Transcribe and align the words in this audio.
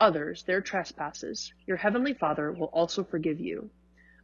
others 0.00 0.42
their 0.44 0.60
trespasses, 0.60 1.52
your 1.66 1.76
heavenly 1.76 2.14
Father 2.14 2.52
will 2.52 2.66
also 2.66 3.04
forgive 3.04 3.40
you. 3.40 3.70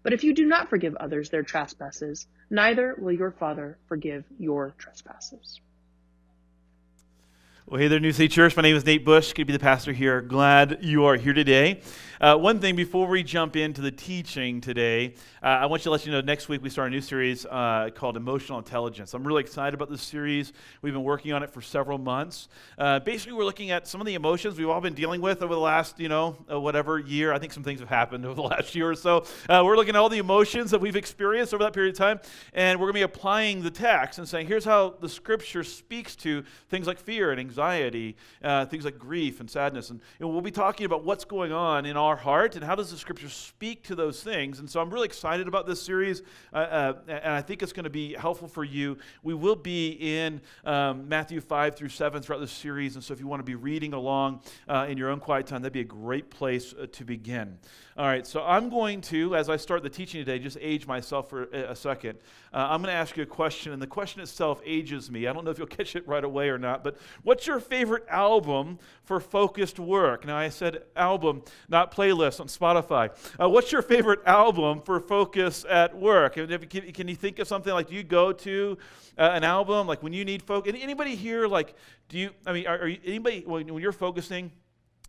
But 0.03 0.13
if 0.13 0.25
you 0.25 0.35
do 0.35 0.47
not 0.47 0.71
forgive 0.71 0.97
others 0.97 1.31
their 1.31 1.43
trespasses, 1.43 2.27
neither 2.49 2.95
will 2.97 3.13
your 3.13 3.33
Father 3.33 3.79
forgive 3.87 4.25
your 4.39 4.75
trespasses. 4.79 5.61
Well, 7.71 7.79
hey 7.79 7.87
there, 7.87 8.01
New 8.01 8.11
City 8.11 8.27
Church. 8.27 8.57
My 8.57 8.63
name 8.63 8.75
is 8.75 8.85
Nate 8.85 9.05
Bush. 9.05 9.29
Good 9.29 9.43
to 9.43 9.45
be 9.45 9.53
the 9.53 9.61
pastor 9.61 9.93
here. 9.93 10.21
Glad 10.21 10.79
you 10.81 11.05
are 11.05 11.15
here 11.15 11.33
today. 11.33 11.83
Uh, 12.21 12.37
one 12.37 12.59
thing 12.59 12.75
before 12.75 13.07
we 13.07 13.23
jump 13.23 13.55
into 13.55 13.81
the 13.81 13.93
teaching 13.93 14.61
today, 14.61 15.15
uh, 15.41 15.47
I 15.47 15.67
want 15.67 15.83
you 15.83 15.85
to 15.85 15.91
let 15.91 16.05
you 16.05 16.11
know 16.11 16.21
next 16.21 16.49
week 16.49 16.63
we 16.65 16.69
start 16.69 16.89
a 16.89 16.91
new 16.91 17.01
series 17.01 17.47
uh, 17.47 17.91
called 17.95 18.17
Emotional 18.17 18.59
Intelligence. 18.59 19.15
I'm 19.15 19.25
really 19.25 19.41
excited 19.41 19.73
about 19.73 19.89
this 19.89 20.03
series. 20.03 20.53
We've 20.83 20.93
been 20.93 21.05
working 21.05 21.33
on 21.33 21.45
it 21.45 21.51
for 21.51 21.63
several 21.63 21.97
months. 21.97 22.49
Uh, 22.77 22.99
basically, 22.99 23.35
we're 23.35 23.45
looking 23.45 23.71
at 23.71 23.87
some 23.87 24.01
of 24.01 24.07
the 24.07 24.15
emotions 24.15 24.59
we've 24.59 24.69
all 24.69 24.81
been 24.81 24.93
dealing 24.93 25.21
with 25.21 25.41
over 25.41 25.55
the 25.55 25.61
last, 25.61 26.01
you 26.01 26.09
know, 26.09 26.37
uh, 26.53 26.61
whatever 26.61 26.99
year. 26.99 27.33
I 27.33 27.39
think 27.39 27.53
some 27.53 27.63
things 27.63 27.79
have 27.79 27.89
happened 27.89 28.27
over 28.27 28.35
the 28.35 28.43
last 28.43 28.75
year 28.75 28.91
or 28.91 28.97
so. 28.97 29.25
Uh, 29.49 29.63
we're 29.65 29.77
looking 29.77 29.95
at 29.95 29.99
all 30.01 30.09
the 30.09 30.19
emotions 30.19 30.73
that 30.73 30.81
we've 30.81 30.97
experienced 30.97 31.55
over 31.55 31.63
that 31.63 31.73
period 31.73 31.95
of 31.95 31.99
time, 31.99 32.19
and 32.53 32.81
we're 32.81 32.87
going 32.87 32.95
to 32.95 32.99
be 32.99 33.15
applying 33.15 33.63
the 33.63 33.71
text 33.71 34.19
and 34.19 34.29
saying, 34.29 34.49
here's 34.49 34.65
how 34.65 34.97
the 35.01 35.09
Scripture 35.09 35.63
speaks 35.63 36.17
to 36.17 36.43
things 36.69 36.89
like 36.89 36.99
fear 36.99 37.31
and 37.31 37.39
anxiety 37.39 37.60
anxiety, 37.61 38.17
uh, 38.43 38.65
things 38.65 38.85
like 38.85 38.99
grief 38.99 39.41
and 39.41 39.51
sadness. 39.51 39.91
And 39.91 40.01
know, 40.19 40.29
we'll 40.29 40.41
be 40.41 40.51
talking 40.51 40.87
about 40.87 41.05
what's 41.05 41.25
going 41.27 41.53
on 41.53 41.85
in 41.85 41.97
our 41.97 42.17
heart 42.17 42.57
and 42.57 42.65
how 42.65 42.75
does 42.75 42.91
the 42.91 42.97
scripture 42.97 43.29
speak 43.29 43.83
to 43.85 43.95
those 43.95 44.23
things. 44.23 44.61
And 44.61 44.71
so 44.71 44.81
I'm 44.81 44.89
really 44.91 45.05
excited 45.05 45.47
about 45.47 45.67
this 45.67 45.83
series, 45.83 46.23
uh, 46.55 46.57
uh, 46.57 46.93
and 47.07 47.35
I 47.35 47.43
think 47.43 47.63
it's 47.63 47.73
going 47.73 47.85
to 47.85 47.91
be 47.91 48.15
helpful 48.15 48.49
for 48.49 48.65
you. 48.65 48.97
We 49.23 49.35
will 49.35 49.57
be 49.57 49.91
in 50.01 50.41
um, 50.65 51.07
Matthew 51.07 51.41
5 51.41 51.77
through 51.77 51.91
7 51.91 52.23
throughout 52.23 52.41
this 52.41 52.53
series. 52.53 52.95
And 52.95 53.05
so 53.05 53.13
if 53.13 53.21
you 53.21 53.27
want 53.27 53.41
to 53.41 53.45
be 53.45 53.57
reading 53.57 53.93
along 53.93 54.41
uh, 54.67 54.87
in 54.89 54.97
your 54.97 55.11
own 55.11 55.21
quiet 55.21 55.47
time, 55.47 55.61
that'd 55.61 55.73
be 55.73 55.81
a 55.81 55.85
great 55.85 56.31
place 56.31 56.73
uh, 56.73 56.87
to 56.93 57.05
begin. 57.05 57.59
All 58.01 58.07
right, 58.07 58.27
so 58.27 58.43
I'm 58.43 58.71
going 58.71 59.03
to, 59.03 59.37
as 59.37 59.51
I 59.51 59.59
start 59.59 59.83
the 59.83 59.91
teaching 59.91 60.25
today, 60.25 60.39
just 60.39 60.57
age 60.59 60.87
myself 60.87 61.29
for 61.29 61.43
a 61.53 61.77
second. 61.77 62.19
Uh, 62.51 62.69
I'm 62.71 62.81
going 62.81 62.91
to 62.91 62.99
ask 62.99 63.15
you 63.15 63.25
a 63.25 63.27
question, 63.27 63.75
and 63.75 63.83
the 63.83 63.87
question 63.87 64.23
itself 64.23 64.63
ages 64.65 65.11
me. 65.11 65.27
I 65.27 65.35
don't 65.35 65.45
know 65.45 65.51
if 65.51 65.59
you'll 65.59 65.67
catch 65.79 65.95
it 65.95 66.09
right 66.09 66.25
away 66.25 66.49
or 66.49 66.57
not, 66.57 66.83
but 66.83 66.97
what's 67.25 67.47
your 67.47 67.61
favorite 67.61 68.07
album 68.09 68.79
for 69.05 69.21
focused 69.21 69.79
work? 69.79 70.25
Now, 70.25 70.39
I 70.39 70.49
said 70.49 70.85
album, 70.97 71.43
not 71.69 71.95
playlist 71.95 72.41
on 72.41 72.47
Spotify. 72.47 73.11
Uh, 73.39 73.51
what's 73.51 73.71
your 73.71 73.83
favorite 73.83 74.21
album 74.25 74.81
for 74.81 74.99
focus 74.99 75.67
at 75.69 75.95
work? 75.95 76.37
Can, 76.37 76.71
can 76.71 77.07
you 77.07 77.17
think 77.17 77.39
of 77.39 77.49
something 77.49 77.75
like, 77.75 77.89
do 77.89 77.95
you 77.95 78.03
go 78.03 78.33
to 78.33 78.79
uh, 79.19 79.33
an 79.35 79.45
album, 79.45 79.87
like 79.87 80.03
when 80.03 80.15
you 80.15 80.25
need 80.25 80.43
focus? 80.43 80.75
Anybody 80.81 81.17
here, 81.17 81.47
like, 81.47 81.75
do 82.09 82.17
you, 82.17 82.31
I 82.47 82.55
mean, 82.55 82.67
are, 82.67 82.79
are 82.79 82.89
you, 82.89 82.99
anybody, 83.05 83.43
when, 83.45 83.71
when 83.71 83.83
you're 83.83 83.93
focusing, 83.93 84.51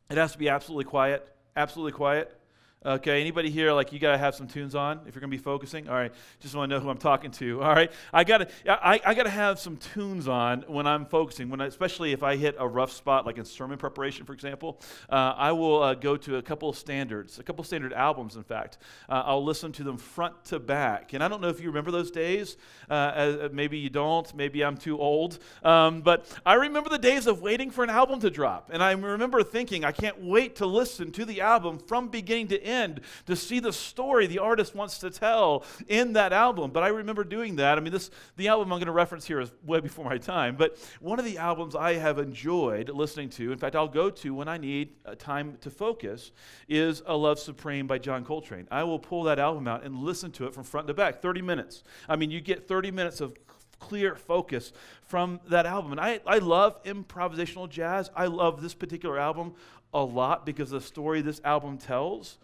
it 0.10 0.18
has 0.18 0.34
to 0.34 0.38
be 0.38 0.50
absolutely 0.50 0.84
quiet? 0.84 1.26
Absolutely 1.56 1.94
quiet? 1.94 2.38
Okay, 2.84 3.22
anybody 3.22 3.52
here 3.52 3.72
like 3.74 3.94
you 3.94 4.00
got 4.00 4.14
to 4.14 4.18
have 4.18 4.34
some 4.34 4.48
tunes 4.48 4.74
on 4.74 5.02
if 5.06 5.14
you're 5.14 5.20
going 5.20 5.30
to 5.30 5.38
be 5.38 5.44
focusing? 5.44 5.88
All 5.88 5.94
right, 5.94 6.12
just 6.40 6.56
want 6.56 6.68
to 6.68 6.76
know 6.76 6.82
who 6.82 6.90
I'm 6.90 6.98
talking 6.98 7.30
to. 7.30 7.62
All 7.62 7.76
right, 7.76 7.92
I 8.12 8.24
got 8.24 8.40
to 8.40 8.48
I, 8.68 9.00
I 9.06 9.14
got 9.14 9.26
to 9.26 9.30
have 9.30 9.60
some 9.60 9.78
tunes 9.78 10.28
on 10.28 10.64
when 10.66 10.88
I'm 10.88 11.06
focusing. 11.06 11.52
When 11.52 11.62
I, 11.62 11.68
especially 11.68 12.12
if 12.12 12.24
I 12.24 12.38
hit 12.38 12.56
a 12.58 12.68
rough 12.68 12.92
spot, 12.92 13.28
like 13.28 13.38
in 13.38 13.46
sermon 13.46 13.78
preparation, 13.78 14.26
for 14.26 14.34
example, 14.34 14.82
uh, 15.12 15.36
I 15.38 15.52
will 15.52 15.84
uh, 15.84 15.94
go 15.94 16.18
to 16.18 16.38
a 16.38 16.42
couple 16.42 16.70
of 16.70 16.76
standards, 16.76 17.38
a 17.38 17.44
couple 17.44 17.62
of 17.62 17.68
standard 17.68 17.94
albums. 17.94 18.36
In 18.36 18.42
fact, 18.42 18.80
uh, 19.08 19.22
I'll 19.28 19.46
listen 19.46 19.72
to 19.74 19.84
them 19.84 19.98
front 19.98 20.44
to 20.46 20.58
back. 20.58 21.14
And 21.14 21.24
I 21.24 21.28
don't 21.28 21.40
know 21.40 21.50
if 21.50 21.62
you 21.62 21.68
remember 21.68 21.92
those 21.92 22.10
days. 22.10 22.58
Uh, 22.90 22.94
uh, 22.94 23.50
maybe 23.54 23.78
you 23.78 23.92
don't. 23.92 24.34
Maybe 24.34 24.66
I'm 24.66 24.76
too 24.76 24.98
old. 24.98 25.38
Um, 25.62 26.02
but 26.02 26.36
I 26.48 26.56
remember 26.56 26.90
the 26.90 26.98
days 26.98 27.28
of 27.28 27.44
waiting 27.44 27.70
for 27.70 27.84
an 27.84 27.92
album 27.92 28.20
to 28.22 28.32
drop, 28.32 28.72
and 28.74 28.82
I 28.82 28.94
remember 28.94 29.44
thinking, 29.44 29.86
I 29.86 29.92
can't 29.92 30.20
wait 30.20 30.56
to 30.56 30.66
listen 30.66 31.12
to 31.12 31.26
the 31.26 31.42
album 31.42 31.78
from 31.78 32.08
beginning 32.08 32.48
to 32.48 32.60
end 32.60 32.71
end 32.72 33.02
to 33.28 33.36
see 33.36 33.60
the 33.60 33.74
story 33.74 34.28
the 34.28 34.40
artist 34.40 34.74
wants 34.74 34.98
to 35.00 35.10
tell 35.10 35.64
in 35.88 36.14
that 36.14 36.34
album. 36.34 36.72
But 36.72 36.84
I 36.84 36.88
remember 36.88 37.24
doing 37.24 37.58
that. 37.58 37.78
I 37.78 37.82
mean, 37.82 37.94
this 37.94 38.10
the 38.38 38.48
album 38.48 38.72
I'm 38.72 38.80
going 38.80 38.88
to 38.88 38.92
reference 38.92 39.26
here 39.26 39.40
is 39.40 39.52
way 39.64 39.80
before 39.80 40.06
my 40.06 40.18
time, 40.18 40.56
but 40.56 40.78
one 41.00 41.20
of 41.20 41.26
the 41.26 41.38
albums 41.38 41.76
I 41.76 41.94
have 41.94 42.18
enjoyed 42.18 42.90
listening 42.90 43.30
to, 43.32 43.52
in 43.52 43.58
fact, 43.58 43.76
I'll 43.76 43.88
go 43.88 44.10
to 44.10 44.34
when 44.34 44.48
I 44.48 44.58
need 44.58 44.94
uh, 45.06 45.16
time 45.16 45.58
to 45.62 45.70
focus, 45.70 46.32
is 46.68 47.04
A 47.06 47.16
Love 47.16 47.40
Supreme 47.40 47.88
by 47.88 47.98
John 47.98 48.24
Coltrane. 48.24 48.68
I 48.72 48.84
will 48.84 49.00
pull 49.00 49.24
that 49.24 49.40
album 49.40 49.68
out 49.68 49.84
and 49.84 49.96
listen 49.98 50.32
to 50.32 50.46
it 50.46 50.54
from 50.54 50.64
front 50.64 50.88
to 50.88 50.94
back, 50.94 51.22
30 51.22 51.42
minutes. 51.42 51.84
I 52.08 52.16
mean, 52.16 52.32
you 52.32 52.42
get 52.42 52.68
30 52.68 52.92
minutes 52.92 53.22
of 53.22 53.36
clear 53.82 54.16
focus 54.16 54.72
from 55.02 55.42
that 55.50 55.66
album. 55.66 55.92
And 55.92 56.00
I, 56.00 56.22
I 56.26 56.38
love 56.38 56.82
improvisational 56.84 57.70
jazz. 57.70 58.10
I 58.16 58.28
love 58.28 58.62
this 58.62 58.74
particular 58.74 59.20
album 59.20 59.56
a 59.94 60.04
lot 60.04 60.46
because 60.46 60.72
of 60.72 60.82
the 60.82 60.88
story 60.88 61.22
this 61.22 61.42
album 61.44 61.78
tells. 61.78 62.38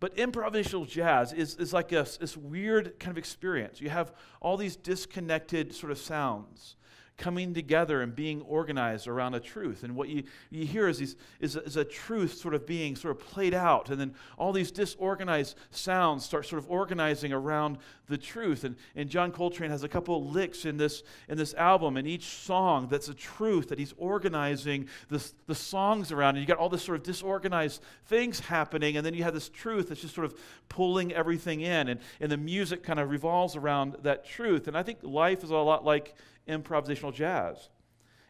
But 0.00 0.16
improvisational 0.16 0.88
jazz 0.88 1.32
is, 1.32 1.56
is 1.56 1.72
like 1.72 1.92
a, 1.92 2.06
this 2.20 2.36
weird 2.36 2.98
kind 3.00 3.10
of 3.10 3.18
experience. 3.18 3.80
You 3.80 3.90
have 3.90 4.12
all 4.40 4.56
these 4.56 4.76
disconnected 4.76 5.74
sort 5.74 5.90
of 5.90 5.98
sounds 5.98 6.76
coming 7.18 7.52
together 7.52 8.00
and 8.00 8.14
being 8.14 8.40
organized 8.42 9.08
around 9.08 9.34
a 9.34 9.40
truth. 9.40 9.82
And 9.82 9.96
what 9.96 10.08
you, 10.08 10.22
you 10.50 10.64
hear 10.64 10.88
is, 10.88 10.98
these, 10.98 11.16
is, 11.40 11.56
is 11.56 11.76
a 11.76 11.84
truth 11.84 12.34
sort 12.34 12.54
of 12.54 12.64
being 12.64 12.94
sort 12.94 13.10
of 13.10 13.26
played 13.26 13.54
out. 13.54 13.90
And 13.90 14.00
then 14.00 14.14
all 14.38 14.52
these 14.52 14.70
disorganized 14.70 15.56
sounds 15.72 16.24
start 16.24 16.46
sort 16.46 16.62
of 16.62 16.70
organizing 16.70 17.32
around 17.32 17.78
the 18.06 18.16
truth. 18.16 18.62
And, 18.62 18.76
and 18.94 19.10
John 19.10 19.32
Coltrane 19.32 19.70
has 19.70 19.82
a 19.82 19.88
couple 19.88 20.24
licks 20.28 20.64
in 20.64 20.76
this, 20.76 21.02
in 21.28 21.36
this 21.36 21.54
album, 21.54 21.96
and 21.96 22.06
each 22.06 22.24
song 22.24 22.86
that's 22.88 23.08
a 23.08 23.14
truth 23.14 23.68
that 23.68 23.80
he's 23.80 23.94
organizing 23.98 24.88
this, 25.10 25.34
the 25.48 25.54
songs 25.56 26.12
around. 26.12 26.36
And 26.36 26.38
you 26.38 26.46
got 26.46 26.58
all 26.58 26.68
this 26.68 26.84
sort 26.84 26.98
of 26.98 27.02
disorganized 27.02 27.82
things 28.06 28.38
happening, 28.38 28.96
and 28.96 29.04
then 29.04 29.12
you 29.12 29.24
have 29.24 29.34
this 29.34 29.48
truth 29.48 29.88
that's 29.88 30.00
just 30.00 30.14
sort 30.14 30.24
of 30.24 30.38
pulling 30.68 31.12
everything 31.12 31.62
in. 31.62 31.88
And, 31.88 32.00
and 32.20 32.30
the 32.30 32.36
music 32.36 32.84
kind 32.84 33.00
of 33.00 33.10
revolves 33.10 33.56
around 33.56 33.96
that 34.04 34.24
truth. 34.24 34.68
And 34.68 34.76
I 34.76 34.84
think 34.84 34.98
life 35.02 35.42
is 35.42 35.50
a 35.50 35.56
lot 35.56 35.84
like 35.84 36.14
improvisational 36.48 37.12
jazz. 37.12 37.68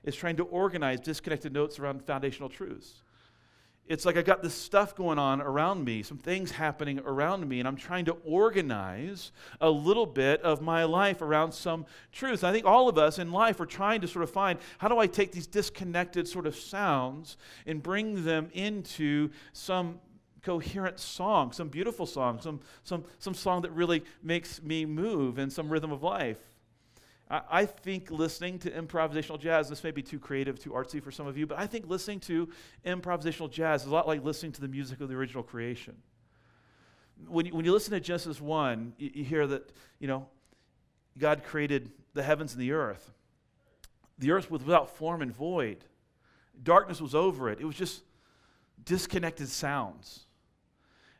It's 0.05 0.17
trying 0.17 0.37
to 0.37 0.45
organize 0.45 1.01
disconnected 1.01 1.53
notes 1.53 1.79
around 1.79 2.05
foundational 2.05 2.49
truths. 2.49 3.03
It's 3.89 4.05
like 4.05 4.19
I 4.19 4.23
got 4.23 4.43
this 4.43 4.53
stuff 4.53 4.95
going 4.95 5.19
on 5.19 5.41
around 5.41 5.83
me, 5.83 6.03
some 6.03 6.19
things 6.19 6.51
happening 6.51 7.01
around 7.07 7.49
me, 7.49 7.59
and 7.59 7.67
I'm 7.67 7.77
trying 7.77 8.05
to 8.05 8.19
organize 8.23 9.33
a 9.63 9.71
little 9.71 10.05
bit 10.05 10.43
of 10.43 10.61
my 10.61 10.85
life 10.85 11.23
around 11.23 11.53
some 11.53 11.87
truths. 12.13 12.45
I 12.45 12.53
think 12.53 12.67
all 12.67 12.91
of 12.91 12.99
us 12.99 13.19
in 13.19 13.33
life 13.33 13.61
are 13.61 13.67
trying 13.67 14.03
to 14.03 14.09
sort 14.09 14.25
of 14.25 14.31
find 14.31 14.59
how 14.77 14.89
do 14.89 14.99
I 14.99 15.07
take 15.07 15.33
these 15.33 15.47
disconnected 15.47 16.29
sort 16.29 16.47
of 16.47 16.55
sounds 16.55 17.39
and 17.67 17.83
bring 17.83 18.25
them 18.25 18.51
into 18.53 19.31
some 19.55 20.01
coherent 20.43 21.01
song, 21.01 21.53
some 21.53 21.69
beautiful 21.69 22.05
song, 22.05 22.41
some, 22.43 22.61
some, 22.85 23.05
some 23.19 23.35
song 23.35 23.63
that 23.63 23.71
really 23.73 24.05
makes 24.23 24.63
me 24.63 24.85
move 24.85 25.39
in 25.39 25.49
some 25.49 25.71
rhythm 25.71 25.93
of 25.93 26.03
life. 26.03 26.39
I, 27.31 27.67
think 27.67 28.11
listening 28.11 28.59
to 28.61 28.71
improvisational 28.71 29.39
jazz, 29.39 29.69
this 29.69 29.85
may 29.85 29.91
be 29.91 30.03
too 30.03 30.19
creative, 30.19 30.59
too 30.59 30.71
artsy 30.71 31.03
for 31.03 31.11
some 31.11 31.27
of 31.27 31.37
you, 31.37 31.47
but 31.47 31.59
I 31.59 31.67
think 31.67 31.87
listening 31.87 32.21
to 32.21 32.49
improvisational 32.87 33.51
jazz 33.51 33.83
is 33.83 33.89
a 33.89 33.91
lot 33.91 34.07
like 34.07 34.25
listening 34.25 34.53
to 34.53 34.63
the 34.63 34.69
music 34.69 35.03
of 35.03 35.11
the 35.11 35.15
original 35.15 35.43
creation. 35.43 35.95
When 37.27 37.45
you, 37.45 37.55
when 37.55 37.67
you 37.67 37.73
listen 37.73 37.93
to 37.93 38.01
Genesis 38.01 38.41
1, 38.41 38.95
you, 38.97 39.11
you 39.13 39.25
hear 39.25 39.47
that, 39.47 39.71
you 39.99 40.09
know, 40.09 40.27
God 41.19 41.45
created 41.45 41.91
the 42.15 42.23
heavens 42.23 42.55
and 42.55 42.63
the 42.63 42.73
earth. 42.73 43.13
The 44.19 44.31
earth 44.31 44.51
was 44.51 44.63
without 44.63 44.97
form 44.97 45.21
and 45.21 45.35
void. 45.35 45.85
Darkness 46.63 47.01
was 47.01 47.15
over 47.15 47.51
it. 47.51 47.61
It 47.61 47.65
was 47.65 47.77
just 47.77 48.03
disconnected 48.85 49.49
sounds. 49.49 50.25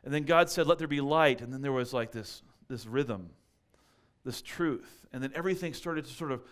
And 0.03 0.13
then 0.13 0.23
God 0.23 0.49
said, 0.49 0.65
Let 0.65 0.79
there 0.79 0.87
be 0.87 1.01
light. 1.01 1.41
And 1.41 1.53
then 1.53 1.61
there 1.61 1.71
was 1.71 1.93
like 1.93 2.11
this, 2.11 2.41
this 2.67 2.85
rhythm, 2.85 3.29
this 4.29 4.43
truth. 4.43 5.07
And 5.11 5.23
then 5.23 5.31
everything 5.33 5.73
started 5.73 6.05
to 6.05 6.13
sort 6.13 6.31
of 6.31 6.43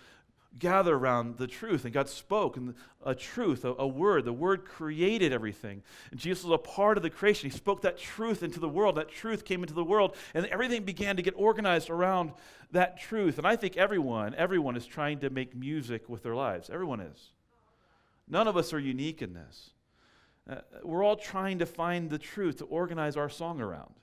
gather 0.57 0.95
around 0.95 1.37
the 1.37 1.45
truth. 1.45 1.85
And 1.85 1.93
God 1.93 2.09
spoke 2.09 2.57
and 2.57 2.73
a 3.05 3.13
truth, 3.13 3.63
a, 3.65 3.75
a, 3.77 3.85
word. 3.85 4.25
The 4.25 4.33
word 4.33 4.65
created 4.65 5.31
everything. 5.31 5.83
And 6.09 6.19
Jesus 6.19 6.43
was 6.43 6.55
a 6.55 6.57
part 6.57 6.97
of 6.97 7.03
the 7.03 7.11
creation. 7.11 7.51
He 7.51 7.55
spoke 7.55 7.83
that 7.83 7.99
truth 7.99 8.41
into 8.41 8.59
the 8.59 8.67
world. 8.67 8.95
That 8.95 9.09
truth 9.09 9.45
came 9.45 9.61
into 9.61 9.75
the 9.75 9.83
world. 9.83 10.15
And 10.33 10.47
everything 10.47 10.85
began 10.85 11.17
to 11.17 11.21
get 11.21 11.35
organized 11.37 11.91
around 11.91 12.31
that 12.71 12.99
truth. 12.99 13.37
And 13.37 13.45
I 13.45 13.55
think 13.55 13.77
everyone, 13.77 14.33
everyone 14.33 14.75
is 14.75 14.87
trying 14.87 15.19
to 15.19 15.29
make 15.29 15.55
music 15.55 16.09
with 16.09 16.23
their 16.23 16.35
lives. 16.35 16.71
Everyone 16.71 16.99
is. 16.99 17.33
None 18.27 18.47
of 18.47 18.57
us 18.57 18.73
are 18.73 18.79
unique 18.79 19.21
in 19.21 19.33
this. 19.33 19.69
Uh, 20.49 20.61
we're 20.81 21.03
all 21.03 21.15
trying 21.15 21.59
to 21.59 21.67
find 21.67 22.09
the 22.09 22.17
truth 22.17 22.57
to 22.57 22.65
organize 22.65 23.15
our 23.15 23.29
song 23.29 23.61
around. 23.61 23.93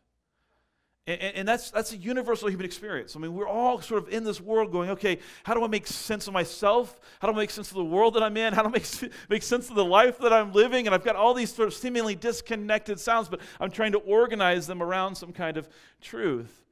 And, 1.07 1.21
and, 1.21 1.49
that's, 1.49 1.71
that's 1.71 1.93
a 1.93 1.99
universal 1.99 2.49
human 2.49 2.65
experience. 2.65 3.15
I 3.15 3.19
mean, 3.19 3.35
we're 3.35 3.49
all 3.49 3.79
sort 3.83 4.03
of 4.03 4.09
in 4.13 4.25
this 4.25 4.41
world 4.41 4.73
going, 4.73 4.89
okay, 4.91 5.19
how 5.43 5.53
do 5.53 5.63
I 5.63 5.67
make 5.67 5.87
sense 5.87 6.27
of 6.27 6.33
myself? 6.33 6.99
How 7.21 7.29
do 7.29 7.35
I 7.35 7.37
make 7.37 7.51
sense 7.51 7.69
of 7.71 7.77
the 7.77 7.85
world 7.85 8.15
that 8.15 8.23
I'm 8.23 8.39
in? 8.39 8.55
How 8.55 8.63
do 8.63 8.69
I 8.69 8.73
make, 8.73 8.87
make 9.29 9.43
sense 9.43 9.69
of 9.69 9.75
the 9.75 9.85
life 9.85 10.17
that 10.19 10.33
I'm 10.33 10.55
living? 10.55 10.87
And 10.87 10.95
I've 10.95 11.05
got 11.05 11.15
all 11.15 11.35
these 11.35 11.53
sort 11.53 11.69
of 11.69 11.75
seemingly 11.75 12.15
disconnected 12.15 12.99
sounds, 12.99 13.29
but 13.29 13.41
I'm 13.61 13.71
trying 13.71 13.93
to 13.93 13.99
organize 13.99 14.67
them 14.67 14.83
around 14.83 15.17
some 15.17 15.33
kind 15.33 15.59
of 15.59 15.69
truth. 16.01 16.63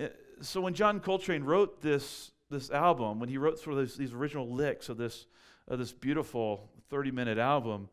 Uh, 0.00 0.06
so 0.40 0.62
when 0.62 0.72
John 0.72 0.98
Coltrane 0.98 1.44
wrote 1.44 1.82
this, 1.82 2.32
this 2.50 2.70
album, 2.70 3.20
when 3.20 3.28
he 3.28 3.36
wrote 3.36 3.58
sort 3.58 3.76
of 3.76 3.86
these, 3.86 3.96
these 3.96 4.14
original 4.14 4.48
licks 4.48 4.88
of 4.88 4.96
this, 4.96 5.26
of 5.68 5.78
this 5.78 5.92
beautiful 5.92 6.70
30 6.88 7.10
minute 7.10 7.36
album, 7.36 7.90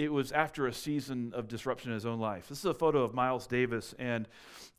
it 0.00 0.10
was 0.10 0.32
after 0.32 0.66
a 0.66 0.72
season 0.72 1.30
of 1.34 1.46
disruption 1.46 1.90
in 1.90 1.94
his 1.94 2.06
own 2.06 2.18
life. 2.18 2.48
This 2.48 2.60
is 2.60 2.64
a 2.64 2.72
photo 2.72 3.02
of 3.02 3.12
Miles 3.12 3.46
Davis 3.46 3.94
and, 3.98 4.26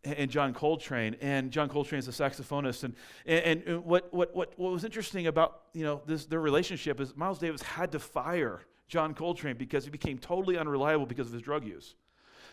and 0.04 0.32
John 0.32 0.52
Coltrane. 0.52 1.16
And 1.22 1.52
John 1.52 1.70
Coltrane 1.70 2.00
is 2.00 2.08
a 2.08 2.12
saxophonist. 2.12 2.84
And, 2.84 2.96
and, 3.28 3.62
and 3.68 3.86
what, 3.86 4.12
what, 4.12 4.36
what, 4.36 4.54
what 4.58 4.72
was 4.72 4.84
interesting 4.84 5.28
about 5.28 5.62
you 5.74 5.84
know, 5.84 6.02
this, 6.08 6.26
their 6.26 6.40
relationship 6.40 7.00
is 7.00 7.16
Miles 7.16 7.38
Davis 7.38 7.62
had 7.62 7.92
to 7.92 8.00
fire 8.00 8.62
John 8.88 9.14
Coltrane 9.14 9.58
because 9.58 9.84
he 9.84 9.92
became 9.92 10.18
totally 10.18 10.58
unreliable 10.58 11.06
because 11.06 11.28
of 11.28 11.34
his 11.34 11.44
drug 11.44 11.68
use. 11.68 11.94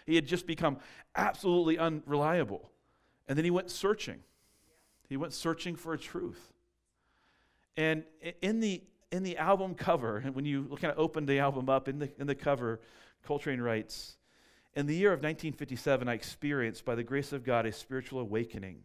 He 0.04 0.14
had 0.14 0.26
just 0.26 0.46
become 0.46 0.76
absolutely 1.16 1.78
unreliable. 1.78 2.70
And 3.28 3.38
then 3.38 3.46
he 3.46 3.50
went 3.50 3.70
searching. 3.70 4.20
He 5.08 5.16
went 5.16 5.32
searching 5.32 5.74
for 5.74 5.94
a 5.94 5.98
truth. 5.98 6.52
And 7.78 8.04
in 8.42 8.60
the 8.60 8.82
in 9.10 9.22
the 9.22 9.36
album 9.36 9.74
cover, 9.74 10.18
and 10.18 10.34
when 10.34 10.44
you 10.44 10.76
kind 10.80 10.92
of 10.92 10.98
open 10.98 11.26
the 11.26 11.38
album 11.38 11.68
up 11.68 11.88
in 11.88 11.98
the, 11.98 12.10
in 12.18 12.26
the 12.26 12.34
cover, 12.34 12.80
Coltrane 13.24 13.60
writes, 13.60 14.16
In 14.74 14.86
the 14.86 14.94
year 14.94 15.12
of 15.12 15.18
1957, 15.18 16.08
I 16.08 16.14
experienced, 16.14 16.84
by 16.84 16.94
the 16.94 17.02
grace 17.02 17.32
of 17.32 17.44
God, 17.44 17.66
a 17.66 17.72
spiritual 17.72 18.20
awakening, 18.20 18.82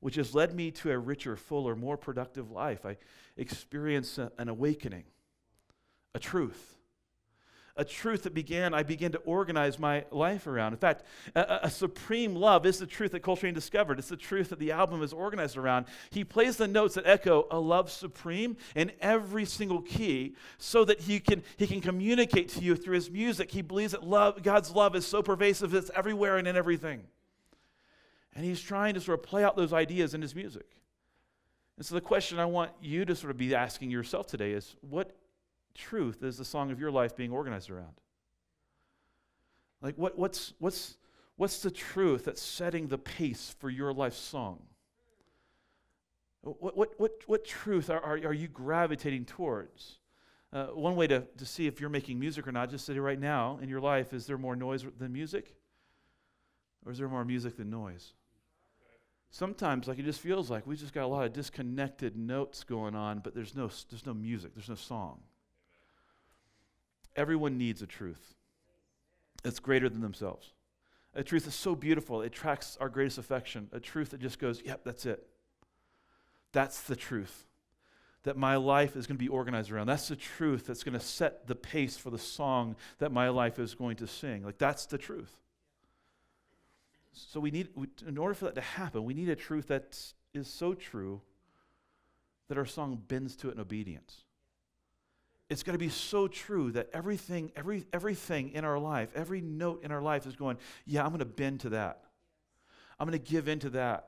which 0.00 0.16
has 0.16 0.34
led 0.34 0.54
me 0.54 0.70
to 0.72 0.90
a 0.90 0.98
richer, 0.98 1.36
fuller, 1.36 1.74
more 1.74 1.96
productive 1.96 2.50
life. 2.50 2.84
I 2.84 2.96
experienced 3.36 4.18
a, 4.18 4.32
an 4.38 4.48
awakening, 4.48 5.04
a 6.14 6.18
truth 6.18 6.79
a 7.80 7.84
truth 7.84 8.24
that 8.24 8.34
began, 8.34 8.74
I 8.74 8.82
began 8.82 9.10
to 9.12 9.18
organize 9.20 9.78
my 9.78 10.04
life 10.10 10.46
around. 10.46 10.74
In 10.74 10.78
fact, 10.78 11.02
a, 11.34 11.60
a, 11.62 11.70
supreme 11.70 12.36
love 12.36 12.66
is 12.66 12.78
the 12.78 12.86
truth 12.86 13.12
that 13.12 13.20
Coltrane 13.20 13.54
discovered. 13.54 13.98
It's 13.98 14.10
the 14.10 14.18
truth 14.18 14.50
that 14.50 14.58
the 14.58 14.70
album 14.70 15.02
is 15.02 15.14
organized 15.14 15.56
around. 15.56 15.86
He 16.10 16.22
plays 16.22 16.58
the 16.58 16.68
notes 16.68 16.96
that 16.96 17.06
echo 17.06 17.46
a 17.50 17.58
love 17.58 17.90
supreme 17.90 18.58
in 18.74 18.92
every 19.00 19.46
single 19.46 19.80
key 19.80 20.34
so 20.58 20.84
that 20.84 21.00
he 21.00 21.20
can, 21.20 21.42
he 21.56 21.66
can 21.66 21.80
communicate 21.80 22.50
to 22.50 22.60
you 22.60 22.76
through 22.76 22.96
his 22.96 23.10
music. 23.10 23.50
He 23.50 23.62
believes 23.62 23.92
that 23.92 24.06
love, 24.06 24.42
God's 24.42 24.70
love 24.70 24.94
is 24.94 25.06
so 25.06 25.22
pervasive, 25.22 25.72
it's 25.72 25.90
everywhere 25.96 26.36
and 26.36 26.46
in 26.46 26.56
everything. 26.56 27.04
And 28.34 28.44
he's 28.44 28.60
trying 28.60 28.92
to 28.92 29.00
sort 29.00 29.20
of 29.20 29.24
play 29.24 29.42
out 29.42 29.56
those 29.56 29.72
ideas 29.72 30.12
in 30.12 30.20
his 30.20 30.34
music. 30.34 30.66
And 31.78 31.86
so 31.86 31.94
the 31.94 32.02
question 32.02 32.38
I 32.38 32.44
want 32.44 32.72
you 32.82 33.06
to 33.06 33.16
sort 33.16 33.30
of 33.30 33.38
be 33.38 33.54
asking 33.54 33.90
yourself 33.90 34.26
today 34.26 34.52
is 34.52 34.76
what 34.82 35.16
truth 35.80 36.22
is 36.22 36.36
the 36.36 36.44
song 36.44 36.70
of 36.70 36.78
your 36.78 36.90
life 36.90 37.16
being 37.16 37.32
organized 37.32 37.70
around? 37.70 38.00
Like, 39.82 39.96
what, 39.96 40.18
what's, 40.18 40.52
what's, 40.58 40.96
what's 41.36 41.60
the 41.60 41.70
truth 41.70 42.26
that's 42.26 42.42
setting 42.42 42.88
the 42.88 42.98
pace 42.98 43.54
for 43.58 43.70
your 43.70 43.92
life 43.92 44.14
song? 44.14 44.60
What, 46.42 46.76
what, 46.76 47.00
what, 47.00 47.12
what 47.26 47.44
truth 47.44 47.90
are, 47.90 48.00
are, 48.00 48.16
are 48.16 48.32
you 48.32 48.48
gravitating 48.48 49.24
towards? 49.24 49.98
Uh, 50.52 50.66
one 50.66 50.96
way 50.96 51.06
to, 51.06 51.24
to 51.38 51.46
see 51.46 51.66
if 51.66 51.80
you're 51.80 51.90
making 51.90 52.18
music 52.18 52.46
or 52.46 52.52
not, 52.52 52.70
just 52.70 52.84
say 52.84 52.98
right 52.98 53.20
now 53.20 53.58
in 53.62 53.68
your 53.68 53.80
life, 53.80 54.12
is 54.12 54.26
there 54.26 54.38
more 54.38 54.56
noise 54.56 54.84
than 54.98 55.12
music? 55.12 55.54
Or 56.84 56.92
is 56.92 56.98
there 56.98 57.08
more 57.08 57.24
music 57.24 57.56
than 57.56 57.70
noise? 57.70 58.14
Sometimes, 59.30 59.86
like 59.86 59.98
it 59.98 60.04
just 60.04 60.20
feels 60.20 60.50
like 60.50 60.66
we 60.66 60.76
just 60.76 60.92
got 60.92 61.04
a 61.04 61.06
lot 61.06 61.24
of 61.24 61.32
disconnected 61.32 62.16
notes 62.16 62.64
going 62.64 62.96
on, 62.96 63.20
but 63.20 63.34
there's 63.34 63.54
no, 63.54 63.70
there's 63.90 64.04
no 64.04 64.14
music, 64.14 64.54
there's 64.54 64.68
no 64.68 64.74
song. 64.74 65.20
Everyone 67.16 67.58
needs 67.58 67.82
a 67.82 67.86
truth 67.86 68.34
that's 69.42 69.58
greater 69.58 69.88
than 69.88 70.00
themselves. 70.00 70.52
A 71.14 71.24
truth 71.24 71.44
that's 71.44 71.56
so 71.56 71.74
beautiful, 71.74 72.22
it 72.22 72.26
attracts 72.26 72.76
our 72.80 72.88
greatest 72.88 73.18
affection. 73.18 73.68
A 73.72 73.80
truth 73.80 74.10
that 74.10 74.20
just 74.20 74.38
goes, 74.38 74.62
yep, 74.64 74.82
that's 74.84 75.06
it. 75.06 75.26
That's 76.52 76.82
the 76.82 76.96
truth 76.96 77.46
that 78.22 78.36
my 78.36 78.56
life 78.56 78.96
is 78.96 79.06
going 79.06 79.16
to 79.16 79.24
be 79.24 79.28
organized 79.28 79.70
around. 79.70 79.86
That's 79.86 80.08
the 80.08 80.16
truth 80.16 80.66
that's 80.66 80.84
going 80.84 80.98
to 80.98 81.04
set 81.04 81.46
the 81.46 81.54
pace 81.54 81.96
for 81.96 82.10
the 82.10 82.18
song 82.18 82.76
that 82.98 83.12
my 83.12 83.28
life 83.30 83.58
is 83.58 83.74
going 83.74 83.96
to 83.96 84.06
sing. 84.06 84.44
Like, 84.44 84.58
that's 84.58 84.86
the 84.86 84.98
truth. 84.98 85.34
So, 87.12 87.40
we 87.40 87.50
need, 87.50 87.68
we, 87.74 87.88
in 88.06 88.18
order 88.18 88.34
for 88.34 88.44
that 88.44 88.54
to 88.56 88.60
happen, 88.60 89.04
we 89.04 89.14
need 89.14 89.30
a 89.30 89.36
truth 89.36 89.68
that 89.68 89.98
is 90.34 90.48
so 90.48 90.74
true 90.74 91.22
that 92.48 92.58
our 92.58 92.66
song 92.66 93.00
bends 93.08 93.36
to 93.36 93.48
it 93.48 93.54
in 93.54 93.60
obedience 93.60 94.24
it's 95.50 95.64
going 95.64 95.74
to 95.74 95.78
be 95.78 95.88
so 95.88 96.28
true 96.28 96.70
that 96.72 96.88
everything, 96.92 97.50
every, 97.56 97.84
everything 97.92 98.50
in 98.50 98.64
our 98.64 98.78
life, 98.78 99.10
every 99.16 99.40
note 99.40 99.82
in 99.82 99.90
our 99.90 100.00
life 100.00 100.26
is 100.26 100.36
going, 100.36 100.56
yeah, 100.86 101.02
I'm 101.02 101.08
going 101.08 101.18
to 101.18 101.24
bend 101.24 101.60
to 101.60 101.70
that. 101.70 102.04
I'm 102.98 103.08
going 103.08 103.20
to 103.20 103.30
give 103.30 103.48
in 103.48 103.58
to 103.60 103.70
that. 103.70 104.06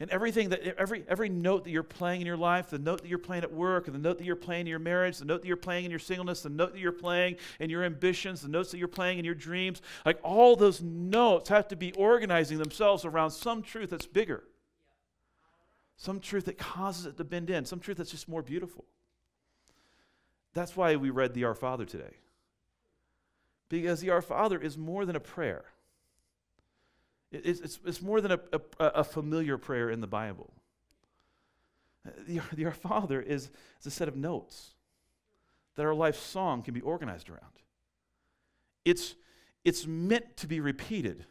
And 0.00 0.10
everything 0.10 0.48
that 0.48 0.62
every 0.78 1.04
every 1.08 1.28
note 1.28 1.64
that 1.64 1.70
you're 1.70 1.82
playing 1.82 2.22
in 2.22 2.26
your 2.26 2.38
life, 2.38 2.70
the 2.70 2.78
note 2.78 3.02
that 3.02 3.08
you're 3.08 3.18
playing 3.18 3.42
at 3.42 3.52
work, 3.52 3.86
and 3.86 3.94
the 3.94 3.98
note 4.00 4.16
that 4.16 4.24
you're 4.24 4.34
playing 4.34 4.62
in 4.62 4.66
your 4.68 4.78
marriage, 4.78 5.18
the 5.18 5.26
note 5.26 5.42
that 5.42 5.46
you're 5.46 5.58
playing 5.58 5.84
in 5.84 5.90
your 5.90 6.00
singleness, 6.00 6.40
the 6.40 6.48
note 6.48 6.72
that 6.72 6.78
you're 6.78 6.90
playing 6.90 7.36
in 7.58 7.68
your 7.68 7.84
ambitions, 7.84 8.40
the 8.40 8.48
notes 8.48 8.70
that 8.70 8.78
you're 8.78 8.88
playing 8.88 9.18
in 9.18 9.26
your 9.26 9.34
dreams, 9.34 9.82
like 10.06 10.18
all 10.22 10.56
those 10.56 10.80
notes 10.80 11.50
have 11.50 11.68
to 11.68 11.76
be 11.76 11.92
organizing 11.92 12.56
themselves 12.56 13.04
around 13.04 13.30
some 13.30 13.62
truth 13.62 13.90
that's 13.90 14.06
bigger. 14.06 14.42
Some 15.98 16.18
truth 16.18 16.46
that 16.46 16.56
causes 16.56 17.04
it 17.04 17.18
to 17.18 17.24
bend 17.24 17.50
in, 17.50 17.66
some 17.66 17.78
truth 17.78 17.98
that's 17.98 18.10
just 18.10 18.26
more 18.26 18.42
beautiful. 18.42 18.86
That's 20.54 20.76
why 20.76 20.96
we 20.96 21.10
read 21.10 21.34
the 21.34 21.44
Our 21.44 21.54
Father 21.54 21.84
today. 21.84 22.16
Because 23.68 24.00
the 24.00 24.10
Our 24.10 24.22
Father 24.22 24.58
is 24.58 24.76
more 24.76 25.04
than 25.04 25.16
a 25.16 25.20
prayer, 25.20 25.64
it's, 27.30 27.60
it's, 27.60 27.78
it's 27.86 28.02
more 28.02 28.20
than 28.20 28.32
a, 28.32 28.40
a, 28.52 28.84
a, 28.86 29.04
familiar 29.04 29.56
prayer 29.56 29.88
in 29.88 30.00
the 30.00 30.08
Bible. 30.08 30.52
The, 32.26 32.40
the 32.52 32.64
Our 32.64 32.72
Father 32.72 33.20
is, 33.20 33.50
is 33.78 33.86
a 33.86 33.90
set 33.90 34.08
of 34.08 34.16
notes 34.16 34.74
that 35.76 35.86
our 35.86 35.94
life 35.94 36.16
song 36.16 36.62
can 36.62 36.74
be 36.74 36.80
organized 36.80 37.30
around. 37.30 37.40
It's, 38.84 39.14
it's 39.64 39.86
meant 39.86 40.36
to 40.38 40.46
be 40.46 40.60
repeated. 40.60 41.24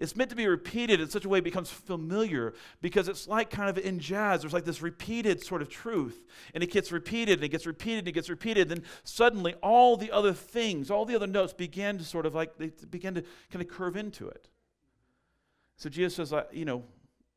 It's 0.00 0.16
meant 0.16 0.30
to 0.30 0.36
be 0.36 0.46
repeated 0.46 0.98
in 1.00 1.10
such 1.10 1.26
a 1.26 1.28
way 1.28 1.38
it 1.38 1.44
becomes 1.44 1.70
familiar 1.70 2.54
because 2.80 3.06
it's 3.06 3.28
like 3.28 3.50
kind 3.50 3.68
of 3.68 3.76
in 3.76 3.98
jazz. 3.98 4.40
There's 4.40 4.54
like 4.54 4.64
this 4.64 4.80
repeated 4.80 5.44
sort 5.44 5.60
of 5.60 5.68
truth, 5.68 6.24
and 6.54 6.64
it 6.64 6.72
gets 6.72 6.90
repeated 6.90 7.34
and 7.34 7.44
it 7.44 7.50
gets 7.50 7.66
repeated 7.66 7.98
and 7.98 8.08
it 8.08 8.12
gets 8.12 8.30
repeated. 8.30 8.70
Then 8.70 8.82
suddenly, 9.04 9.54
all 9.62 9.98
the 9.98 10.10
other 10.10 10.32
things, 10.32 10.90
all 10.90 11.04
the 11.04 11.14
other 11.14 11.26
notes 11.26 11.52
begin 11.52 11.98
to 11.98 12.04
sort 12.04 12.24
of 12.24 12.34
like 12.34 12.56
they 12.56 12.72
begin 12.90 13.14
to 13.14 13.22
kind 13.50 13.62
of 13.62 13.68
curve 13.68 13.94
into 13.94 14.26
it. 14.26 14.48
So 15.76 15.90
Jesus 15.90 16.16
says, 16.16 16.34
you 16.50 16.64
know, 16.64 16.84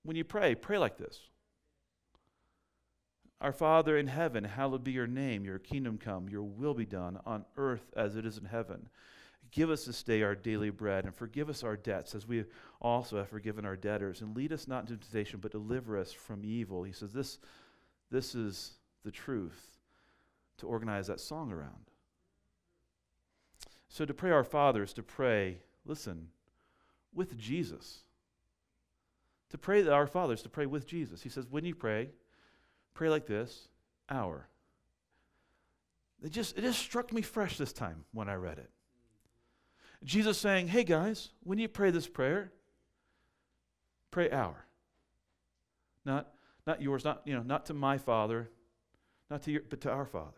when 0.04 0.16
you 0.16 0.24
pray, 0.24 0.56
pray 0.56 0.78
like 0.78 0.98
this. 0.98 1.20
Our 3.42 3.52
Father 3.52 3.98
in 3.98 4.08
heaven, 4.08 4.46
hallowed 4.46 4.86
be 4.86 4.94
your 4.94 5.08
name, 5.08 5.44
your 5.44 5.60
kingdom 5.60 5.98
come, 5.98 6.30
your 6.30 6.44
will 6.44 6.74
be 6.74 6.86
done 6.86 7.20
on 7.26 7.44
earth 7.58 7.92
as 7.94 8.16
it 8.16 8.26
is 8.26 8.38
in 8.38 8.46
heaven. 8.46 8.88
Give 9.54 9.70
us 9.70 9.86
this 9.86 10.02
day 10.02 10.24
our 10.24 10.34
daily 10.34 10.72
bread, 10.72 11.06
and 11.06 11.14
forgive 11.14 11.48
us 11.48 11.64
our 11.64 11.78
debts, 11.78 12.16
as 12.16 12.28
we 12.28 12.44
also 12.82 13.18
have 13.18 13.30
forgiven 13.30 13.66
our 13.66 13.76
debtors. 13.76 14.22
And 14.22 14.36
lead 14.36 14.52
us 14.52 14.68
not 14.68 14.90
into 14.90 14.98
temptation, 14.98 15.40
but 15.40 15.52
deliver 15.52 15.96
us 15.96 16.12
from 16.12 16.44
evil. 16.44 16.84
He 16.84 16.92
says, 16.92 17.14
This, 17.14 17.38
this 18.10 18.34
is 18.34 18.72
the 19.06 19.12
truth 19.12 19.78
to 20.58 20.66
organize 20.66 21.06
that 21.06 21.20
song 21.20 21.52
around. 21.52 21.92
So 23.90 24.06
to 24.06 24.14
pray 24.14 24.32
our 24.32 24.44
Father 24.44 24.82
is 24.82 24.94
to 24.94 25.04
pray, 25.04 25.60
listen, 25.86 26.30
with 27.14 27.38
Jesus. 27.38 28.00
To 29.52 29.60
pray 29.60 29.84
that 29.84 29.94
our 29.94 30.08
Father 30.08 30.34
is 30.34 30.42
to 30.42 30.50
pray 30.50 30.66
with 30.66 30.88
Jesus. 30.88 31.22
He 31.22 31.30
says, 31.30 31.46
when 31.48 31.64
you 31.64 31.76
pray, 31.76 32.10
pray 32.96 33.10
like 33.10 33.28
this, 33.28 33.68
our. 34.10 34.48
It 36.24 36.32
just, 36.32 36.58
it 36.58 36.62
just 36.62 36.80
struck 36.80 37.14
me 37.14 37.22
fresh 37.22 37.60
this 37.60 37.72
time 37.72 38.06
when 38.14 38.30
I 38.30 38.34
read 38.34 38.58
it. 38.58 38.72
Jesus 40.04 40.38
saying, 40.38 40.68
hey 40.68 40.84
guys, 40.84 41.30
when 41.44 41.58
you 41.60 41.68
pray 41.68 41.92
this 41.92 42.08
prayer, 42.08 42.52
pray 44.12 44.30
our. 44.30 44.66
Not, 46.06 46.30
not 46.68 46.82
yours, 46.82 47.04
not, 47.04 47.22
you 47.26 47.34
know, 47.34 47.44
not 47.44 47.66
to 47.68 47.74
my 47.74 47.98
Father, 47.98 48.50
not 49.30 49.44
to 49.44 49.52
your, 49.52 49.62
but 49.70 49.82
to 49.82 49.92
our 49.92 50.06
Father. 50.06 50.32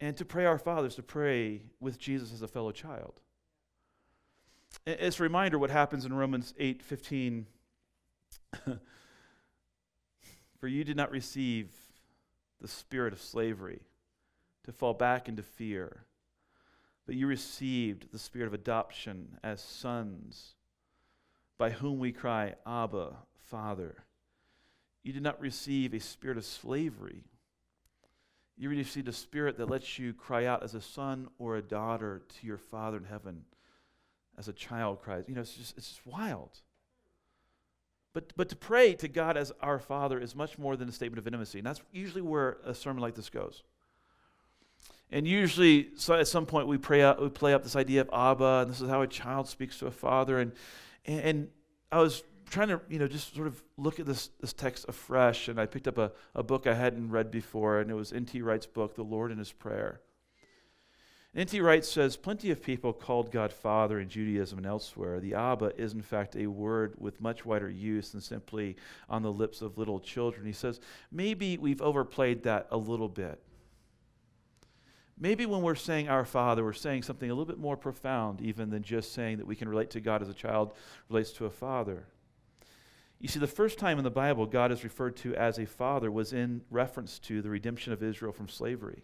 And 0.00 0.16
to 0.16 0.24
pray 0.24 0.44
our 0.44 0.58
fathers, 0.58 0.96
to 0.96 1.02
pray 1.02 1.62
with 1.80 1.98
Jesus 1.98 2.32
as 2.32 2.42
a 2.42 2.48
fellow 2.48 2.72
child. 2.72 3.20
It's 4.86 5.20
a 5.20 5.22
reminder 5.22 5.58
what 5.58 5.70
happens 5.70 6.04
in 6.04 6.12
Romans 6.12 6.52
8 6.58 6.82
15. 6.82 7.46
For 10.58 10.68
you 10.68 10.84
did 10.84 10.96
not 10.96 11.10
receive 11.10 11.72
the 12.60 12.68
spirit 12.68 13.12
of 13.12 13.20
slavery 13.20 13.82
to 14.64 14.72
fall 14.72 14.94
back 14.94 15.28
into 15.28 15.42
fear, 15.42 16.06
but 17.06 17.14
you 17.14 17.26
received 17.26 18.12
the 18.12 18.18
spirit 18.18 18.46
of 18.46 18.54
adoption 18.54 19.38
as 19.42 19.60
sons, 19.60 20.54
by 21.58 21.70
whom 21.70 21.98
we 21.98 22.12
cry, 22.12 22.54
Abba, 22.66 23.16
Father. 23.48 24.04
You 25.02 25.12
did 25.12 25.22
not 25.22 25.40
receive 25.40 25.92
a 25.92 26.00
spirit 26.00 26.38
of 26.38 26.44
slavery. 26.44 27.24
You 28.56 28.70
received 28.70 29.08
a 29.08 29.12
spirit 29.12 29.58
that 29.58 29.68
lets 29.68 29.98
you 29.98 30.14
cry 30.14 30.46
out 30.46 30.62
as 30.62 30.74
a 30.74 30.80
son 30.80 31.28
or 31.38 31.56
a 31.56 31.62
daughter 31.62 32.22
to 32.40 32.46
your 32.46 32.58
Father 32.58 32.96
in 32.96 33.04
heaven, 33.04 33.42
as 34.38 34.48
a 34.48 34.52
child 34.52 35.02
cries. 35.02 35.24
You 35.28 35.34
know, 35.34 35.42
it's 35.42 35.54
just, 35.54 35.76
it's 35.76 35.88
just 35.88 36.06
wild. 36.06 36.60
But, 38.14 38.32
but 38.36 38.48
to 38.48 38.56
pray 38.56 38.94
to 38.94 39.08
God 39.08 39.36
as 39.36 39.52
our 39.60 39.80
Father 39.80 40.20
is 40.20 40.36
much 40.36 40.56
more 40.56 40.76
than 40.76 40.88
a 40.88 40.92
statement 40.92 41.18
of 41.18 41.26
intimacy. 41.26 41.58
And 41.58 41.66
that's 41.66 41.82
usually 41.92 42.22
where 42.22 42.58
a 42.64 42.72
sermon 42.72 43.02
like 43.02 43.16
this 43.16 43.28
goes. 43.28 43.64
And 45.10 45.26
usually, 45.26 45.90
so 45.96 46.14
at 46.14 46.26
some 46.26 46.46
point, 46.46 46.66
we, 46.66 46.78
pray 46.78 47.02
out, 47.02 47.22
we 47.22 47.28
play 47.28 47.54
up 47.54 47.62
this 47.62 47.76
idea 47.76 48.00
of 48.00 48.10
Abba, 48.12 48.62
and 48.62 48.70
this 48.70 48.80
is 48.80 48.88
how 48.88 49.02
a 49.02 49.06
child 49.06 49.48
speaks 49.48 49.78
to 49.78 49.86
a 49.86 49.90
father. 49.90 50.40
And, 50.40 50.52
and, 51.04 51.48
I 51.92 51.98
was 51.98 52.24
trying 52.50 52.68
to, 52.68 52.80
you 52.88 52.98
know, 52.98 53.06
just 53.06 53.36
sort 53.36 53.46
of 53.46 53.62
look 53.76 54.00
at 54.00 54.06
this, 54.06 54.30
this 54.40 54.52
text 54.52 54.86
afresh, 54.88 55.46
and 55.46 55.60
I 55.60 55.66
picked 55.66 55.86
up 55.86 55.96
a, 55.96 56.10
a 56.34 56.42
book 56.42 56.66
I 56.66 56.74
hadn't 56.74 57.10
read 57.10 57.30
before, 57.30 57.78
and 57.78 57.88
it 57.88 57.94
was 57.94 58.12
N.T. 58.12 58.42
Wright's 58.42 58.66
book, 58.66 58.96
The 58.96 59.04
Lord 59.04 59.30
and 59.30 59.38
His 59.38 59.52
Prayer. 59.52 60.00
N.T. 61.36 61.60
Wright 61.60 61.84
says 61.84 62.16
plenty 62.16 62.52
of 62.52 62.62
people 62.62 62.92
called 62.92 63.32
God 63.32 63.52
Father 63.52 63.98
in 63.98 64.08
Judaism 64.08 64.58
and 64.58 64.66
elsewhere. 64.66 65.18
The 65.18 65.34
Abba 65.34 65.72
is, 65.76 65.92
in 65.92 66.02
fact, 66.02 66.36
a 66.36 66.46
word 66.46 66.94
with 66.98 67.20
much 67.20 67.44
wider 67.44 67.68
use 67.68 68.10
than 68.10 68.20
simply 68.20 68.76
on 69.08 69.22
the 69.22 69.32
lips 69.32 69.60
of 69.60 69.76
little 69.76 69.98
children. 69.98 70.46
He 70.46 70.52
says 70.52 70.78
maybe 71.10 71.58
we've 71.58 71.82
overplayed 71.82 72.44
that 72.44 72.68
a 72.70 72.76
little 72.76 73.08
bit. 73.08 73.42
Maybe 75.18 75.46
when 75.46 75.62
we're 75.62 75.76
saying 75.76 76.08
our 76.08 76.24
Father, 76.24 76.64
we're 76.64 76.72
saying 76.72 77.04
something 77.04 77.30
a 77.30 77.34
little 77.34 77.44
bit 77.44 77.58
more 77.58 77.76
profound, 77.76 78.40
even 78.40 78.70
than 78.70 78.82
just 78.82 79.12
saying 79.12 79.38
that 79.38 79.46
we 79.46 79.54
can 79.54 79.68
relate 79.68 79.90
to 79.90 80.00
God 80.00 80.22
as 80.22 80.28
a 80.28 80.34
child 80.34 80.72
relates 81.08 81.30
to 81.32 81.46
a 81.46 81.50
father. 81.50 82.08
You 83.20 83.28
see, 83.28 83.38
the 83.38 83.46
first 83.46 83.78
time 83.78 83.98
in 83.98 84.04
the 84.04 84.10
Bible 84.10 84.44
God 84.44 84.72
is 84.72 84.84
referred 84.84 85.16
to 85.18 85.34
as 85.34 85.58
a 85.58 85.66
father 85.66 86.10
was 86.10 86.32
in 86.32 86.62
reference 86.70 87.18
to 87.20 87.40
the 87.42 87.48
redemption 87.48 87.92
of 87.92 88.02
Israel 88.02 88.32
from 88.32 88.48
slavery. 88.48 89.02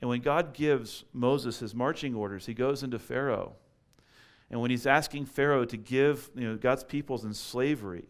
And 0.00 0.08
when 0.08 0.20
God 0.20 0.54
gives 0.54 1.04
Moses 1.12 1.58
his 1.58 1.74
marching 1.74 2.14
orders, 2.14 2.46
he 2.46 2.54
goes 2.54 2.82
into 2.82 2.98
Pharaoh. 2.98 3.54
And 4.50 4.60
when 4.60 4.70
he's 4.70 4.86
asking 4.86 5.26
Pharaoh 5.26 5.64
to 5.64 5.76
give 5.76 6.30
you 6.34 6.48
know, 6.48 6.56
God's 6.56 6.84
peoples 6.84 7.24
in 7.24 7.34
slavery, 7.34 8.06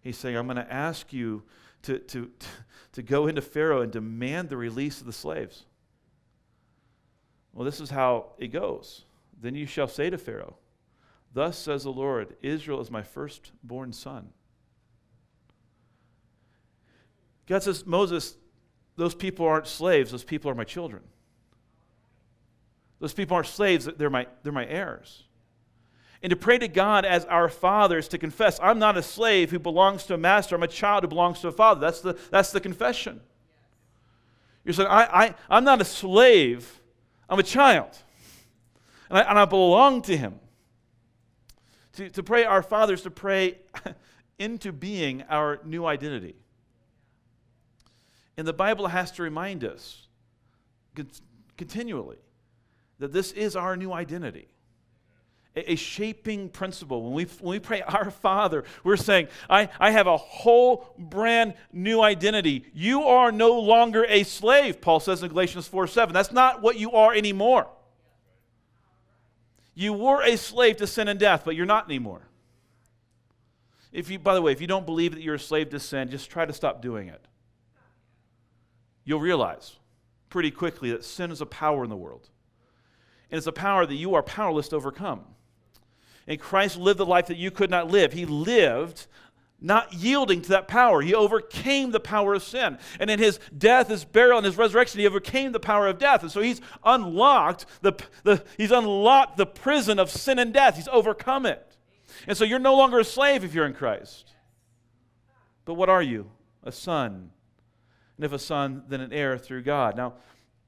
he's 0.00 0.16
saying, 0.16 0.36
I'm 0.36 0.46
going 0.46 0.56
to 0.56 0.72
ask 0.72 1.12
you 1.12 1.42
to, 1.82 1.98
to, 1.98 2.30
to 2.92 3.02
go 3.02 3.26
into 3.26 3.40
Pharaoh 3.40 3.82
and 3.82 3.92
demand 3.92 4.48
the 4.48 4.56
release 4.56 5.00
of 5.00 5.06
the 5.06 5.12
slaves. 5.12 5.64
Well, 7.52 7.64
this 7.64 7.80
is 7.80 7.90
how 7.90 8.32
it 8.38 8.48
goes. 8.48 9.04
Then 9.40 9.54
you 9.54 9.66
shall 9.66 9.88
say 9.88 10.10
to 10.10 10.18
Pharaoh, 10.18 10.56
Thus 11.34 11.58
says 11.58 11.84
the 11.84 11.92
Lord, 11.92 12.36
Israel 12.42 12.80
is 12.80 12.90
my 12.90 13.02
firstborn 13.02 13.92
son. 13.92 14.28
God 17.46 17.62
says, 17.62 17.86
Moses, 17.86 18.36
those 18.96 19.14
people 19.14 19.46
aren't 19.46 19.66
slaves, 19.66 20.10
those 20.10 20.24
people 20.24 20.50
are 20.50 20.54
my 20.54 20.64
children. 20.64 21.02
Those 23.00 23.14
people 23.14 23.34
aren't 23.34 23.48
slaves, 23.48 23.86
they're 23.96 24.10
my, 24.10 24.26
they're 24.42 24.52
my 24.52 24.66
heirs. 24.66 25.24
And 26.22 26.30
to 26.30 26.36
pray 26.36 26.58
to 26.58 26.68
God 26.68 27.04
as 27.04 27.24
our 27.24 27.48
fathers, 27.48 28.06
to 28.08 28.18
confess, 28.18 28.60
I'm 28.62 28.78
not 28.78 28.96
a 28.96 29.02
slave 29.02 29.50
who 29.50 29.58
belongs 29.58 30.04
to 30.04 30.14
a 30.14 30.18
master, 30.18 30.54
I'm 30.54 30.62
a 30.62 30.68
child 30.68 31.02
who 31.02 31.08
belongs 31.08 31.40
to 31.40 31.48
a 31.48 31.52
father. 31.52 31.80
That's 31.80 32.00
the, 32.00 32.16
that's 32.30 32.52
the 32.52 32.60
confession. 32.60 33.20
You're 34.64 34.74
saying, 34.74 34.88
I, 34.88 35.24
I, 35.24 35.34
I'm 35.50 35.64
not 35.64 35.80
a 35.80 35.84
slave, 35.84 36.80
I'm 37.32 37.38
a 37.38 37.42
child. 37.42 37.88
And 39.08 39.18
I, 39.18 39.22
and 39.22 39.38
I 39.38 39.46
belong 39.46 40.02
to 40.02 40.14
him. 40.14 40.38
To, 41.94 42.10
to 42.10 42.22
pray 42.22 42.44
our 42.44 42.62
fathers, 42.62 43.00
to 43.02 43.10
pray 43.10 43.56
into 44.38 44.70
being 44.70 45.24
our 45.30 45.58
new 45.64 45.86
identity. 45.86 46.36
And 48.36 48.46
the 48.46 48.52
Bible 48.52 48.88
has 48.88 49.10
to 49.12 49.22
remind 49.22 49.64
us 49.64 50.08
continually 51.56 52.18
that 52.98 53.14
this 53.14 53.32
is 53.32 53.56
our 53.56 53.78
new 53.78 53.94
identity. 53.94 54.48
A, 55.54 55.76
shaping 55.76 56.48
principle. 56.48 57.02
When 57.02 57.12
we, 57.12 57.24
when 57.40 57.50
we 57.50 57.58
pray 57.58 57.82
our 57.82 58.10
Father, 58.10 58.64
we're 58.84 58.96
saying, 58.96 59.28
I, 59.50 59.68
I 59.78 59.90
have 59.90 60.06
a 60.06 60.16
whole 60.16 60.94
brand 60.96 61.54
new 61.72 62.00
identity. 62.00 62.64
You 62.72 63.02
are 63.02 63.30
no 63.30 63.60
longer 63.60 64.06
a 64.08 64.22
slave, 64.22 64.80
Paul 64.80 64.98
says 64.98 65.22
in 65.22 65.28
Galatians 65.28 65.68
4 65.68 65.86
7. 65.86 66.14
That's 66.14 66.32
not 66.32 66.62
what 66.62 66.78
you 66.78 66.92
are 66.92 67.12
anymore. 67.12 67.68
You 69.74 69.92
were 69.92 70.22
a 70.22 70.36
slave 70.36 70.78
to 70.78 70.86
sin 70.86 71.08
and 71.08 71.20
death, 71.20 71.42
but 71.44 71.54
you're 71.54 71.66
not 71.66 71.84
anymore. 71.84 72.22
If 73.90 74.10
you, 74.10 74.18
by 74.18 74.34
the 74.34 74.40
way, 74.40 74.52
if 74.52 74.60
you 74.60 74.66
don't 74.66 74.86
believe 74.86 75.14
that 75.14 75.22
you're 75.22 75.34
a 75.34 75.38
slave 75.40 75.68
to 75.70 75.80
sin, 75.80 76.08
just 76.08 76.30
try 76.30 76.46
to 76.46 76.52
stop 76.52 76.80
doing 76.80 77.08
it. 77.08 77.22
You'll 79.04 79.20
realize 79.20 79.76
pretty 80.30 80.50
quickly 80.50 80.90
that 80.92 81.04
sin 81.04 81.30
is 81.30 81.42
a 81.42 81.46
power 81.46 81.84
in 81.84 81.90
the 81.90 81.96
world 81.96 82.30
and 83.32 83.38
it's 83.38 83.46
a 83.46 83.52
power 83.52 83.86
that 83.86 83.94
you 83.94 84.14
are 84.14 84.22
powerless 84.22 84.68
to 84.68 84.76
overcome. 84.76 85.24
And 86.26 86.40
Christ 86.40 86.76
lived 86.76 86.98
the 86.98 87.06
life 87.06 87.26
that 87.26 87.36
you 87.36 87.50
could 87.50 87.70
not 87.70 87.90
live. 87.90 88.12
He 88.12 88.26
lived 88.26 89.06
not 89.60 89.92
yielding 89.92 90.42
to 90.42 90.48
that 90.50 90.68
power. 90.68 91.00
He 91.00 91.14
overcame 91.14 91.92
the 91.92 92.00
power 92.00 92.34
of 92.34 92.42
sin. 92.42 92.78
And 92.98 93.08
in 93.08 93.18
his 93.18 93.38
death, 93.56 93.88
his 93.88 94.04
burial, 94.04 94.38
and 94.38 94.44
his 94.44 94.56
resurrection, 94.56 95.00
he 95.00 95.06
overcame 95.06 95.52
the 95.52 95.60
power 95.60 95.86
of 95.86 95.98
death. 95.98 96.22
And 96.22 96.32
so 96.32 96.40
he's 96.40 96.60
unlocked 96.84 97.66
the, 97.80 97.92
the, 98.24 98.42
he's 98.56 98.72
unlocked 98.72 99.36
the 99.36 99.46
prison 99.46 99.98
of 99.98 100.10
sin 100.10 100.38
and 100.38 100.52
death. 100.52 100.76
He's 100.76 100.88
overcome 100.88 101.46
it. 101.46 101.76
And 102.26 102.36
so 102.36 102.44
you're 102.44 102.58
no 102.58 102.76
longer 102.76 102.98
a 102.98 103.04
slave 103.04 103.44
if 103.44 103.54
you're 103.54 103.66
in 103.66 103.74
Christ. 103.74 104.32
But 105.64 105.74
what 105.74 105.88
are 105.88 106.02
you? 106.02 106.30
A 106.64 106.72
son. 106.72 107.30
And 108.16 108.24
if 108.24 108.32
a 108.32 108.38
son, 108.38 108.82
then 108.88 109.00
an 109.00 109.12
heir 109.12 109.38
through 109.38 109.62
God. 109.62 109.96
Now, 109.96 110.14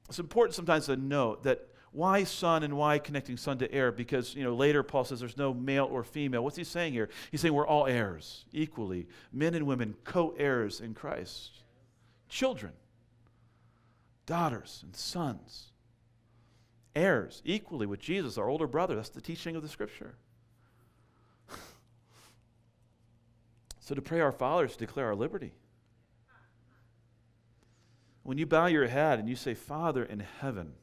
it's 0.07 0.19
important 0.19 0.55
sometimes 0.55 0.85
to 0.85 0.95
note 0.95 1.43
that 1.43 1.67
why 1.95 2.25
son 2.25 2.63
and 2.63 2.75
why 2.75 2.99
connecting 2.99 3.37
son 3.37 3.57
to 3.59 3.71
heir? 3.71 3.89
Because 3.89 4.35
you 4.35 4.43
know 4.43 4.53
later 4.53 4.83
Paul 4.83 5.05
says 5.05 5.21
there's 5.21 5.37
no 5.37 5.53
male 5.53 5.85
or 5.85 6.03
female. 6.03 6.43
What's 6.43 6.57
he 6.57 6.65
saying 6.65 6.91
here? 6.91 7.07
He's 7.31 7.39
saying 7.39 7.53
we're 7.53 7.65
all 7.65 7.87
heirs 7.87 8.43
equally, 8.51 9.07
men 9.31 9.55
and 9.55 9.65
women, 9.65 9.95
co-heirs 10.03 10.81
in 10.81 10.93
Christ, 10.93 11.51
children, 12.27 12.73
daughters 14.25 14.81
and 14.83 14.93
sons, 14.93 15.71
heirs 16.93 17.41
equally 17.45 17.85
with 17.85 18.01
Jesus, 18.01 18.37
our 18.37 18.49
older 18.49 18.67
brother. 18.67 18.95
That's 18.95 19.07
the 19.07 19.21
teaching 19.21 19.55
of 19.55 19.61
the 19.61 19.69
Scripture. 19.69 20.15
so 23.79 23.95
to 23.95 24.01
pray 24.01 24.19
our 24.19 24.33
fathers 24.33 24.73
to 24.73 24.79
declare 24.79 25.07
our 25.07 25.15
liberty. 25.15 25.53
When 28.23 28.37
you 28.37 28.45
bow 28.45 28.65
your 28.65 28.87
head 28.87 29.17
and 29.17 29.29
you 29.29 29.37
say, 29.37 29.53
Father 29.53 30.03
in 30.03 30.19
heaven 30.41 30.73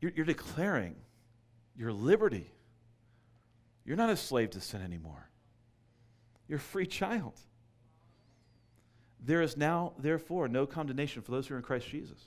you're, 0.00 0.12
you're 0.14 0.26
declaring 0.26 0.96
your 1.76 1.92
liberty. 1.92 2.50
You're 3.84 3.96
not 3.96 4.10
a 4.10 4.16
slave 4.16 4.50
to 4.50 4.60
sin 4.60 4.82
anymore. 4.82 5.28
You're 6.48 6.58
a 6.58 6.60
free 6.60 6.86
child. 6.86 7.34
There 9.20 9.42
is 9.42 9.56
now, 9.56 9.92
therefore, 9.98 10.48
no 10.48 10.66
condemnation 10.66 11.22
for 11.22 11.32
those 11.32 11.46
who 11.46 11.54
are 11.54 11.58
in 11.58 11.62
Christ 11.62 11.88
Jesus. 11.88 12.18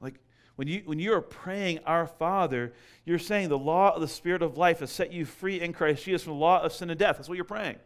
Like 0.00 0.20
when 0.56 0.68
you 0.68 0.82
when 0.84 0.98
you 0.98 1.12
are 1.14 1.20
praying 1.20 1.80
our 1.84 2.06
Father, 2.06 2.72
you're 3.04 3.18
saying 3.18 3.48
the 3.48 3.58
law 3.58 3.94
of 3.94 4.00
the 4.00 4.08
Spirit 4.08 4.42
of 4.42 4.56
life 4.56 4.80
has 4.80 4.90
set 4.90 5.12
you 5.12 5.24
free 5.24 5.60
in 5.60 5.72
Christ 5.72 6.04
Jesus 6.04 6.22
from 6.24 6.34
the 6.34 6.38
law 6.38 6.62
of 6.62 6.72
sin 6.72 6.90
and 6.90 6.98
death. 6.98 7.16
That's 7.16 7.28
what 7.28 7.36
you're 7.36 7.44
praying. 7.44 7.76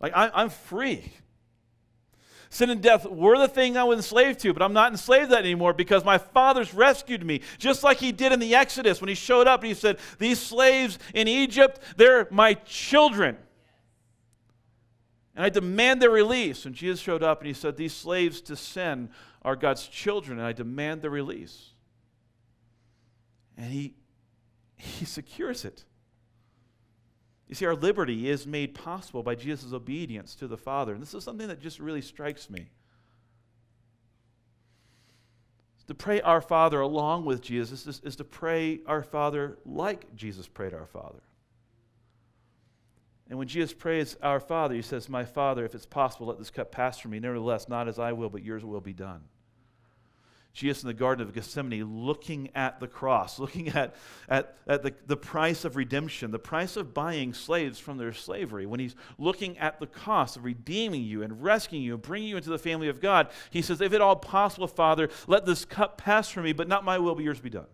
Like 0.00 0.12
I'm, 0.14 0.30
I'm 0.34 0.50
free. 0.50 1.12
Sin 2.50 2.70
and 2.70 2.82
death 2.82 3.06
were 3.06 3.38
the 3.38 3.48
thing 3.48 3.76
I 3.76 3.84
was 3.84 3.98
enslaved 3.98 4.40
to, 4.40 4.52
but 4.52 4.62
I'm 4.62 4.72
not 4.72 4.92
enslaved 4.92 5.30
to 5.30 5.36
that 5.36 5.44
anymore 5.44 5.72
because 5.72 6.04
my 6.04 6.18
father's 6.18 6.72
rescued 6.72 7.24
me. 7.24 7.40
Just 7.58 7.82
like 7.82 7.98
he 7.98 8.12
did 8.12 8.32
in 8.32 8.40
the 8.40 8.54
Exodus 8.54 9.00
when 9.00 9.08
he 9.08 9.14
showed 9.14 9.46
up 9.46 9.60
and 9.60 9.68
he 9.68 9.74
said, 9.74 9.98
These 10.18 10.40
slaves 10.40 10.98
in 11.14 11.28
Egypt, 11.28 11.80
they're 11.96 12.28
my 12.30 12.54
children. 12.54 13.36
And 15.34 15.44
I 15.44 15.48
demand 15.48 16.00
their 16.00 16.10
release. 16.10 16.64
And 16.64 16.74
Jesus 16.74 17.00
showed 17.00 17.22
up 17.22 17.40
and 17.40 17.48
he 17.48 17.54
said, 17.54 17.76
These 17.76 17.94
slaves 17.94 18.40
to 18.42 18.56
sin 18.56 19.10
are 19.42 19.56
God's 19.56 19.86
children, 19.86 20.38
and 20.38 20.46
I 20.46 20.52
demand 20.52 21.02
their 21.02 21.10
release. 21.10 21.70
and 23.56 23.70
he, 23.70 23.94
he 24.76 25.04
secures 25.04 25.64
it. 25.64 25.84
You 27.48 27.54
see, 27.54 27.66
our 27.66 27.74
liberty 27.74 28.28
is 28.28 28.46
made 28.46 28.74
possible 28.74 29.22
by 29.22 29.34
Jesus' 29.34 29.72
obedience 29.72 30.34
to 30.36 30.48
the 30.48 30.56
Father. 30.56 30.94
And 30.94 31.02
this 31.02 31.14
is 31.14 31.24
something 31.24 31.48
that 31.48 31.60
just 31.60 31.78
really 31.78 32.00
strikes 32.00 32.48
me. 32.48 32.68
To 35.86 35.94
pray 35.94 36.22
our 36.22 36.40
Father 36.40 36.80
along 36.80 37.26
with 37.26 37.42
Jesus 37.42 37.86
is, 37.86 38.00
is 38.02 38.16
to 38.16 38.24
pray 38.24 38.80
our 38.86 39.02
Father 39.02 39.58
like 39.66 40.14
Jesus 40.16 40.48
prayed 40.48 40.72
our 40.72 40.86
Father. 40.86 41.20
And 43.28 43.38
when 43.38 43.48
Jesus 43.48 43.72
prays 43.72 44.16
our 44.22 44.40
Father, 44.40 44.74
he 44.74 44.82
says, 44.82 45.08
My 45.08 45.24
Father, 45.24 45.64
if 45.64 45.74
it's 45.74 45.86
possible, 45.86 46.26
let 46.26 46.38
this 46.38 46.50
cup 46.50 46.70
pass 46.72 46.98
from 46.98 47.10
me. 47.10 47.20
Nevertheless, 47.20 47.68
not 47.68 47.88
as 47.88 47.98
I 47.98 48.12
will, 48.12 48.28
but 48.28 48.42
yours 48.42 48.64
will 48.64 48.80
be 48.80 48.92
done. 48.92 49.22
Jesus 50.54 50.84
in 50.84 50.86
the 50.86 50.94
Garden 50.94 51.26
of 51.26 51.34
Gethsemane 51.34 52.04
looking 52.06 52.48
at 52.54 52.78
the 52.78 52.86
cross, 52.86 53.38
looking 53.40 53.68
at, 53.70 53.94
at, 54.28 54.56
at 54.68 54.84
the, 54.84 54.94
the 55.06 55.16
price 55.16 55.64
of 55.64 55.74
redemption, 55.74 56.30
the 56.30 56.38
price 56.38 56.76
of 56.76 56.94
buying 56.94 57.34
slaves 57.34 57.80
from 57.80 57.98
their 57.98 58.12
slavery. 58.12 58.64
When 58.64 58.78
he's 58.78 58.94
looking 59.18 59.58
at 59.58 59.80
the 59.80 59.88
cost 59.88 60.36
of 60.36 60.44
redeeming 60.44 61.02
you 61.02 61.24
and 61.24 61.42
rescuing 61.42 61.82
you 61.82 61.94
and 61.94 62.02
bringing 62.02 62.28
you 62.28 62.36
into 62.36 62.50
the 62.50 62.58
family 62.58 62.88
of 62.88 63.00
God, 63.00 63.30
he 63.50 63.62
says, 63.62 63.80
If 63.80 63.92
at 63.92 64.00
all 64.00 64.14
possible, 64.14 64.68
Father, 64.68 65.10
let 65.26 65.44
this 65.44 65.64
cup 65.64 65.98
pass 65.98 66.30
from 66.30 66.44
me, 66.44 66.52
but 66.52 66.68
not 66.68 66.84
my 66.84 66.98
will, 66.98 67.16
but 67.16 67.24
yours 67.24 67.40
be 67.40 67.50
done. 67.50 67.66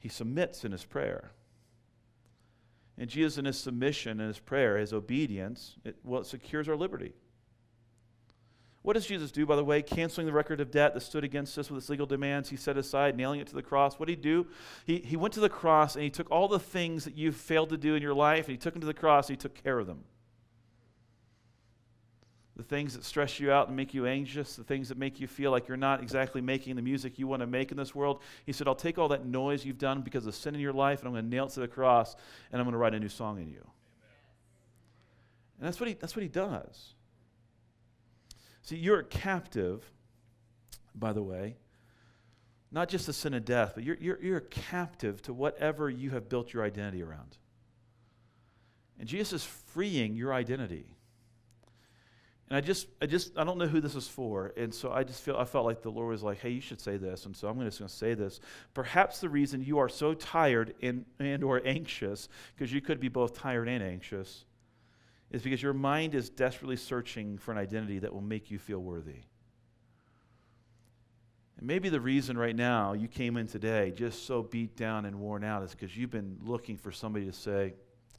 He 0.00 0.08
submits 0.08 0.64
in 0.64 0.72
his 0.72 0.84
prayer. 0.84 1.30
And 2.96 3.08
Jesus, 3.08 3.38
in 3.38 3.44
his 3.44 3.58
submission 3.58 4.18
and 4.18 4.26
his 4.26 4.40
prayer, 4.40 4.78
his 4.78 4.92
obedience, 4.92 5.76
it, 5.84 5.96
well, 6.02 6.22
it 6.22 6.26
secures 6.26 6.68
our 6.68 6.76
liberty. 6.76 7.12
What 8.82 8.94
does 8.94 9.06
Jesus 9.06 9.32
do, 9.32 9.44
by 9.44 9.56
the 9.56 9.64
way? 9.64 9.82
Canceling 9.82 10.26
the 10.26 10.32
record 10.32 10.60
of 10.60 10.70
debt 10.70 10.94
that 10.94 11.00
stood 11.00 11.24
against 11.24 11.58
us 11.58 11.70
with 11.70 11.78
its 11.82 11.90
legal 11.90 12.06
demands, 12.06 12.48
he 12.48 12.56
set 12.56 12.76
aside, 12.76 13.16
nailing 13.16 13.40
it 13.40 13.46
to 13.48 13.54
the 13.54 13.62
cross. 13.62 13.98
What 13.98 14.06
did 14.06 14.18
he 14.18 14.22
do? 14.22 14.46
He, 14.86 14.98
he 14.98 15.16
went 15.16 15.34
to 15.34 15.40
the 15.40 15.48
cross 15.48 15.94
and 15.94 16.04
he 16.04 16.10
took 16.10 16.30
all 16.30 16.48
the 16.48 16.60
things 16.60 17.04
that 17.04 17.16
you've 17.16 17.36
failed 17.36 17.70
to 17.70 17.76
do 17.76 17.94
in 17.96 18.02
your 18.02 18.14
life 18.14 18.46
and 18.46 18.52
he 18.52 18.56
took 18.56 18.74
them 18.74 18.80
to 18.80 18.86
the 18.86 18.94
cross 18.94 19.28
and 19.28 19.36
he 19.36 19.40
took 19.40 19.62
care 19.62 19.78
of 19.78 19.86
them. 19.86 20.04
The 22.56 22.62
things 22.62 22.94
that 22.94 23.04
stress 23.04 23.38
you 23.38 23.52
out 23.52 23.68
and 23.68 23.76
make 23.76 23.94
you 23.94 24.06
anxious, 24.06 24.56
the 24.56 24.64
things 24.64 24.88
that 24.88 24.98
make 24.98 25.20
you 25.20 25.28
feel 25.28 25.50
like 25.50 25.68
you're 25.68 25.76
not 25.76 26.02
exactly 26.02 26.40
making 26.40 26.74
the 26.74 26.82
music 26.82 27.18
you 27.18 27.26
want 27.26 27.40
to 27.40 27.46
make 27.46 27.70
in 27.70 27.76
this 27.76 27.94
world. 27.94 28.20
He 28.46 28.52
said, 28.52 28.66
I'll 28.66 28.74
take 28.74 28.98
all 28.98 29.08
that 29.08 29.24
noise 29.24 29.64
you've 29.64 29.78
done 29.78 30.02
because 30.02 30.26
of 30.26 30.34
sin 30.34 30.54
in 30.54 30.60
your 30.60 30.72
life 30.72 31.00
and 31.00 31.08
I'm 31.08 31.14
going 31.14 31.24
to 31.24 31.30
nail 31.30 31.46
it 31.46 31.52
to 31.52 31.60
the 31.60 31.68
cross 31.68 32.16
and 32.52 32.60
I'm 32.60 32.64
going 32.64 32.72
to 32.72 32.78
write 32.78 32.94
a 32.94 33.00
new 33.00 33.08
song 33.08 33.38
in 33.38 33.48
you. 33.48 33.64
And 35.58 35.66
that's 35.66 35.78
what 35.80 35.88
he, 35.88 35.94
that's 35.94 36.16
what 36.16 36.22
he 36.22 36.28
does. 36.28 36.94
See, 38.68 38.76
you're 38.76 38.98
a 38.98 39.04
captive, 39.04 39.90
by 40.94 41.14
the 41.14 41.22
way, 41.22 41.56
not 42.70 42.90
just 42.90 43.06
the 43.06 43.14
sin 43.14 43.32
of 43.32 43.46
death, 43.46 43.72
but 43.74 43.82
you're, 43.82 43.96
you're, 43.98 44.22
you're 44.22 44.36
a 44.36 44.42
captive 44.42 45.22
to 45.22 45.32
whatever 45.32 45.88
you 45.88 46.10
have 46.10 46.28
built 46.28 46.52
your 46.52 46.62
identity 46.62 47.02
around. 47.02 47.38
And 48.98 49.08
Jesus 49.08 49.32
is 49.32 49.44
freeing 49.44 50.16
your 50.16 50.34
identity. 50.34 50.84
And 52.50 52.58
I 52.58 52.60
just, 52.60 52.88
I 53.00 53.06
just, 53.06 53.38
I 53.38 53.44
don't 53.44 53.56
know 53.56 53.68
who 53.68 53.80
this 53.80 53.94
is 53.94 54.06
for, 54.06 54.52
and 54.54 54.74
so 54.74 54.92
I 54.92 55.02
just 55.02 55.22
feel, 55.22 55.38
I 55.38 55.46
felt 55.46 55.64
like 55.64 55.80
the 55.80 55.90
Lord 55.90 56.10
was 56.10 56.22
like, 56.22 56.40
"Hey, 56.40 56.50
you 56.50 56.60
should 56.60 56.80
say 56.80 56.98
this," 56.98 57.24
and 57.24 57.34
so 57.34 57.48
I'm 57.48 57.58
just 57.60 57.78
going 57.78 57.88
to 57.88 57.94
say 57.94 58.12
this. 58.12 58.38
Perhaps 58.74 59.20
the 59.20 59.30
reason 59.30 59.64
you 59.64 59.78
are 59.78 59.88
so 59.88 60.12
tired 60.12 60.74
and, 60.82 61.06
and 61.18 61.42
or 61.42 61.62
anxious, 61.64 62.28
because 62.54 62.70
you 62.70 62.82
could 62.82 63.00
be 63.00 63.08
both 63.08 63.34
tired 63.34 63.66
and 63.66 63.82
anxious, 63.82 64.44
is 65.30 65.42
because 65.42 65.62
your 65.62 65.74
mind 65.74 66.14
is 66.14 66.30
desperately 66.30 66.76
searching 66.76 67.38
for 67.38 67.52
an 67.52 67.58
identity 67.58 67.98
that 67.98 68.12
will 68.12 68.22
make 68.22 68.50
you 68.50 68.58
feel 68.58 68.78
worthy. 68.78 69.22
And 71.58 71.66
maybe 71.66 71.88
the 71.88 72.00
reason 72.00 72.38
right 72.38 72.56
now 72.56 72.92
you 72.92 73.08
came 73.08 73.36
in 73.36 73.46
today 73.46 73.92
just 73.94 74.26
so 74.26 74.42
beat 74.42 74.76
down 74.76 75.04
and 75.04 75.18
worn 75.18 75.44
out 75.44 75.62
is 75.64 75.72
because 75.72 75.96
you've 75.96 76.10
been 76.10 76.38
looking 76.44 76.76
for 76.76 76.92
somebody 76.92 77.26
to 77.26 77.32
say, 77.32 77.74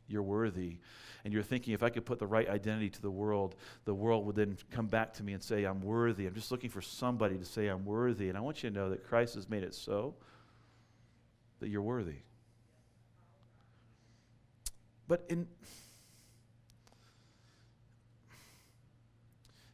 You're 0.08 0.24
worthy. 0.24 0.78
And 1.26 1.34
you're 1.34 1.44
thinking, 1.44 1.74
if 1.74 1.84
I 1.84 1.90
could 1.90 2.06
put 2.06 2.18
the 2.18 2.28
right 2.28 2.48
identity 2.48 2.90
to 2.92 3.02
the 3.02 3.12
world, 3.12 3.56
the 3.84 3.94
world 3.94 4.26
would 4.26 4.38
then 4.38 4.58
come 4.72 4.88
back 4.88 5.14
to 5.16 5.24
me 5.24 5.34
and 5.34 5.44
say, 5.44 5.66
I'm 5.66 5.82
worthy. 5.82 6.26
I'm 6.26 6.34
just 6.34 6.50
looking 6.50 6.70
for 6.70 6.82
somebody 6.82 7.38
to 7.38 7.44
say, 7.44 7.68
I'm 7.68 7.84
worthy. 7.84 8.30
And 8.30 8.38
I 8.38 8.42
want 8.42 8.64
you 8.64 8.70
to 8.70 8.76
know 8.76 8.90
that 8.90 9.04
Christ 9.04 9.36
has 9.36 9.50
made 9.50 9.64
it 9.64 9.76
so 9.76 10.16
that 11.60 11.68
you're 11.68 11.82
worthy. 11.82 12.20
But 15.10 15.26
in 15.28 15.48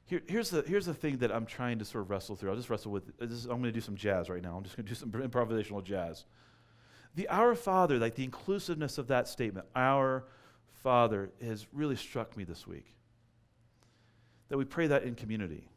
Here, 0.07 0.21
here's, 0.27 0.51
the, 0.51 0.63
here's 0.67 0.85
the 0.85 0.93
thing 0.93 1.17
that 1.17 1.31
I'm 1.31 1.45
trying 1.45 1.79
to 1.79 1.85
sort 1.85 2.03
of 2.03 2.11
wrestle 2.11 2.35
through. 2.35 2.51
I'll 2.51 2.55
just 2.55 2.69
wrestle 2.69 2.91
with. 2.91 3.11
I'm 3.19 3.27
going 3.27 3.63
to 3.63 3.71
do 3.71 3.81
some 3.81 3.95
jazz 3.95 4.29
right 4.29 4.41
now. 4.41 4.55
I'm 4.55 4.63
just 4.63 4.75
going 4.77 4.85
to 4.85 4.89
do 4.89 4.95
some 4.95 5.11
improvisational 5.29 5.83
jazz. 5.83 6.25
The 7.15 7.27
Our 7.29 7.55
Father, 7.55 7.97
like 7.97 8.15
the 8.15 8.23
inclusiveness 8.23 8.97
of 8.97 9.07
that 9.07 9.27
statement, 9.27 9.65
Our 9.75 10.25
Father, 10.83 11.31
has 11.41 11.65
really 11.73 11.95
struck 11.95 12.37
me 12.37 12.43
this 12.43 12.67
week. 12.67 12.93
That 14.49 14.57
we 14.57 14.65
pray 14.65 14.87
that 14.87 15.03
in 15.03 15.15
community. 15.15 15.69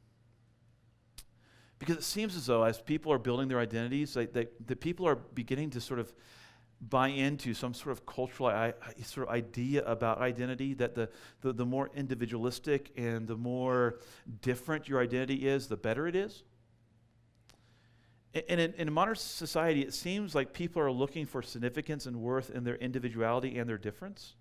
Because 1.79 1.97
it 1.97 2.05
seems 2.05 2.37
as 2.37 2.47
though, 2.47 2.65
as 2.65 2.81
people 2.81 3.13
are 3.13 3.19
building 3.19 3.49
their 3.49 3.61
identities, 3.61 4.17
like, 4.17 4.33
that, 4.33 4.67
that 4.67 4.81
people 4.81 5.07
are 5.07 5.15
beginning 5.15 5.71
to 5.71 5.81
sort 5.81 6.01
of 6.01 6.13
buy 6.81 7.09
into 7.09 7.55
some 7.55 7.75
sort 7.75 7.93
of 7.93 8.07
cultural 8.07 8.49
I, 8.49 8.73
sort 9.03 9.29
of 9.29 9.35
idea 9.35 9.85
about 9.85 10.21
identity 10.21 10.75
that 10.75 10.95
the, 10.95 11.09
the, 11.41 11.53
the 11.53 11.67
more 11.67 11.91
individualistic 11.95 12.93
and 12.97 13.27
the 13.27 13.37
more 13.37 13.99
different 14.43 14.89
your 14.89 15.01
identity 15.01 15.49
is, 15.49 15.67
the 15.67 15.77
better 15.77 16.07
it 16.07 16.15
is. 16.15 16.45
And 18.49 18.61
in, 18.61 18.75
in 18.75 18.93
modern 18.93 19.17
society, 19.17 19.83
it 19.83 19.95
seems 19.95 20.35
like 20.35 20.53
people 20.53 20.81
are 20.83 20.93
looking 20.93 21.27
for 21.27 21.43
significance 21.43 22.07
and 22.07 22.21
worth 22.21 22.51
in 22.51 22.63
their 22.63 22.77
individuality 22.77 23.59
and 23.59 23.69
their 23.69 23.79
difference. 23.79 24.35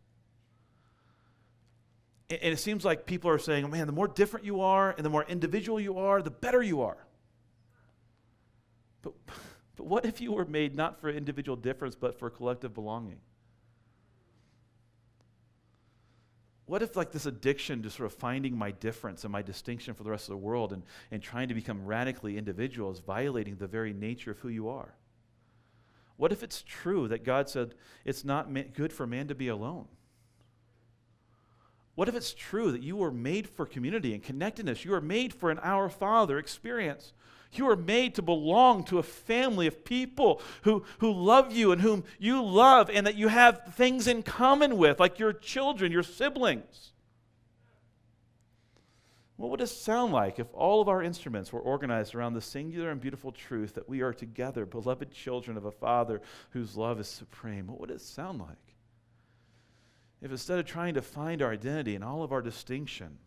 And 2.29 2.53
it 2.53 2.59
seems 2.59 2.83
like 2.83 3.05
people 3.05 3.31
are 3.31 3.39
saying, 3.39 3.69
man, 3.69 3.87
the 3.87 3.93
more 3.93 4.07
different 4.07 4.45
you 4.45 4.61
are 4.61 4.91
and 4.91 5.05
the 5.05 5.09
more 5.09 5.23
individual 5.23 5.79
you 5.79 5.97
are, 5.97 6.21
the 6.21 6.29
better 6.29 6.61
you 6.61 6.81
are. 6.81 6.97
But 9.01 9.13
but 9.77 9.85
what 9.85 10.05
if 10.05 10.19
you 10.19 10.33
were 10.33 10.45
made 10.45 10.75
not 10.75 10.99
for 10.99 11.09
individual 11.09 11.55
difference, 11.55 11.95
but 11.95 12.17
for 12.17 12.29
collective 12.29 12.73
belonging? 12.73 13.19
What 16.65 16.81
if, 16.81 16.97
like, 16.97 17.11
this 17.11 17.25
addiction 17.25 17.81
to 17.83 17.89
sort 17.89 18.07
of 18.07 18.17
finding 18.17 18.57
my 18.57 18.71
difference 18.71 19.23
and 19.23 19.31
my 19.31 19.41
distinction 19.41 19.93
for 19.93 20.03
the 20.03 20.09
rest 20.09 20.25
of 20.25 20.31
the 20.31 20.37
world 20.37 20.73
and, 20.73 20.83
and 21.11 21.23
trying 21.23 21.47
to 21.47 21.53
become 21.53 21.85
radically 21.85 22.37
individual 22.37 22.91
is 22.91 22.99
violating 22.99 23.55
the 23.55 23.67
very 23.67 23.93
nature 23.93 24.31
of 24.31 24.39
who 24.39 24.49
you 24.49 24.67
are? 24.67 24.93
What 26.17 26.33
if 26.33 26.43
it's 26.43 26.63
true 26.63 27.07
that 27.07 27.23
God 27.23 27.47
said 27.47 27.75
it's 28.03 28.25
not 28.25 28.51
ma- 28.51 28.63
good 28.73 28.91
for 28.91 29.07
man 29.07 29.27
to 29.29 29.35
be 29.35 29.47
alone? 29.47 29.87
What 31.95 32.09
if 32.09 32.15
it's 32.15 32.33
true 32.33 32.71
that 32.73 32.83
you 32.83 32.97
were 32.97 33.11
made 33.11 33.47
for 33.47 33.65
community 33.65 34.13
and 34.13 34.21
connectedness? 34.21 34.83
You 34.83 34.93
are 34.93 35.01
made 35.01 35.33
for 35.33 35.49
an 35.49 35.59
Our 35.63 35.89
Father 35.89 36.37
experience. 36.37 37.13
You 37.53 37.69
are 37.69 37.75
made 37.75 38.15
to 38.15 38.21
belong 38.21 38.83
to 38.85 38.99
a 38.99 39.03
family 39.03 39.67
of 39.67 39.85
people 39.85 40.41
who, 40.63 40.83
who 40.99 41.11
love 41.11 41.51
you 41.51 41.71
and 41.71 41.81
whom 41.81 42.03
you 42.19 42.43
love, 42.43 42.89
and 42.89 43.07
that 43.07 43.15
you 43.15 43.27
have 43.29 43.73
things 43.73 44.07
in 44.07 44.23
common 44.23 44.77
with, 44.77 44.99
like 44.99 45.19
your 45.19 45.33
children, 45.33 45.91
your 45.91 46.03
siblings. 46.03 46.91
What 49.37 49.51
would 49.51 49.61
it 49.61 49.67
sound 49.67 50.13
like 50.13 50.39
if 50.39 50.47
all 50.53 50.81
of 50.81 50.89
our 50.89 51.03
instruments 51.03 51.53
were 51.53 51.59
organized 51.59 52.15
around 52.15 52.33
the 52.33 52.41
singular 52.41 52.89
and 52.89 52.99
beautiful 52.99 53.31
truth 53.31 53.75
that 53.75 53.87
we 53.87 54.01
are 54.01 54.13
together, 54.13 54.65
beloved 54.65 55.11
children 55.11 55.57
of 55.57 55.65
a 55.65 55.71
Father 55.71 56.21
whose 56.49 56.75
love 56.75 56.99
is 56.99 57.07
supreme? 57.07 57.67
What 57.67 57.79
would 57.79 57.91
it 57.91 58.01
sound 58.01 58.39
like? 58.39 58.57
If 60.21 60.31
instead 60.31 60.57
of 60.57 60.65
trying 60.65 60.95
to 60.95 61.03
find 61.03 61.43
our 61.43 61.51
identity 61.51 61.93
and 61.93 62.03
all 62.03 62.23
of 62.23 62.31
our 62.31 62.41
distinction, 62.41 63.19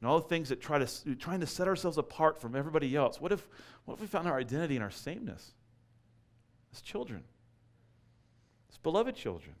and 0.00 0.08
all 0.08 0.20
the 0.20 0.28
things 0.28 0.48
that 0.48 0.60
try 0.60 0.78
to 0.78 1.14
trying 1.16 1.40
to 1.40 1.46
set 1.46 1.66
ourselves 1.66 1.98
apart 1.98 2.40
from 2.40 2.54
everybody 2.54 2.94
else. 2.94 3.20
What 3.20 3.32
if 3.32 3.46
what 3.84 3.94
if 3.94 4.00
we 4.00 4.06
found 4.06 4.28
our 4.28 4.38
identity 4.38 4.76
in 4.76 4.82
our 4.82 4.90
sameness 4.90 5.52
as 6.72 6.80
children, 6.80 7.24
as 8.70 8.78
beloved 8.78 9.16
children? 9.16 9.54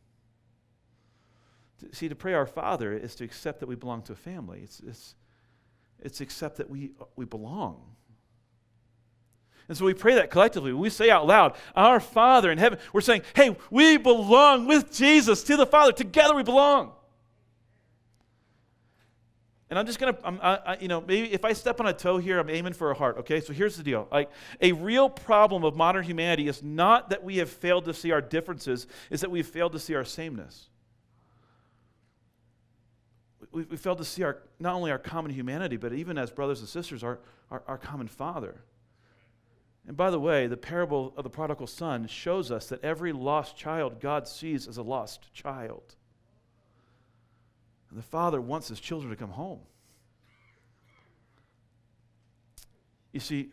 See, 1.92 2.08
to 2.08 2.14
pray 2.16 2.34
our 2.34 2.46
Father 2.46 2.92
is 2.92 3.14
to 3.16 3.24
accept 3.24 3.60
that 3.60 3.68
we 3.68 3.76
belong 3.76 4.02
to 4.02 4.12
a 4.12 4.16
family. 4.16 4.60
It's 4.62 4.80
it's 4.80 5.14
it's 6.00 6.20
accept 6.20 6.56
that 6.56 6.70
we 6.70 6.92
we 7.16 7.24
belong. 7.24 7.82
And 9.68 9.76
so 9.76 9.84
we 9.84 9.92
pray 9.92 10.14
that 10.14 10.30
collectively. 10.30 10.72
We 10.72 10.88
say 10.88 11.10
out 11.10 11.26
loud, 11.26 11.54
Our 11.76 12.00
Father 12.00 12.50
in 12.50 12.56
heaven. 12.56 12.78
We're 12.92 13.02
saying, 13.02 13.22
hey, 13.34 13.54
we 13.70 13.98
belong 13.98 14.66
with 14.66 14.90
Jesus 14.90 15.42
to 15.42 15.56
the 15.58 15.66
Father. 15.66 15.92
Together 15.92 16.34
we 16.34 16.42
belong. 16.42 16.92
And 19.70 19.78
I'm 19.78 19.84
just 19.84 19.98
gonna, 19.98 20.78
you 20.80 20.88
know, 20.88 21.02
maybe 21.02 21.30
if 21.32 21.44
I 21.44 21.52
step 21.52 21.78
on 21.78 21.86
a 21.86 21.92
toe 21.92 22.16
here, 22.16 22.38
I'm 22.38 22.48
aiming 22.48 22.72
for 22.72 22.90
a 22.90 22.94
heart. 22.94 23.18
Okay, 23.18 23.40
so 23.40 23.52
here's 23.52 23.76
the 23.76 23.82
deal: 23.82 24.08
like 24.10 24.30
a 24.62 24.72
real 24.72 25.10
problem 25.10 25.62
of 25.62 25.76
modern 25.76 26.04
humanity 26.04 26.48
is 26.48 26.62
not 26.62 27.10
that 27.10 27.22
we 27.22 27.36
have 27.36 27.50
failed 27.50 27.84
to 27.84 27.92
see 27.92 28.10
our 28.10 28.22
differences; 28.22 28.86
is 29.10 29.20
that 29.20 29.30
we've 29.30 29.46
failed 29.46 29.72
to 29.72 29.78
see 29.78 29.94
our 29.94 30.04
sameness. 30.04 30.70
We, 33.52 33.64
we 33.64 33.76
failed 33.76 33.98
to 33.98 34.04
see 34.04 34.22
our 34.22 34.38
not 34.58 34.74
only 34.74 34.90
our 34.90 34.98
common 34.98 35.32
humanity, 35.32 35.76
but 35.76 35.92
even 35.92 36.16
as 36.16 36.30
brothers 36.30 36.60
and 36.60 36.68
sisters, 36.68 37.04
our, 37.04 37.18
our, 37.50 37.62
our 37.66 37.78
common 37.78 38.08
Father. 38.08 38.62
And 39.86 39.96
by 39.96 40.10
the 40.10 40.20
way, 40.20 40.46
the 40.46 40.56
parable 40.56 41.12
of 41.16 41.24
the 41.24 41.30
prodigal 41.30 41.66
son 41.66 42.06
shows 42.06 42.50
us 42.50 42.66
that 42.68 42.82
every 42.82 43.12
lost 43.12 43.56
child 43.56 44.00
God 44.00 44.28
sees 44.28 44.66
as 44.66 44.76
a 44.76 44.82
lost 44.82 45.32
child. 45.32 45.94
And 47.90 47.98
the 47.98 48.02
father 48.02 48.40
wants 48.40 48.68
his 48.68 48.80
children 48.80 49.10
to 49.10 49.16
come 49.16 49.30
home. 49.30 49.60
You 53.12 53.20
see, 53.20 53.50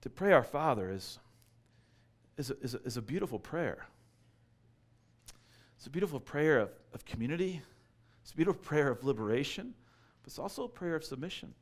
to 0.00 0.10
pray 0.10 0.32
our 0.32 0.42
Father 0.42 0.90
is, 0.90 1.18
is, 2.36 2.50
a, 2.50 2.56
is, 2.60 2.74
a, 2.74 2.82
is 2.82 2.96
a 2.96 3.02
beautiful 3.02 3.38
prayer. 3.38 3.86
It's 5.76 5.86
a 5.86 5.90
beautiful 5.90 6.20
prayer 6.20 6.58
of, 6.58 6.70
of 6.92 7.04
community, 7.04 7.62
it's 8.22 8.32
a 8.32 8.36
beautiful 8.36 8.62
prayer 8.62 8.90
of 8.90 9.04
liberation, 9.04 9.74
but 10.22 10.28
it's 10.28 10.38
also 10.38 10.64
a 10.64 10.68
prayer 10.68 10.94
of 10.94 11.04
submission. 11.04 11.54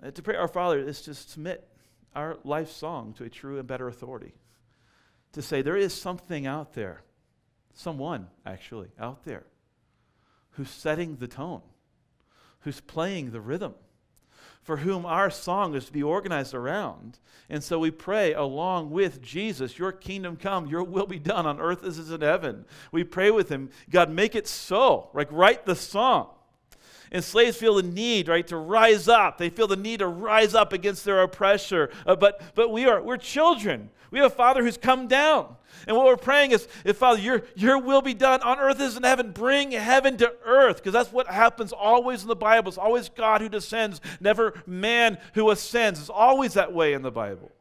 And 0.00 0.14
to 0.14 0.22
pray 0.22 0.36
our 0.36 0.48
Father 0.48 0.78
is 0.78 1.00
to 1.02 1.14
submit 1.14 1.66
our 2.14 2.38
life 2.44 2.70
song 2.70 3.14
to 3.14 3.24
a 3.24 3.28
true 3.28 3.58
and 3.58 3.66
better 3.66 3.88
authority. 3.88 4.32
To 5.32 5.42
say 5.42 5.62
there 5.62 5.76
is 5.76 5.92
something 5.92 6.46
out 6.46 6.74
there, 6.74 7.02
someone 7.74 8.28
actually 8.44 8.88
out 8.98 9.24
there, 9.24 9.44
who's 10.52 10.70
setting 10.70 11.16
the 11.16 11.28
tone, 11.28 11.62
who's 12.60 12.80
playing 12.80 13.30
the 13.30 13.40
rhythm, 13.40 13.74
for 14.62 14.78
whom 14.78 15.06
our 15.06 15.30
song 15.30 15.74
is 15.74 15.86
to 15.86 15.92
be 15.92 16.02
organized 16.02 16.54
around. 16.54 17.18
And 17.48 17.62
so 17.64 17.78
we 17.78 17.90
pray 17.90 18.34
along 18.34 18.90
with 18.90 19.22
Jesus, 19.22 19.78
Your 19.78 19.92
kingdom 19.92 20.36
come, 20.36 20.66
Your 20.66 20.84
will 20.84 21.06
be 21.06 21.18
done 21.18 21.46
on 21.46 21.60
earth 21.60 21.84
as 21.84 21.98
it 21.98 22.02
is 22.02 22.10
in 22.10 22.20
heaven. 22.20 22.66
We 22.92 23.04
pray 23.04 23.30
with 23.30 23.48
Him, 23.48 23.70
God, 23.88 24.10
make 24.10 24.34
it 24.34 24.46
so. 24.46 25.10
Like, 25.14 25.28
write 25.30 25.64
the 25.64 25.76
song. 25.76 26.28
And 27.10 27.24
slaves 27.24 27.56
feel 27.56 27.74
the 27.74 27.82
need, 27.82 28.28
right, 28.28 28.46
to 28.48 28.56
rise 28.56 29.08
up. 29.08 29.38
They 29.38 29.50
feel 29.50 29.66
the 29.66 29.76
need 29.76 30.00
to 30.00 30.06
rise 30.06 30.54
up 30.54 30.72
against 30.72 31.04
their 31.04 31.22
oppressor. 31.22 31.90
Uh, 32.06 32.16
but 32.16 32.40
but 32.54 32.70
we 32.70 32.86
are 32.86 33.02
we're 33.02 33.16
children. 33.16 33.90
We 34.10 34.20
have 34.20 34.32
a 34.32 34.34
Father 34.34 34.62
who's 34.62 34.78
come 34.78 35.06
down. 35.06 35.56
And 35.86 35.96
what 35.96 36.06
we're 36.06 36.16
praying 36.16 36.52
is, 36.52 36.66
if 36.84 36.96
Father, 36.96 37.20
your, 37.20 37.42
your 37.54 37.78
will 37.78 38.02
be 38.02 38.14
done 38.14 38.42
on 38.42 38.58
earth 38.58 38.80
as 38.80 38.96
in 38.96 39.02
heaven, 39.02 39.32
bring 39.32 39.72
heaven 39.72 40.16
to 40.16 40.34
earth. 40.44 40.76
Because 40.76 40.92
that's 40.92 41.12
what 41.12 41.28
happens 41.28 41.72
always 41.72 42.22
in 42.22 42.28
the 42.28 42.36
Bible. 42.36 42.68
It's 42.68 42.78
always 42.78 43.08
God 43.08 43.40
who 43.40 43.48
descends, 43.48 44.00
never 44.20 44.54
man 44.66 45.18
who 45.34 45.50
ascends. 45.50 46.00
It's 46.00 46.08
always 46.08 46.54
that 46.54 46.72
way 46.72 46.94
in 46.94 47.02
the 47.02 47.10
Bible. 47.10 47.52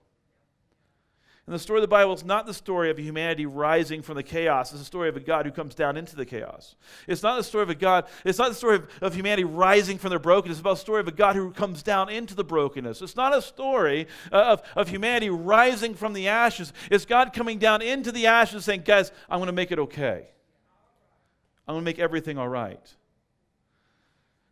And 1.47 1.55
the 1.55 1.59
story 1.59 1.79
of 1.79 1.81
the 1.81 1.87
Bible 1.87 2.11
is 2.11 2.25
not 2.25 2.45
the 2.45 2.53
story 2.53 2.89
of 2.89 2.99
humanity 2.99 3.45
rising 3.45 4.01
from 4.01 4.15
the 4.17 4.23
chaos. 4.23 4.71
It's 4.73 4.81
the 4.81 4.85
story 4.85 5.07
of 5.07 5.15
a 5.15 5.21
God 5.21 5.45
who 5.45 5.51
comes 5.53 5.75
down 5.75 5.95
into 5.95 6.13
the 6.13 6.25
chaos. 6.25 6.75
It's 7.07 7.23
not 7.23 7.37
the 7.37 7.43
story 7.43 7.63
of 7.63 7.69
a 7.69 7.75
God, 7.75 8.05
it's 8.25 8.37
not 8.37 8.49
the 8.49 8.55
story 8.55 8.75
of, 8.75 8.89
of 9.01 9.15
humanity 9.15 9.45
rising 9.45 9.97
from 9.97 10.09
their 10.09 10.19
brokenness. 10.19 10.57
It's 10.57 10.59
about 10.59 10.73
the 10.73 10.81
story 10.81 10.99
of 10.99 11.07
a 11.07 11.13
God 11.13 11.37
who 11.37 11.51
comes 11.51 11.83
down 11.83 12.09
into 12.09 12.35
the 12.35 12.43
brokenness. 12.43 13.01
It's 13.01 13.15
not 13.15 13.33
a 13.33 13.41
story 13.41 14.07
uh, 14.29 14.35
of, 14.35 14.63
of 14.75 14.89
humanity 14.89 15.29
rising 15.29 15.95
from 15.95 16.11
the 16.11 16.27
ashes. 16.27 16.73
It's 16.91 17.05
God 17.05 17.31
coming 17.31 17.59
down 17.59 17.81
into 17.81 18.11
the 18.11 18.27
ashes 18.27 18.65
saying, 18.65 18.81
guys, 18.81 19.13
I'm 19.29 19.39
going 19.39 19.47
to 19.47 19.53
make 19.53 19.71
it 19.71 19.79
okay. 19.79 20.27
I'm 21.65 21.75
going 21.75 21.81
to 21.81 21.89
make 21.89 21.99
everything 21.99 22.37
all 22.37 22.49
right. 22.49 22.93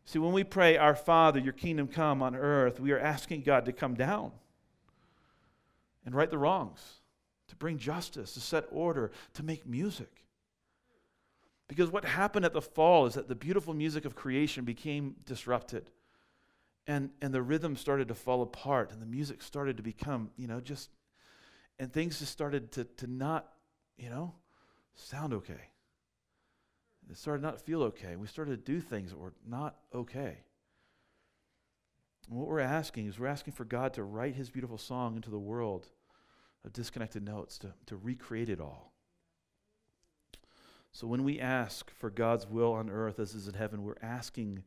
See, 0.05 0.19
when 0.19 0.31
we 0.31 0.45
pray, 0.45 0.77
Our 0.77 0.95
Father, 0.95 1.41
your 1.41 1.51
kingdom 1.51 1.89
come 1.89 2.21
on 2.21 2.37
earth, 2.37 2.79
we 2.79 2.93
are 2.93 2.99
asking 2.99 3.41
God 3.41 3.65
to 3.65 3.73
come 3.73 3.95
down 3.95 4.31
and 6.05 6.15
right 6.15 6.29
the 6.29 6.37
wrongs, 6.37 6.81
to 7.47 7.55
bring 7.55 7.77
justice, 7.77 8.33
to 8.33 8.39
set 8.39 8.65
order, 8.71 9.11
to 9.33 9.43
make 9.43 9.65
music. 9.67 10.25
Because 11.67 11.89
what 11.91 12.05
happened 12.05 12.45
at 12.45 12.53
the 12.53 12.61
fall 12.61 13.05
is 13.07 13.15
that 13.15 13.27
the 13.27 13.35
beautiful 13.35 13.73
music 13.73 14.05
of 14.05 14.15
creation 14.15 14.65
became 14.65 15.15
disrupted. 15.25 15.89
And, 16.87 17.09
and 17.21 17.33
the 17.33 17.41
rhythm 17.41 17.75
started 17.75 18.07
to 18.09 18.13
fall 18.13 18.43
apart, 18.43 18.91
and 18.91 19.01
the 19.01 19.07
music 19.07 19.41
started 19.41 19.77
to 19.77 19.83
become, 19.83 20.29
you 20.37 20.47
know, 20.47 20.59
just, 20.59 20.91
and 21.79 21.91
things 21.91 22.19
just 22.19 22.31
started 22.31 22.71
to, 22.73 22.83
to 22.83 23.07
not, 23.07 23.47
you 23.97 24.09
know, 24.09 24.35
sound 24.93 25.33
okay. 25.33 25.71
It 27.09 27.17
started 27.17 27.41
not 27.41 27.61
feel 27.61 27.81
okay. 27.83 28.15
We 28.15 28.27
started 28.27 28.63
to 28.63 28.71
do 28.71 28.79
things 28.79 29.11
that 29.11 29.19
were 29.19 29.33
not 29.47 29.75
okay. 29.93 30.37
And 32.29 32.37
what 32.37 32.47
we're 32.47 32.59
asking 32.59 33.07
is 33.07 33.19
we're 33.19 33.27
asking 33.27 33.53
for 33.53 33.65
God 33.65 33.93
to 33.93 34.03
write 34.03 34.35
his 34.35 34.49
beautiful 34.49 34.77
song 34.77 35.15
into 35.15 35.29
the 35.29 35.39
world 35.39 35.87
of 36.65 36.73
disconnected 36.73 37.23
notes, 37.23 37.57
to, 37.59 37.73
to 37.85 37.95
recreate 37.95 38.49
it 38.49 38.59
all. 38.59 38.91
So 40.91 41.07
when 41.07 41.23
we 41.23 41.39
ask 41.39 41.91
for 41.91 42.09
God's 42.09 42.47
will 42.47 42.73
on 42.73 42.89
earth 42.89 43.19
as 43.19 43.35
is 43.35 43.47
in 43.47 43.53
heaven, 43.53 43.83
we're 43.83 43.95
asking 44.01 44.63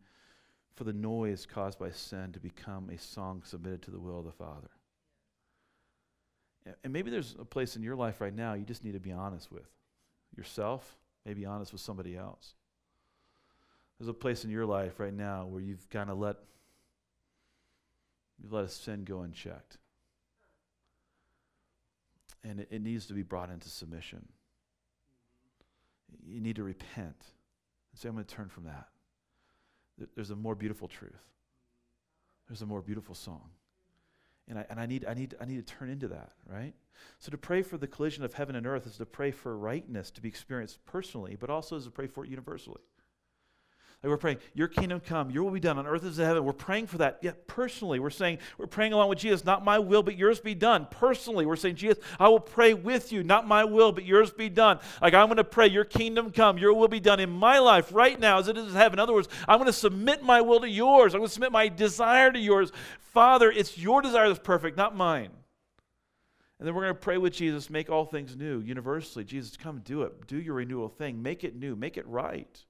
for 0.74 0.84
the 0.84 0.92
noise 0.92 1.46
caused 1.46 1.78
by 1.78 1.90
sin 1.90 2.32
to 2.32 2.40
become 2.40 2.90
a 2.90 2.98
song 2.98 3.42
submitted 3.44 3.82
to 3.82 3.90
the 3.90 3.98
will 3.98 4.18
of 4.18 4.24
the 4.24 4.32
Father. 4.32 4.68
And 6.84 6.92
maybe 6.92 7.10
there's 7.10 7.34
a 7.38 7.44
place 7.44 7.76
in 7.76 7.82
your 7.82 7.96
life 7.96 8.20
right 8.20 8.34
now 8.34 8.52
you 8.52 8.64
just 8.64 8.84
need 8.84 8.92
to 8.92 9.00
be 9.00 9.10
honest 9.10 9.50
with 9.50 9.70
yourself, 10.36 10.98
maybe 11.24 11.46
honest 11.46 11.72
with 11.72 11.80
somebody 11.80 12.16
else. 12.16 12.54
There's 13.98 14.08
a 14.08 14.14
place 14.14 14.44
in 14.44 14.50
your 14.50 14.66
life 14.66 15.00
right 15.00 15.14
now 15.14 15.46
where 15.46 15.62
you've 15.62 15.88
kind 15.88 16.10
of 16.10 16.18
let 16.18 16.36
you've 18.40 18.52
let 18.52 18.64
a 18.64 18.68
sin 18.68 19.04
go 19.04 19.22
unchecked 19.22 19.78
and 22.44 22.60
it, 22.60 22.68
it 22.70 22.82
needs 22.82 23.06
to 23.06 23.14
be 23.14 23.22
brought 23.22 23.50
into 23.50 23.68
submission. 23.68 24.26
You 26.26 26.40
need 26.40 26.56
to 26.56 26.62
repent 26.62 27.24
and 27.92 28.00
say, 28.00 28.08
I'm 28.08 28.14
going 28.14 28.24
to 28.24 28.34
turn 28.34 28.48
from 28.48 28.64
that. 28.64 28.88
There's 30.14 30.30
a 30.30 30.36
more 30.36 30.54
beautiful 30.54 30.88
truth. 30.88 31.26
There's 32.48 32.62
a 32.62 32.66
more 32.66 32.80
beautiful 32.80 33.14
song. 33.14 33.50
And 34.48 34.58
I, 34.58 34.66
and 34.70 34.80
I, 34.80 34.86
need, 34.86 35.04
I, 35.06 35.14
need, 35.14 35.34
I 35.40 35.44
need 35.44 35.66
to 35.66 35.74
turn 35.74 35.90
into 35.90 36.08
that, 36.08 36.32
right? 36.46 36.72
So 37.18 37.30
to 37.30 37.36
pray 37.36 37.62
for 37.62 37.76
the 37.76 37.86
collision 37.86 38.24
of 38.24 38.34
heaven 38.34 38.56
and 38.56 38.66
earth 38.66 38.86
is 38.86 38.96
to 38.96 39.06
pray 39.06 39.30
for 39.30 39.58
rightness 39.58 40.10
to 40.12 40.22
be 40.22 40.28
experienced 40.28 40.84
personally, 40.86 41.36
but 41.38 41.50
also 41.50 41.76
is 41.76 41.84
to 41.84 41.90
pray 41.90 42.06
for 42.06 42.24
it 42.24 42.30
universally. 42.30 42.80
Like 44.02 44.10
we're 44.10 44.16
praying, 44.16 44.38
Your 44.54 44.68
kingdom 44.68 45.00
come, 45.00 45.28
Your 45.30 45.42
will 45.42 45.50
be 45.50 45.58
done 45.58 45.76
on 45.76 45.86
earth 45.86 46.04
as 46.04 46.20
in 46.20 46.24
heaven. 46.24 46.44
We're 46.44 46.52
praying 46.52 46.86
for 46.86 46.98
that. 46.98 47.18
Yet 47.20 47.48
personally, 47.48 47.98
we're 47.98 48.10
saying, 48.10 48.38
we're 48.56 48.68
praying 48.68 48.92
along 48.92 49.08
with 49.08 49.18
Jesus, 49.18 49.44
not 49.44 49.64
my 49.64 49.80
will, 49.80 50.04
but 50.04 50.16
yours 50.16 50.38
be 50.38 50.54
done. 50.54 50.86
Personally, 50.88 51.46
we're 51.46 51.56
saying, 51.56 51.74
Jesus, 51.74 51.98
I 52.20 52.28
will 52.28 52.38
pray 52.38 52.74
with 52.74 53.10
you, 53.10 53.24
not 53.24 53.48
my 53.48 53.64
will, 53.64 53.90
but 53.90 54.04
yours 54.04 54.30
be 54.30 54.48
done. 54.48 54.78
Like 55.02 55.14
I'm 55.14 55.26
going 55.26 55.38
to 55.38 55.44
pray, 55.44 55.66
Your 55.66 55.84
kingdom 55.84 56.30
come, 56.30 56.58
Your 56.58 56.74
will 56.74 56.86
be 56.86 57.00
done 57.00 57.18
in 57.18 57.30
my 57.30 57.58
life 57.58 57.92
right 57.92 58.18
now 58.18 58.38
as 58.38 58.46
it 58.46 58.56
is 58.56 58.68
in 58.68 58.74
heaven. 58.74 59.00
In 59.00 59.02
other 59.02 59.14
words, 59.14 59.28
I'm 59.48 59.58
going 59.58 59.66
to 59.66 59.72
submit 59.72 60.22
my 60.22 60.42
will 60.42 60.60
to 60.60 60.68
yours. 60.68 61.12
I'm 61.12 61.20
going 61.20 61.28
to 61.28 61.34
submit 61.34 61.50
my 61.50 61.66
desire 61.66 62.30
to 62.30 62.38
yours. 62.38 62.70
Father, 63.00 63.50
it's 63.50 63.76
your 63.76 64.00
desire 64.00 64.28
that's 64.28 64.38
perfect, 64.38 64.76
not 64.76 64.94
mine. 64.94 65.30
And 66.60 66.66
then 66.66 66.74
we're 66.74 66.82
going 66.82 66.94
to 66.94 67.00
pray 67.00 67.18
with 67.18 67.32
Jesus, 67.32 67.68
make 67.68 67.90
all 67.90 68.04
things 68.04 68.36
new, 68.36 68.60
universally. 68.60 69.24
Jesus, 69.24 69.56
come 69.56 69.80
do 69.84 70.02
it. 70.02 70.28
Do 70.28 70.40
your 70.40 70.54
renewal 70.54 70.88
thing. 70.88 71.20
Make 71.20 71.42
it 71.42 71.56
new. 71.56 71.74
Make 71.74 71.96
it 71.96 72.06
right. 72.06 72.64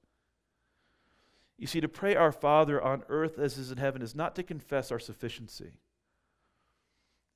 You 1.59 1.67
see, 1.67 1.81
to 1.81 1.89
pray 1.89 2.15
our 2.15 2.31
Father 2.31 2.81
on 2.81 3.03
earth 3.09 3.39
as 3.39 3.59
is 3.59 3.73
in 3.73 3.79
heaven 3.79 4.01
is 4.01 4.15
not 4.15 4.37
to 4.37 4.45
confess 4.45 4.93
our 4.93 5.01
sufficiency. 5.01 5.73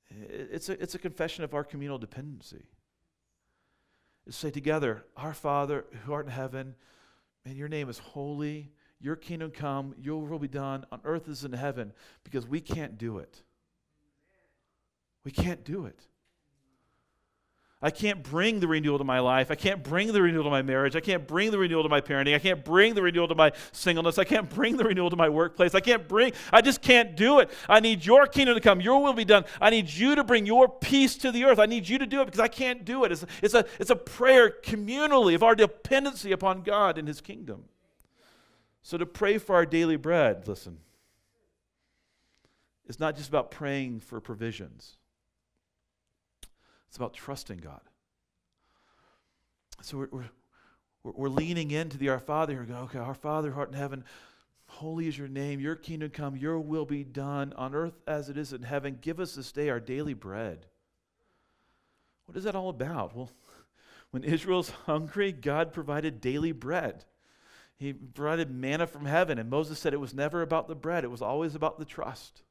It's 0.09 0.69
a, 0.69 0.81
it's 0.81 0.95
a 0.95 0.99
confession 0.99 1.43
of 1.43 1.53
our 1.53 1.63
communal 1.63 1.97
dependency. 1.97 2.63
It's 4.25 4.37
say 4.37 4.49
together, 4.49 5.05
Our 5.17 5.33
Father 5.33 5.85
who 6.05 6.13
art 6.13 6.25
in 6.25 6.31
heaven, 6.31 6.75
and 7.45 7.57
your 7.57 7.67
name 7.67 7.89
is 7.89 7.97
holy, 7.97 8.71
your 9.01 9.17
kingdom 9.17 9.51
come, 9.51 9.93
your 9.99 10.25
will 10.25 10.39
be 10.39 10.47
done 10.47 10.85
on 10.91 11.01
earth 11.03 11.27
as 11.27 11.43
in 11.43 11.51
heaven, 11.51 11.91
because 12.23 12.47
we 12.47 12.61
can't 12.61 12.97
do 12.97 13.17
it. 13.17 13.43
We 15.25 15.31
can't 15.31 15.65
do 15.65 15.85
it. 15.85 15.99
I 17.85 17.91
can't 17.91 18.23
bring 18.23 18.61
the 18.61 18.67
renewal 18.69 18.97
to 18.97 19.03
my 19.03 19.19
life. 19.19 19.51
I 19.51 19.55
can't 19.55 19.83
bring 19.83 20.13
the 20.13 20.21
renewal 20.21 20.45
to 20.45 20.49
my 20.49 20.61
marriage. 20.61 20.95
I 20.95 21.01
can't 21.01 21.27
bring 21.27 21.51
the 21.51 21.57
renewal 21.57 21.83
to 21.83 21.89
my 21.89 21.99
parenting. 21.99 22.33
I 22.33 22.39
can't 22.39 22.63
bring 22.63 22.93
the 22.93 23.01
renewal 23.01 23.27
to 23.27 23.35
my 23.35 23.51
singleness. 23.73 24.17
I 24.17 24.23
can't 24.23 24.49
bring 24.49 24.77
the 24.77 24.85
renewal 24.85 25.09
to 25.09 25.17
my 25.17 25.27
workplace. 25.27 25.75
I 25.75 25.81
can't 25.81 26.07
bring, 26.07 26.31
I 26.53 26.61
just 26.61 26.81
can't 26.81 27.17
do 27.17 27.39
it. 27.39 27.51
I 27.67 27.81
need 27.81 28.05
your 28.05 28.25
kingdom 28.25 28.55
to 28.55 28.61
come. 28.61 28.79
Your 28.79 29.03
will 29.03 29.11
be 29.11 29.25
done. 29.25 29.43
I 29.59 29.69
need 29.69 29.89
you 29.89 30.15
to 30.15 30.23
bring 30.23 30.45
your 30.45 30.69
peace 30.69 31.17
to 31.17 31.31
the 31.33 31.43
earth. 31.43 31.59
I 31.59 31.65
need 31.65 31.89
you 31.89 31.97
to 31.97 32.05
do 32.05 32.21
it 32.21 32.25
because 32.25 32.39
I 32.39 32.47
can't 32.47 32.85
do 32.85 33.03
it. 33.03 33.11
It's, 33.11 33.25
it's, 33.41 33.53
a, 33.53 33.65
it's 33.81 33.89
a 33.89 33.97
prayer 33.97 34.49
communally 34.63 35.35
of 35.35 35.43
our 35.43 35.53
dependency 35.53 36.31
upon 36.31 36.61
God 36.61 36.97
and 36.97 37.05
his 37.05 37.19
kingdom. 37.19 37.65
So 38.81 38.97
to 38.97 39.05
pray 39.05 39.37
for 39.37 39.55
our 39.55 39.65
daily 39.65 39.97
bread, 39.97 40.47
listen, 40.47 40.77
it's 42.87 43.01
not 43.01 43.17
just 43.17 43.27
about 43.27 43.51
praying 43.51 43.99
for 43.99 44.21
provisions. 44.21 44.95
It's 46.93 46.97
about 46.99 47.15
trusting 47.15 47.57
God. 47.57 47.81
So 49.81 49.97
we're, 49.97 50.09
we're, 50.11 50.29
we're 51.03 51.27
leaning 51.27 51.71
into 51.71 51.97
the 51.97 52.09
Our 52.09 52.19
Father 52.19 52.59
and 52.59 52.67
go, 52.67 52.75
okay, 52.83 52.99
Our 52.99 53.15
Father, 53.15 53.51
heart 53.51 53.69
in 53.69 53.75
heaven, 53.75 54.03
holy 54.67 55.07
is 55.07 55.17
your 55.17 55.27
name, 55.27 55.59
your 55.59 55.75
kingdom 55.75 56.11
come, 56.11 56.35
your 56.35 56.59
will 56.59 56.85
be 56.85 57.03
done 57.03 57.51
on 57.53 57.73
earth 57.73 57.99
as 58.05 58.29
it 58.29 58.37
is 58.37 58.53
in 58.53 58.61
heaven. 58.61 58.99
Give 59.01 59.19
us 59.19 59.33
this 59.33 59.51
day 59.51 59.71
our 59.71 59.79
daily 59.79 60.13
bread. 60.13 60.67
What 62.27 62.37
is 62.37 62.43
that 62.43 62.53
all 62.53 62.69
about? 62.69 63.15
Well, 63.15 63.31
when 64.11 64.23
Israel's 64.23 64.69
hungry, 64.85 65.31
God 65.31 65.73
provided 65.73 66.21
daily 66.21 66.51
bread. 66.51 67.05
He 67.75 67.91
provided 67.91 68.51
manna 68.51 68.85
from 68.85 69.07
heaven. 69.07 69.39
And 69.39 69.49
Moses 69.49 69.79
said 69.79 69.95
it 69.95 69.99
was 69.99 70.13
never 70.13 70.43
about 70.43 70.67
the 70.67 70.75
bread, 70.75 71.03
it 71.03 71.09
was 71.09 71.23
always 71.23 71.55
about 71.55 71.79
the 71.79 71.85
trust. 71.85 72.42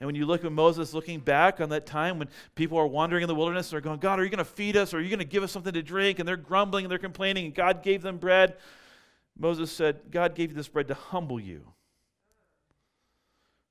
And 0.00 0.06
when 0.06 0.14
you 0.14 0.24
look 0.24 0.44
at 0.46 0.52
Moses 0.52 0.94
looking 0.94 1.20
back 1.20 1.60
on 1.60 1.68
that 1.68 1.84
time 1.84 2.18
when 2.18 2.28
people 2.54 2.78
are 2.78 2.86
wandering 2.86 3.22
in 3.22 3.28
the 3.28 3.34
wilderness 3.34 3.68
and 3.68 3.72
they're 3.74 3.82
going, 3.82 4.00
God, 4.00 4.18
are 4.18 4.24
you 4.24 4.30
going 4.30 4.38
to 4.38 4.44
feed 4.44 4.74
us? 4.74 4.94
Or 4.94 4.96
are 4.96 5.00
you 5.00 5.10
going 5.10 5.18
to 5.18 5.26
give 5.26 5.42
us 5.42 5.52
something 5.52 5.74
to 5.74 5.82
drink? 5.82 6.18
And 6.18 6.26
they're 6.26 6.38
grumbling 6.38 6.86
and 6.86 6.90
they're 6.90 6.98
complaining, 6.98 7.44
and 7.44 7.54
God 7.54 7.82
gave 7.82 8.00
them 8.00 8.16
bread. 8.16 8.56
Moses 9.38 9.70
said, 9.70 10.10
God 10.10 10.34
gave 10.34 10.50
you 10.50 10.56
this 10.56 10.68
bread 10.68 10.88
to 10.88 10.94
humble 10.94 11.38
you. 11.38 11.72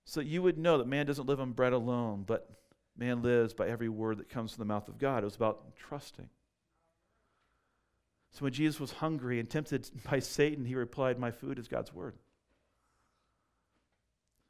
So 0.05 0.19
that 0.19 0.27
you 0.27 0.41
would 0.43 0.57
know 0.57 0.77
that 0.77 0.87
man 0.87 1.07
doesn't 1.07 1.27
live 1.27 1.39
on 1.39 1.51
bread 1.51 1.73
alone, 1.73 2.23
but 2.25 2.49
man 2.95 3.23
lives 3.23 3.53
by 3.53 3.67
every 3.67 3.89
word 3.89 4.17
that 4.17 4.29
comes 4.29 4.53
from 4.53 4.61
the 4.61 4.73
mouth 4.73 4.87
of 4.87 4.99
God. 4.99 5.23
It 5.23 5.25
was 5.25 5.35
about 5.35 5.75
trusting. 5.77 6.29
So 8.31 8.43
when 8.43 8.53
Jesus 8.53 8.79
was 8.79 8.91
hungry 8.91 9.39
and 9.39 9.49
tempted 9.49 9.89
by 10.09 10.19
Satan, 10.19 10.65
he 10.65 10.75
replied, 10.75 11.17
My 11.17 11.31
food 11.31 11.57
is 11.57 11.67
God's 11.67 11.93
word. 11.93 12.15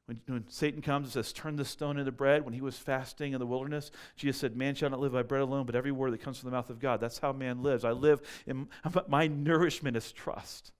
When, 0.10 0.20
when, 0.26 0.50
Satan 0.50 0.82
comes 0.82 1.06
and 1.06 1.14
says, 1.14 1.32
Turn 1.32 1.56
this 1.56 1.70
stone 1.70 2.00
into 2.00 2.12
bread, 2.12 2.44
when 2.44 2.56
he 2.56 2.62
was 2.62 2.80
fasting 2.80 3.34
in 3.34 3.40
the 3.40 3.46
wilderness, 3.46 3.92
Jesus 4.16 4.42
said, 4.42 4.58
Man 4.58 4.74
shall 4.74 4.90
not 4.90 5.00
live 5.00 5.12
by 5.12 5.22
bread 5.22 5.44
alone, 5.44 5.68
but 5.68 5.76
every 5.76 5.92
word 5.92 6.14
that 6.14 6.24
comes 6.24 6.40
from 6.40 6.50
the 6.50 6.56
mouth 6.56 6.72
of 6.72 6.80
God. 6.80 7.00
That's 7.00 7.20
how 7.20 7.32
man 7.32 7.62
lives. 7.62 7.86
I 7.86 7.92
live 7.92 8.20
in 8.48 8.68
my 9.08 9.28
nourishment 9.28 9.96
is 9.96 10.12
trust. 10.12 10.72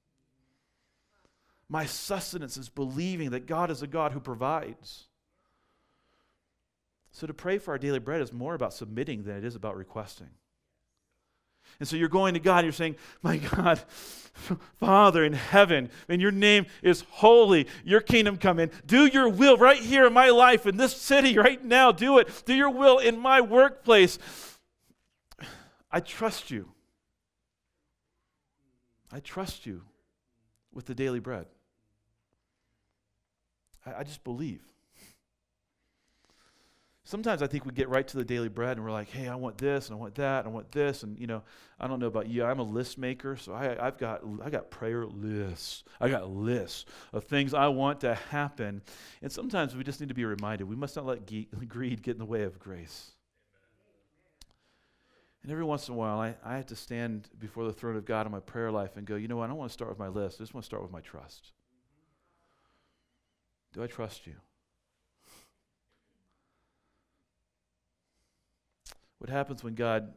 My 1.70 1.86
sustenance 1.86 2.58
is 2.58 2.70
believing 2.70 3.30
that 3.30 3.46
God 3.46 3.70
is 3.70 3.84
a 3.84 3.88
God 3.88 4.14
who 4.14 4.20
provides. 4.20 5.06
So 7.12 7.28
to 7.28 7.34
pray 7.36 7.60
for 7.60 7.70
our 7.70 7.78
daily 7.78 8.00
bread 8.00 8.22
is 8.22 8.34
more 8.34 8.56
about 8.56 8.74
submitting 8.74 9.26
than 9.26 9.38
it 9.38 9.44
is 9.44 9.56
about 9.56 9.78
requesting. 9.78 10.30
And 11.80 11.88
so 11.88 11.96
you're 11.96 12.10
going 12.10 12.34
to 12.34 12.40
God, 12.40 12.64
you're 12.64 12.74
saying, 12.74 12.96
My 13.22 13.38
God, 13.38 13.80
Father 14.80 15.24
in 15.24 15.34
heaven, 15.34 15.90
and 16.08 16.22
your 16.22 16.32
name 16.32 16.66
is 16.82 17.04
holy. 17.10 17.68
Your 17.84 18.02
kingdom 18.02 18.38
come 18.38 18.60
in. 18.60 18.72
Do 18.86 19.06
your 19.06 19.30
will 19.30 19.58
right 19.58 19.82
here 19.82 20.08
in 20.08 20.14
my 20.14 20.30
life, 20.30 20.66
in 20.66 20.78
this 20.78 20.96
city, 20.96 21.38
right 21.38 21.64
now. 21.64 21.92
Do 21.92 22.18
it. 22.18 22.44
Do 22.46 22.54
your 22.54 22.70
will 22.70 23.00
in 23.00 23.20
my 23.20 23.42
workplace. 23.42 24.20
I 25.92 26.00
trust 26.00 26.52
you. 26.52 26.70
I 29.12 29.20
trust 29.20 29.66
you 29.66 29.82
with 30.74 30.86
the 30.86 30.96
daily 30.96 31.20
bread. 31.20 31.48
I, 33.86 34.00
I 34.00 34.04
just 34.04 34.24
believe. 34.24 34.62
Sometimes 37.10 37.42
I 37.42 37.48
think 37.48 37.66
we 37.66 37.72
get 37.72 37.90
right 37.90 38.08
to 38.08 38.18
the 38.18 38.24
daily 38.24 38.50
bread 38.50 38.78
and 38.78 38.86
we're 38.86 38.92
like, 38.92 39.10
hey, 39.10 39.28
I 39.28 39.34
want 39.34 39.58
this 39.58 39.88
and 39.88 39.96
I 39.96 40.00
want 40.00 40.14
that 40.14 40.46
and 40.46 40.48
I 40.48 40.52
want 40.52 40.72
this. 40.72 41.02
And, 41.02 41.18
you 41.18 41.26
know, 41.26 41.42
I 41.80 41.88
don't 41.88 41.98
know 41.98 42.06
about 42.06 42.28
you. 42.28 42.46
I'm 42.46 42.60
a 42.60 42.64
list 42.64 43.00
maker. 43.00 43.36
So 43.36 43.52
I, 43.52 43.84
have 43.84 43.98
got, 43.98 44.22
I 44.44 44.52
got 44.52 44.70
prayer 44.70 45.08
lists. 45.08 45.84
I 46.00 46.10
got 46.10 46.30
lists 46.30 46.86
of 47.12 47.24
things 47.24 47.56
I 47.56 47.68
want 47.70 48.02
to 48.02 48.14
happen. 48.14 48.84
And 49.24 49.32
sometimes 49.32 49.76
we 49.76 49.84
just 49.84 50.00
need 50.00 50.10
to 50.10 50.14
be 50.14 50.24
reminded 50.24 50.66
we 50.66 50.76
must 50.76 50.96
not 50.96 51.08
let 51.08 51.26
ge- 51.26 51.48
greed 51.68 52.04
get 52.04 52.12
in 52.12 52.20
the 52.20 52.26
way 52.26 52.44
of 52.44 52.60
grace. 52.60 53.14
And 55.42 55.52
every 55.52 55.64
once 55.64 55.88
in 55.88 55.96
a 55.96 55.98
while, 55.98 56.20
I, 56.20 56.36
I 56.46 56.58
have 56.58 56.68
to 56.68 56.76
stand 56.76 57.28
before 57.40 57.66
the 57.66 57.74
throne 57.74 57.96
of 57.96 58.06
God 58.06 58.28
in 58.28 58.32
my 58.32 58.40
prayer 58.40 58.70
life 58.70 58.98
and 58.98 59.08
go, 59.08 59.16
you 59.16 59.28
know 59.28 59.38
what? 59.38 59.46
I 59.46 59.48
don't 59.48 59.58
want 59.58 59.72
to 59.72 59.74
start 59.74 59.90
with 59.90 59.98
my 59.98 60.10
list. 60.10 60.40
I 60.40 60.44
just 60.44 60.54
want 60.54 60.64
to 60.64 60.68
start 60.68 60.84
with 60.84 60.92
my 60.92 61.02
trust. 61.02 61.54
Do 63.74 63.82
I 63.82 63.88
trust 63.88 64.28
you? 64.28 64.36
What 69.30 69.38
happens 69.38 69.64
when 69.64 69.76
God 69.76 70.12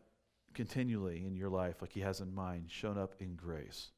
continually 0.54 1.26
in 1.26 1.36
your 1.36 1.50
life, 1.50 1.82
like 1.82 1.92
He 1.92 2.00
has 2.00 2.22
in 2.22 2.34
mind, 2.34 2.70
shown 2.70 2.96
up 2.96 3.14
in 3.20 3.34
grace? 3.34 3.90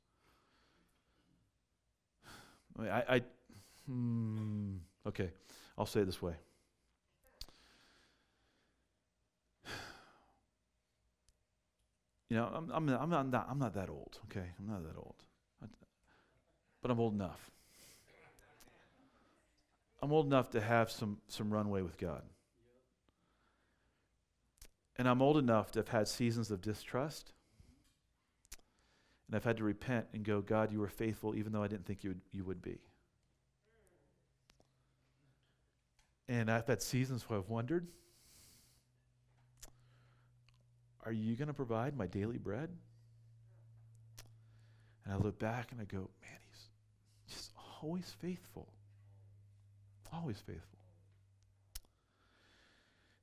I, 2.77 2.83
mean, 2.83 2.91
I, 2.91 3.05
I 3.09 3.21
hmm, 3.87 4.73
okay, 5.07 5.31
I'll 5.79 5.87
say 5.87 6.01
it 6.01 6.07
this 6.07 6.21
way. 6.21 6.35
You 12.29 12.39
know, 12.39 12.51
I'm, 12.53 12.71
I'm, 12.73 12.89
I'm, 12.89 13.11
not, 13.11 13.21
I'm, 13.21 13.31
not, 13.31 13.47
I'm 13.49 13.59
not 13.61 13.75
that 13.75 13.89
old, 13.89 14.19
okay? 14.25 14.49
I'm 14.59 14.67
not 14.67 14.83
that 14.83 14.99
old. 14.99 15.15
But 16.83 16.91
I'm 16.91 16.99
old 16.99 17.15
enough. 17.15 17.53
I'm 20.03 20.11
old 20.11 20.27
enough 20.27 20.51
to 20.51 20.61
have 20.61 20.91
some, 20.91 21.19
some 21.29 21.53
runway 21.53 21.83
with 21.83 21.99
God. 21.99 22.23
And 24.97 25.09
I'm 25.09 25.21
old 25.21 25.37
enough 25.37 25.73
to 25.73 25.81
have 25.81 25.89
had 25.89 26.09
seasons 26.09 26.51
of 26.51 26.61
distrust. 26.61 27.33
And 29.27 29.37
I've 29.37 29.45
had 29.45 29.57
to 29.57 29.65
repent 29.65 30.07
and 30.13 30.25
go, 30.25 30.41
God, 30.41 30.71
you 30.71 30.79
were 30.79 30.89
faithful 30.89 31.35
even 31.35 31.53
though 31.53 31.63
I 31.63 31.69
didn't 31.69 31.87
think 31.87 32.05
you 32.05 32.11
would, 32.11 32.21
you 32.33 32.45
would 32.45 32.63
be. 32.63 32.79
And 36.29 36.51
I've 36.51 36.67
had 36.67 36.81
seasons 36.81 37.29
where 37.29 37.39
I've 37.39 37.49
wondered, 37.49 37.87
are 41.05 41.13
you 41.13 41.37
going 41.37 41.49
to 41.49 41.55
provide 41.55 41.97
my 41.97 42.07
daily 42.07 42.39
bread? 42.39 42.71
And 45.05 45.13
I 45.13 45.17
look 45.19 45.39
back 45.39 45.73
and 45.73 45.81
I 45.81 45.85
go, 45.85 45.99
man, 46.23 46.39
he's 47.27 47.37
just 47.37 47.53
always 47.83 48.15
faithful. 48.21 48.69
Always 50.13 50.39
faithful. 50.39 50.74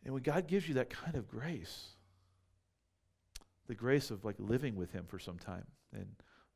And 0.04 0.14
when 0.14 0.24
God 0.24 0.48
gives 0.48 0.68
you 0.68 0.76
that 0.76 0.90
kind 0.90 1.16
of 1.16 1.28
grace, 1.28 1.90
the 3.68 3.76
grace 3.76 4.12
of 4.12 4.26
like 4.26 4.36
living 4.40 4.76
with 4.76 4.92
Him 4.92 5.06
for 5.08 5.20
some 5.20 5.38
time 5.38 5.68
and 5.94 6.08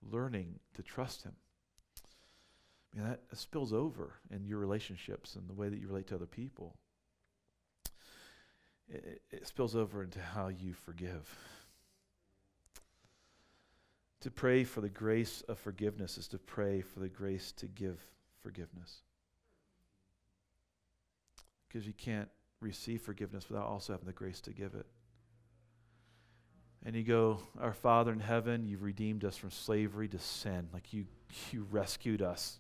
learning 0.02 0.60
to 0.74 0.84
trust 0.84 1.24
Him, 1.24 1.36
I 2.94 2.98
mean, 3.00 3.08
that 3.10 3.38
spills 3.38 3.74
over 3.74 4.14
in 4.32 4.46
your 4.46 4.60
relationships 4.60 5.36
and 5.36 5.48
the 5.48 5.54
way 5.54 5.70
that 5.70 5.80
you 5.80 5.88
relate 5.88 6.08
to 6.08 6.16
other 6.16 6.26
people. 6.26 6.76
It, 8.88 9.22
it 9.32 9.48
spills 9.48 9.76
over 9.76 10.04
into 10.04 10.20
how 10.20 10.48
you 10.48 10.74
forgive. 10.74 11.30
To 14.22 14.32
pray 14.32 14.64
for 14.64 14.82
the 14.82 14.90
grace 14.90 15.44
of 15.48 15.60
forgiveness 15.60 16.18
is 16.18 16.28
to 16.30 16.40
pray 16.40 16.82
for 16.82 17.00
the 17.00 17.10
grace 17.10 17.52
to 17.54 17.68
give 17.68 18.00
forgiveness. 18.42 19.02
Because 21.68 21.86
you 21.86 21.94
can't 21.94 22.30
receive 22.66 23.02
forgiveness 23.02 23.48
without 23.50 23.68
also 23.68 23.94
having 23.94 24.08
the 24.08 24.14
grace 24.14 24.42
to 24.42 24.52
give 24.52 24.74
it. 24.74 24.88
And 26.84 26.96
you 26.96 27.04
go, 27.04 27.40
Our 27.60 27.74
Father 27.74 28.12
in 28.12 28.20
heaven, 28.20 28.68
you've 28.68 28.84
redeemed 28.84 29.24
us 29.24 29.38
from 29.38 29.52
slavery 29.52 30.08
to 30.10 30.20
sin. 30.20 30.68
Like 30.74 30.92
you, 30.92 31.06
you 31.52 31.66
rescued 31.70 32.22
us. 32.22 32.60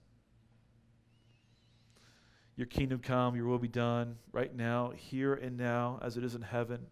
Your 2.56 2.68
kingdom 2.68 3.00
come, 3.00 3.36
your 3.36 3.48
will 3.48 3.60
be 3.60 3.68
done 3.68 4.16
right 4.32 4.56
now, 4.56 4.94
here 4.96 5.34
and 5.34 5.58
now, 5.58 6.00
as 6.02 6.16
it 6.16 6.24
is 6.24 6.36
in 6.36 6.42
heaven. 6.42 6.86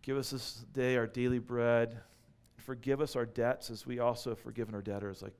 Give 0.00 0.16
us 0.16 0.30
this 0.30 0.64
day 0.72 0.96
our 0.96 1.06
daily 1.06 1.38
bread. 1.38 1.98
Forgive 2.56 3.00
us 3.00 3.16
our 3.16 3.26
debts 3.26 3.68
as 3.70 3.86
we 3.86 3.98
also 3.98 4.30
have 4.30 4.38
forgiven 4.38 4.74
our 4.74 4.80
debtors. 4.80 5.22
Like, 5.22 5.34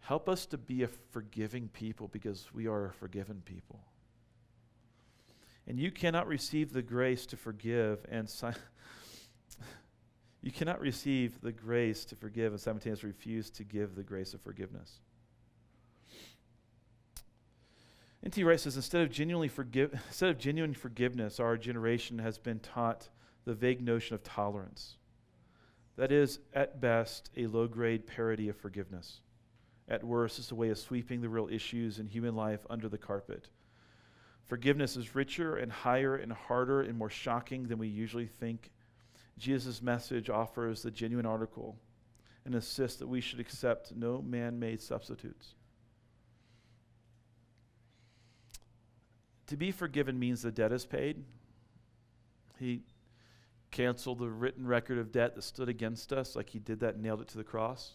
help 0.00 0.28
us 0.28 0.46
to 0.46 0.58
be 0.58 0.82
a 0.82 0.88
forgiving 0.88 1.68
people 1.68 2.08
because 2.08 2.48
we 2.52 2.66
are 2.66 2.86
a 2.86 2.92
forgiven 2.92 3.42
people. 3.44 3.80
And 5.66 5.78
you 5.78 5.90
cannot 5.90 6.28
receive 6.28 6.72
the 6.72 6.82
grace 6.82 7.26
to 7.26 7.36
forgive 7.36 8.04
and 8.08 8.28
si- 8.28 8.48
you 10.42 10.52
cannot 10.52 10.80
receive 10.80 11.40
the 11.40 11.52
grace 11.52 12.04
to 12.06 12.16
forgive 12.16 12.52
and 12.52 12.60
simultaneously 12.60 13.08
refuse 13.08 13.50
to 13.50 13.64
give 13.64 13.94
the 13.94 14.04
grace 14.04 14.32
of 14.32 14.40
forgiveness. 14.40 15.00
N.T. 18.22 18.42
Wright 18.42 18.58
says 18.58 18.76
instead 18.76 19.02
of 19.02 19.10
genuinely 19.10 19.48
forgive, 19.48 19.92
instead 19.92 20.30
of 20.30 20.38
genuine 20.38 20.74
forgiveness, 20.74 21.38
our 21.38 21.56
generation 21.56 22.18
has 22.18 22.38
been 22.38 22.58
taught 22.58 23.08
the 23.44 23.54
vague 23.54 23.80
notion 23.80 24.14
of 24.14 24.22
tolerance. 24.24 24.96
That 25.96 26.12
is, 26.12 26.40
at 26.52 26.80
best, 26.80 27.30
a 27.36 27.46
low 27.46 27.66
grade 27.66 28.06
parody 28.06 28.48
of 28.48 28.56
forgiveness. 28.56 29.20
At 29.88 30.02
worst, 30.02 30.38
it's 30.38 30.50
a 30.50 30.56
way 30.56 30.70
of 30.70 30.78
sweeping 30.78 31.20
the 31.20 31.28
real 31.28 31.48
issues 31.48 31.98
in 31.98 32.08
human 32.08 32.34
life 32.34 32.66
under 32.68 32.88
the 32.88 32.98
carpet 32.98 33.48
Forgiveness 34.46 34.96
is 34.96 35.14
richer 35.14 35.56
and 35.56 35.72
higher 35.72 36.16
and 36.16 36.32
harder 36.32 36.82
and 36.82 36.96
more 36.96 37.10
shocking 37.10 37.66
than 37.66 37.78
we 37.78 37.88
usually 37.88 38.26
think. 38.26 38.70
Jesus' 39.38 39.82
message 39.82 40.30
offers 40.30 40.82
the 40.82 40.90
genuine 40.90 41.26
article 41.26 41.76
and 42.44 42.54
insists 42.54 42.98
that 42.98 43.08
we 43.08 43.20
should 43.20 43.40
accept 43.40 43.94
no 43.96 44.22
man 44.22 44.58
made 44.58 44.80
substitutes. 44.80 45.54
To 49.48 49.56
be 49.56 49.72
forgiven 49.72 50.18
means 50.18 50.42
the 50.42 50.52
debt 50.52 50.72
is 50.72 50.86
paid. 50.86 51.24
He 52.58 52.82
canceled 53.70 54.20
the 54.20 54.30
written 54.30 54.66
record 54.66 54.98
of 54.98 55.12
debt 55.12 55.34
that 55.34 55.42
stood 55.42 55.68
against 55.68 56.12
us, 56.12 56.34
like 56.34 56.50
he 56.50 56.58
did 56.58 56.80
that 56.80 56.94
and 56.94 57.02
nailed 57.02 57.20
it 57.20 57.28
to 57.28 57.36
the 57.36 57.44
cross. 57.44 57.94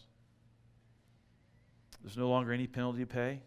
There's 2.02 2.16
no 2.16 2.28
longer 2.28 2.52
any 2.52 2.66
penalty 2.66 3.00
to 3.00 3.06
pay. 3.06 3.42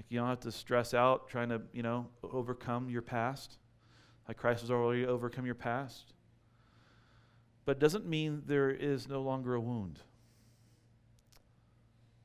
Like 0.00 0.06
you 0.08 0.18
don't 0.18 0.28
have 0.28 0.40
to 0.40 0.52
stress 0.52 0.94
out 0.94 1.28
trying 1.28 1.50
to, 1.50 1.60
you 1.74 1.82
know, 1.82 2.06
overcome 2.22 2.88
your 2.88 3.02
past. 3.02 3.58
Like 4.26 4.38
Christ 4.38 4.62
has 4.62 4.70
already 4.70 5.04
overcome 5.04 5.44
your 5.44 5.54
past. 5.54 6.14
But 7.66 7.72
it 7.72 7.80
doesn't 7.80 8.06
mean 8.06 8.44
there 8.46 8.70
is 8.70 9.06
no 9.06 9.20
longer 9.20 9.54
a 9.54 9.60
wound. 9.60 9.98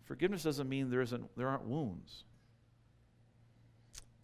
Forgiveness 0.06 0.44
doesn't 0.44 0.70
mean 0.70 0.90
there, 0.90 1.02
isn't, 1.02 1.30
there 1.36 1.50
aren't 1.50 1.66
wounds. 1.66 2.24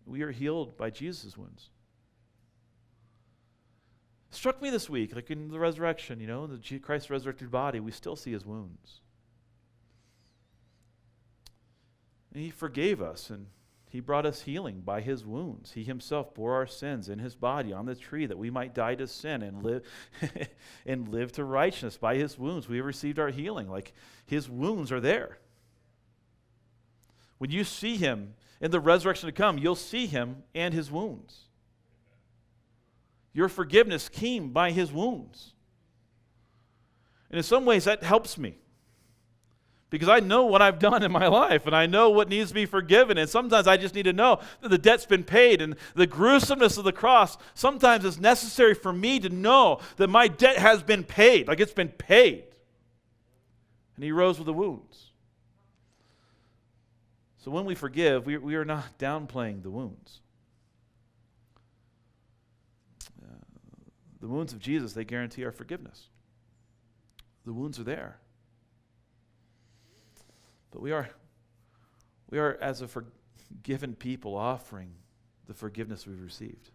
We 0.06 0.22
are 0.22 0.32
healed 0.32 0.78
by 0.78 0.90
Jesus' 0.90 1.36
wounds. 1.36 1.72
Struck 4.30 4.62
me 4.62 4.70
this 4.70 4.90
week, 4.90 5.14
like 5.14 5.30
in 5.30 5.50
the 5.50 5.60
resurrection, 5.60 6.22
you 6.22 6.28
know, 6.28 6.48
the 6.48 6.80
Christ 6.80 7.10
resurrected 7.10 7.52
body, 7.52 7.82
we 7.82 7.92
still 7.92 8.16
see 8.16 8.32
his 8.32 8.46
wounds. 8.46 9.02
And 12.34 12.42
he 12.42 12.50
forgave 12.50 13.02
us 13.02 13.30
and 13.30 13.48
he 13.90 14.00
brought 14.00 14.26
us 14.26 14.44
healing 14.44 14.82
by 14.82 15.02
his 15.02 15.26
wounds. 15.26 15.74
He 15.74 15.84
himself 15.84 16.34
bore 16.34 16.54
our 16.54 16.66
sins 16.66 17.10
in 17.10 17.20
his 17.20 17.36
body 17.36 17.74
on 17.74 17.86
the 17.86 17.96
tree 17.96 18.26
that 18.26 18.38
we 18.38 18.50
might 18.50 18.74
die 18.74 18.96
to 18.96 19.06
sin 19.06 19.42
and 19.42 19.62
live 19.62 19.84
and 20.86 21.10
live 21.10 21.34
to 21.34 21.44
righteousness. 21.44 21.98
By 21.98 22.16
his 22.16 22.40
wounds 22.40 22.70
we 22.70 22.78
have 22.78 22.86
received 22.86 23.20
our 23.20 23.30
healing. 23.30 23.70
Like 23.70 23.94
his 24.26 24.50
wounds 24.50 24.94
are 24.94 25.02
there. 25.02 25.40
When 27.38 27.52
you 27.52 27.66
see 27.66 27.98
him 27.98 28.36
in 28.62 28.72
the 28.72 28.80
resurrection 28.80 29.28
to 29.28 29.34
come, 29.34 29.58
you'll 29.58 29.76
see 29.76 30.06
him 30.06 30.44
and 30.56 30.74
his 30.74 30.90
wounds. 30.90 31.50
Your 33.34 33.50
forgiveness 33.50 34.08
came 34.08 34.52
by 34.52 34.72
his 34.72 34.92
wounds. 34.92 35.54
And 37.30 37.38
in 37.38 37.44
some 37.44 37.66
ways, 37.66 37.86
that 37.86 38.04
helps 38.04 38.38
me 38.38 38.58
because 39.92 40.08
I 40.08 40.22
know 40.22 40.46
what 40.46 40.62
I've 40.62 40.80
done 40.80 41.04
in 41.04 41.12
my 41.12 41.28
life 41.28 41.68
and 41.68 41.76
I 41.76 41.86
know 41.86 42.10
what 42.10 42.30
needs 42.30 42.50
to 42.50 42.56
be 42.56 42.66
forgiven. 42.66 43.18
And 43.18 43.30
sometimes 43.30 43.68
I 43.68 43.76
just 43.76 43.94
need 43.94 44.04
to 44.04 44.14
know 44.14 44.40
that 44.62 44.70
the 44.70 44.78
debt's 44.78 45.06
been 45.06 45.26
paid. 45.26 45.62
And 45.62 45.76
the 45.96 46.08
gruesomeness 46.08 46.78
of 46.78 46.86
the 46.86 46.94
cross 46.94 47.38
sometimes 47.54 48.06
is 48.06 48.18
necessary 48.18 48.74
for 48.74 48.94
me 48.94 49.20
to 49.20 49.30
know 49.30 49.80
that 49.98 50.08
my 50.08 50.30
debt 50.30 50.58
has 50.58 50.82
been 50.82 51.04
paid, 51.04 51.50
like 51.50 51.60
it's 51.60 51.74
been 51.74 51.90
paid. 51.90 52.46
And 53.96 54.06
he 54.06 54.14
rose 54.14 54.40
with 54.40 54.46
the 54.46 54.54
wounds. 54.54 55.12
So 57.40 57.52
when 57.52 57.66
we 57.66 57.76
forgive, 57.76 58.26
we, 58.26 58.38
we 58.38 58.56
are 58.56 58.66
not 58.66 58.98
downplaying 58.98 59.62
the 59.62 59.72
wounds. 59.72 60.22
Uh, 63.22 63.36
the 64.22 64.28
wounds 64.28 64.54
of 64.54 64.60
Jesus, 64.60 64.94
they 64.94 65.04
guarantee 65.04 65.44
our 65.44 65.52
forgiveness. 65.52 66.08
The 67.46 67.52
wounds 67.52 67.78
are 67.78 67.84
there. 67.84 68.20
But 70.72 70.82
we 70.82 70.92
are, 70.92 71.10
we 72.30 72.40
are 72.40 72.58
as 72.62 72.82
a 72.82 72.88
forgiven 72.88 73.96
people 73.96 74.36
offering 74.36 74.92
the 75.48 75.54
forgiveness 75.54 76.08
we've 76.08 76.22
received. 76.22 76.72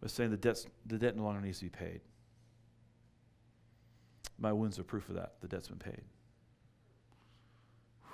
By 0.00 0.08
saying 0.08 0.30
the, 0.30 0.36
debt's, 0.36 0.66
the 0.86 0.98
debt 0.98 1.16
no 1.16 1.24
longer 1.24 1.40
needs 1.40 1.58
to 1.58 1.64
be 1.64 1.70
paid. 1.70 2.00
My 4.38 4.52
wounds 4.52 4.78
are 4.78 4.84
proof 4.84 5.08
of 5.08 5.14
that. 5.14 5.34
The 5.40 5.48
debt's 5.48 5.68
been 5.68 5.78
paid. 5.78 6.02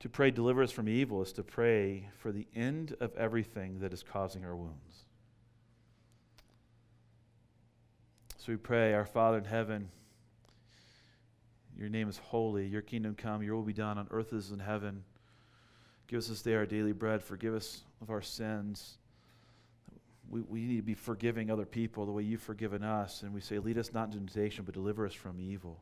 To 0.00 0.08
pray, 0.10 0.30
deliver 0.30 0.62
us 0.62 0.70
from 0.70 0.86
evil, 0.86 1.22
is 1.22 1.32
to 1.32 1.42
pray 1.42 2.10
for 2.18 2.30
the 2.30 2.46
end 2.54 2.94
of 3.00 3.16
everything 3.16 3.80
that 3.80 3.94
is 3.94 4.02
causing 4.02 4.44
our 4.44 4.54
wounds. 4.54 5.06
So 8.36 8.52
we 8.52 8.56
pray, 8.56 8.92
Our 8.92 9.06
Father 9.06 9.38
in 9.38 9.44
heaven, 9.44 9.88
your 11.78 11.88
name 11.88 12.08
is 12.08 12.18
holy. 12.18 12.66
Your 12.66 12.82
kingdom 12.82 13.14
come. 13.14 13.42
Your 13.42 13.56
will 13.56 13.62
be 13.62 13.72
done 13.72 13.98
on 13.98 14.06
earth 14.10 14.32
as 14.32 14.50
in 14.50 14.58
heaven. 14.58 15.02
Give 16.06 16.18
us 16.18 16.28
this 16.28 16.42
day 16.42 16.54
our 16.54 16.66
daily 16.66 16.92
bread. 16.92 17.22
Forgive 17.22 17.54
us 17.54 17.82
of 18.00 18.10
our 18.10 18.22
sins. 18.22 18.98
We, 20.28 20.40
we 20.42 20.60
need 20.60 20.76
to 20.76 20.82
be 20.82 20.94
forgiving 20.94 21.50
other 21.50 21.66
people 21.66 22.06
the 22.06 22.12
way 22.12 22.22
you've 22.22 22.42
forgiven 22.42 22.82
us. 22.82 23.22
And 23.22 23.34
we 23.34 23.40
say, 23.40 23.58
lead 23.58 23.78
us 23.78 23.92
not 23.92 24.06
into 24.06 24.18
temptation, 24.18 24.64
but 24.64 24.74
deliver 24.74 25.06
us 25.06 25.14
from 25.14 25.40
evil. 25.40 25.80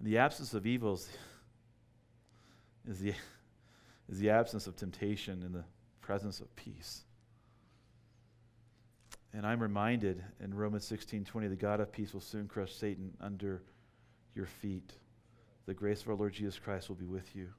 In 0.00 0.06
the 0.06 0.18
absence 0.18 0.52
of 0.52 0.66
evil 0.66 0.94
is, 0.94 1.08
the, 3.00 3.14
is 4.08 4.18
the 4.18 4.30
absence 4.30 4.66
of 4.66 4.76
temptation 4.76 5.42
and 5.42 5.54
the 5.54 5.64
presence 6.00 6.40
of 6.40 6.54
peace. 6.56 7.05
And 9.36 9.46
I'm 9.46 9.60
reminded 9.60 10.24
in 10.40 10.54
Romans 10.54 10.86
16:20, 10.86 11.48
the 11.48 11.56
God 11.56 11.78
of 11.78 11.92
peace 11.92 12.14
will 12.14 12.22
soon 12.22 12.48
crush 12.48 12.72
Satan 12.72 13.14
under 13.20 13.62
your 14.34 14.46
feet. 14.46 14.94
The 15.66 15.74
grace 15.74 16.00
of 16.00 16.08
our 16.08 16.14
Lord 16.14 16.32
Jesus 16.32 16.58
Christ 16.58 16.88
will 16.88 16.96
be 16.96 17.04
with 17.04 17.36
you. 17.36 17.52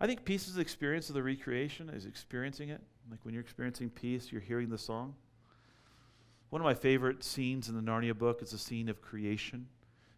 I 0.00 0.06
think 0.06 0.24
peace 0.24 0.48
is 0.48 0.54
the 0.54 0.62
experience 0.62 1.10
of 1.10 1.14
the 1.14 1.22
recreation, 1.22 1.90
is 1.90 2.06
experiencing 2.06 2.70
it. 2.70 2.80
Like 3.10 3.22
when 3.22 3.34
you're 3.34 3.42
experiencing 3.42 3.90
peace, 3.90 4.32
you're 4.32 4.40
hearing 4.40 4.70
the 4.70 4.78
song. 4.78 5.14
One 6.48 6.62
of 6.62 6.64
my 6.64 6.74
favorite 6.74 7.22
scenes 7.22 7.68
in 7.68 7.74
the 7.74 7.82
Narnia 7.82 8.16
book 8.16 8.40
is 8.40 8.52
the 8.52 8.58
scene 8.58 8.88
of 8.88 9.02
creation, 9.02 9.68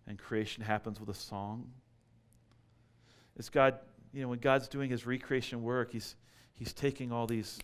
and 0.06 0.20
creation 0.20 0.62
happens 0.62 1.00
with 1.00 1.08
a 1.08 1.14
song. 1.14 1.72
It's 3.34 3.50
God, 3.50 3.80
you 4.12 4.22
know, 4.22 4.28
when 4.28 4.38
God's 4.38 4.68
doing 4.68 4.88
his 4.88 5.04
recreation 5.04 5.60
work, 5.60 5.90
he's 5.90 6.14
he's 6.54 6.72
taking 6.72 7.12
all 7.12 7.26
these 7.26 7.58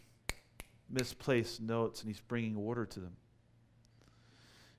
misplaced 0.88 1.60
notes 1.60 2.00
and 2.00 2.08
he's 2.08 2.20
bringing 2.20 2.56
order 2.56 2.84
to 2.84 3.00
them. 3.00 3.16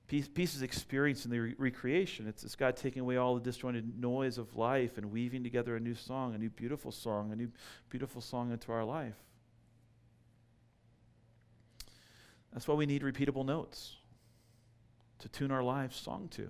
Peace, 0.07 0.27
peace 0.27 0.55
is 0.55 0.61
experienced 0.61 1.23
in 1.23 1.31
the 1.31 1.39
re- 1.39 1.55
recreation. 1.57 2.27
It's, 2.27 2.43
it's 2.43 2.57
God 2.57 2.75
taking 2.75 3.01
away 3.01 3.15
all 3.15 3.33
the 3.33 3.39
disjointed 3.39 3.97
noise 3.97 4.37
of 4.37 4.57
life 4.57 4.97
and 4.97 5.09
weaving 5.09 5.41
together 5.41 5.77
a 5.77 5.79
new 5.79 5.95
song, 5.95 6.35
a 6.35 6.37
new 6.37 6.49
beautiful 6.49 6.91
song, 6.91 7.31
a 7.31 7.35
new 7.35 7.49
beautiful 7.89 8.19
song 8.19 8.51
into 8.51 8.73
our 8.73 8.83
life. 8.83 9.15
That's 12.51 12.67
why 12.67 12.75
we 12.75 12.85
need 12.85 13.03
repeatable 13.03 13.45
notes 13.45 13.95
to 15.19 15.29
tune 15.29 15.49
our 15.49 15.63
lives 15.63 15.95
song 15.95 16.27
to. 16.31 16.49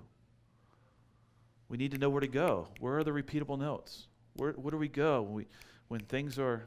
We 1.70 1.78
need 1.78 1.92
to 1.92 2.00
know 2.00 2.10
where 2.10 2.22
to 2.22 2.28
go. 2.28 2.68
Where 2.80 2.98
are 2.98 3.04
the 3.04 3.12
repeatable 3.12 3.60
notes? 3.60 4.08
Where, 4.34 4.54
where 4.54 4.72
do 4.72 4.78
we 4.78 4.88
go 4.88 5.22
when, 5.22 5.34
we, 5.34 5.48
when 5.88 6.00
things 6.02 6.40
are 6.40 6.66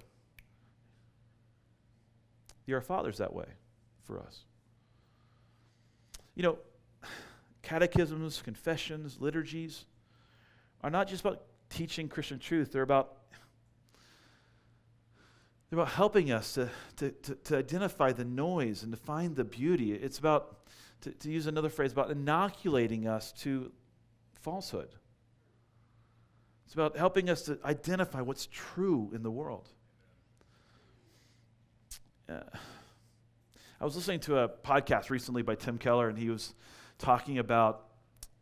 Our 2.72 2.80
Father's 2.80 3.18
that 3.18 3.34
way 3.34 3.46
for 4.04 4.20
us. 4.20 4.44
You 6.34 6.42
know, 6.42 6.58
catechisms, 7.62 8.40
confessions, 8.42 9.18
liturgies 9.20 9.84
are 10.82 10.90
not 10.90 11.08
just 11.08 11.20
about 11.22 11.42
teaching 11.68 12.08
Christian 12.08 12.38
truth, 12.38 12.72
they're 12.72 12.82
about 12.82 13.16
they're 15.70 15.82
about 15.82 15.92
helping 15.92 16.30
us 16.30 16.54
to, 16.54 16.68
to, 16.96 17.10
to, 17.10 17.34
to, 17.34 17.56
identify 17.56 18.12
the 18.12 18.24
noise 18.24 18.84
and 18.84 18.92
to 18.92 18.98
find 18.98 19.34
the 19.34 19.42
beauty. 19.42 19.92
It's 19.92 20.18
about, 20.18 20.58
to, 21.00 21.10
to 21.10 21.30
use 21.30 21.48
another 21.48 21.68
phrase, 21.68 21.90
about 21.90 22.12
inoculating 22.12 23.08
us 23.08 23.32
to 23.40 23.72
falsehood. 24.34 24.90
It's 26.66 26.74
about 26.74 26.96
helping 26.96 27.28
us 27.28 27.42
to 27.42 27.58
identify 27.64 28.20
what's 28.20 28.46
true 28.52 29.10
in 29.12 29.24
the 29.24 29.32
world 29.32 29.68
uh, 32.28 32.40
I 33.80 33.84
was 33.84 33.96
listening 33.96 34.20
to 34.20 34.38
a 34.38 34.48
podcast 34.48 35.10
recently 35.10 35.42
by 35.42 35.56
Tim 35.56 35.78
Keller, 35.78 36.08
and 36.08 36.18
he 36.18 36.30
was 36.30 36.54
talking 36.98 37.38
about 37.38 37.88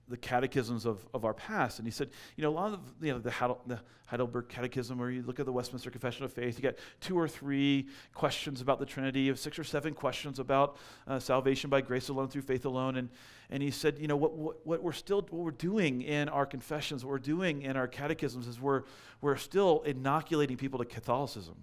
the 0.09 0.17
catechisms 0.17 0.85
of, 0.85 1.07
of 1.15 1.25
our 1.25 1.33
past. 1.33 1.79
And 1.79 1.87
he 1.87 1.91
said, 1.91 2.11
you 2.37 2.43
know, 2.43 2.51
a 2.51 2.53
lot 2.53 2.73
of 2.73 2.81
you 3.01 3.13
know, 3.13 3.19
the, 3.19 3.31
Heidel, 3.31 3.61
the 3.67 3.81
Heidelberg 4.07 4.49
Catechism, 4.49 5.01
or 5.01 5.11
you 5.11 5.23
look 5.23 5.41
at 5.41 5.47
the 5.47 5.53
Westminster 5.53 5.91
Confession 5.91 6.25
of 6.25 6.33
Faith, 6.33 6.57
you 6.57 6.63
get 6.63 6.79
two 7.01 7.19
or 7.19 7.27
three 7.27 7.89
questions 8.13 8.61
about 8.61 8.79
the 8.79 8.85
Trinity, 8.85 9.31
of 9.31 9.39
six 9.39 9.59
or 9.59 9.65
seven 9.65 9.95
questions 9.95 10.39
about 10.39 10.77
uh, 11.07 11.19
salvation 11.19 11.71
by 11.71 11.81
grace 11.81 12.11
alone, 12.11 12.29
through 12.29 12.43
faith 12.43 12.67
alone. 12.67 12.97
And, 12.97 13.09
and 13.49 13.63
he 13.63 13.71
said, 13.71 13.99
you 13.99 14.07
know, 14.07 14.17
what, 14.17 14.35
what, 14.35 14.67
what, 14.67 14.83
we're 14.83 14.93
still, 14.93 15.23
what 15.23 15.45
we're 15.45 15.51
doing 15.51 16.03
in 16.03 16.29
our 16.29 16.45
confessions, 16.45 17.05
what 17.05 17.11
we're 17.11 17.19
doing 17.19 17.63
in 17.63 17.77
our 17.77 17.89
catechisms 17.89 18.47
is 18.47 18.61
we're, 18.61 18.83
we're 19.23 19.37
still 19.37 19.83
inoculating 19.87 20.59
people 20.59 20.79
to 20.79 20.85
Catholicism. 20.85 21.57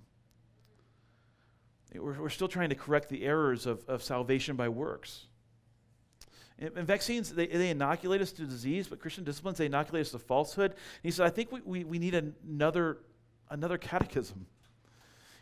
We're, 1.93 2.21
we're 2.21 2.29
still 2.29 2.47
trying 2.47 2.69
to 2.69 2.75
correct 2.75 3.09
the 3.09 3.25
errors 3.25 3.65
of, 3.65 3.83
of 3.87 4.03
salvation 4.03 4.55
by 4.55 4.69
works. 4.69 5.25
And, 6.59 6.71
and 6.75 6.85
vaccines, 6.85 7.33
they, 7.33 7.47
they 7.47 7.69
inoculate 7.69 8.21
us 8.21 8.31
to 8.33 8.45
disease, 8.45 8.87
but 8.87 8.99
Christian 8.99 9.23
disciplines, 9.23 9.57
they 9.57 9.65
inoculate 9.65 10.05
us 10.05 10.11
to 10.11 10.19
falsehood. 10.19 10.71
And 10.71 10.79
he 11.03 11.11
said, 11.11 11.25
I 11.25 11.29
think 11.29 11.51
we, 11.51 11.61
we, 11.61 11.83
we 11.83 11.99
need 11.99 12.15
another, 12.15 12.99
another 13.49 13.77
catechism. 13.77 14.45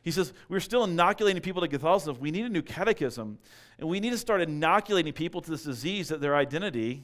He 0.03 0.11
says, 0.11 0.31
We're 0.47 0.61
still 0.61 0.85
inoculating 0.85 1.41
people 1.41 1.61
to 1.61 1.67
Catholicism. 1.67 2.17
We 2.21 2.31
need 2.31 2.45
a 2.45 2.49
new 2.49 2.61
catechism. 2.61 3.39
And 3.77 3.89
we 3.89 3.99
need 3.99 4.11
to 4.11 4.17
start 4.17 4.41
inoculating 4.41 5.11
people 5.11 5.41
to 5.41 5.51
this 5.51 5.63
disease 5.63 6.07
that 6.09 6.21
their 6.21 6.35
identity 6.35 7.03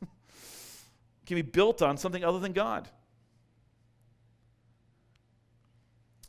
can 1.26 1.34
be 1.34 1.42
built 1.42 1.82
on 1.82 1.98
something 1.98 2.24
other 2.24 2.38
than 2.38 2.52
God. 2.52 2.88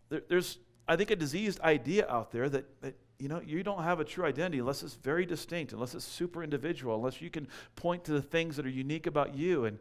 There, 0.10 0.24
there's, 0.28 0.58
I 0.92 0.98
think, 0.98 1.10
a 1.10 1.16
diseased 1.16 1.62
idea 1.62 2.06
out 2.10 2.32
there 2.32 2.50
that, 2.50 2.82
that 2.82 2.96
you 3.18 3.30
know, 3.30 3.40
you 3.40 3.64
don't 3.64 3.82
have 3.82 4.02
a 4.02 4.04
true 4.04 4.26
identity 4.26 4.60
unless 4.60 4.84
it's 4.84 4.96
very 4.96 5.26
distinct, 5.26 5.72
unless 5.72 5.96
it's 5.96 6.04
super 6.04 6.44
individual, 6.44 6.96
unless 6.96 7.22
you 7.22 7.30
can 7.30 7.48
point 7.78 8.04
to 8.06 8.12
the 8.12 8.22
things 8.22 8.58
that 8.58 8.66
are 8.66 8.70
unique 8.70 9.08
about 9.08 9.34
you. 9.34 9.64
And 9.64 9.80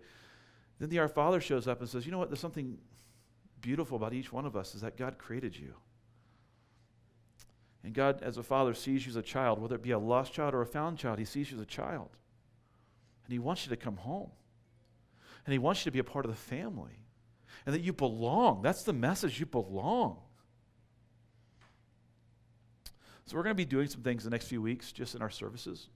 then 0.78 0.88
the 0.88 1.00
Our 1.00 1.08
Father 1.08 1.40
shows 1.40 1.66
up 1.66 1.80
and 1.80 1.88
says, 1.88 2.06
you 2.06 2.12
know 2.12 2.18
what, 2.18 2.28
there's 2.28 2.38
something 2.38 2.78
beautiful 3.60 3.96
about 3.96 4.14
each 4.14 4.32
one 4.32 4.46
of 4.46 4.54
us 4.54 4.76
is 4.76 4.82
that 4.82 4.96
God 4.96 5.18
created 5.18 5.56
you. 5.56 5.74
And 7.82 7.92
God, 7.92 8.22
as 8.22 8.36
a 8.36 8.44
father, 8.44 8.72
sees 8.72 9.04
you 9.04 9.10
as 9.10 9.16
a 9.16 9.22
child, 9.22 9.60
whether 9.60 9.74
it 9.74 9.82
be 9.82 9.90
a 9.90 9.98
lost 9.98 10.32
child 10.32 10.54
or 10.54 10.62
a 10.62 10.66
found 10.66 10.96
child, 10.96 11.18
He 11.18 11.24
sees 11.24 11.50
you 11.50 11.56
as 11.56 11.62
a 11.62 11.66
child. 11.66 12.10
And 13.24 13.32
He 13.32 13.40
wants 13.40 13.64
you 13.64 13.70
to 13.70 13.76
come 13.76 13.96
home. 13.96 14.30
And 15.44 15.52
He 15.52 15.58
wants 15.58 15.80
you 15.80 15.84
to 15.84 15.92
be 15.92 15.98
a 15.98 16.04
part 16.04 16.24
of 16.24 16.30
the 16.30 16.36
family. 16.36 17.02
And 17.66 17.74
that 17.74 17.80
you 17.80 17.92
belong. 17.92 18.62
That's 18.62 18.84
the 18.84 18.92
message 18.92 19.40
you 19.40 19.46
belong. 19.46 20.18
So, 23.30 23.36
we're 23.36 23.44
going 23.44 23.54
to 23.54 23.62
be 23.62 23.64
doing 23.64 23.86
some 23.86 24.02
things 24.02 24.24
the 24.24 24.30
next 24.30 24.46
few 24.46 24.60
weeks 24.60 24.90
just 24.90 25.14
in 25.14 25.22
our 25.22 25.30
services 25.30 25.86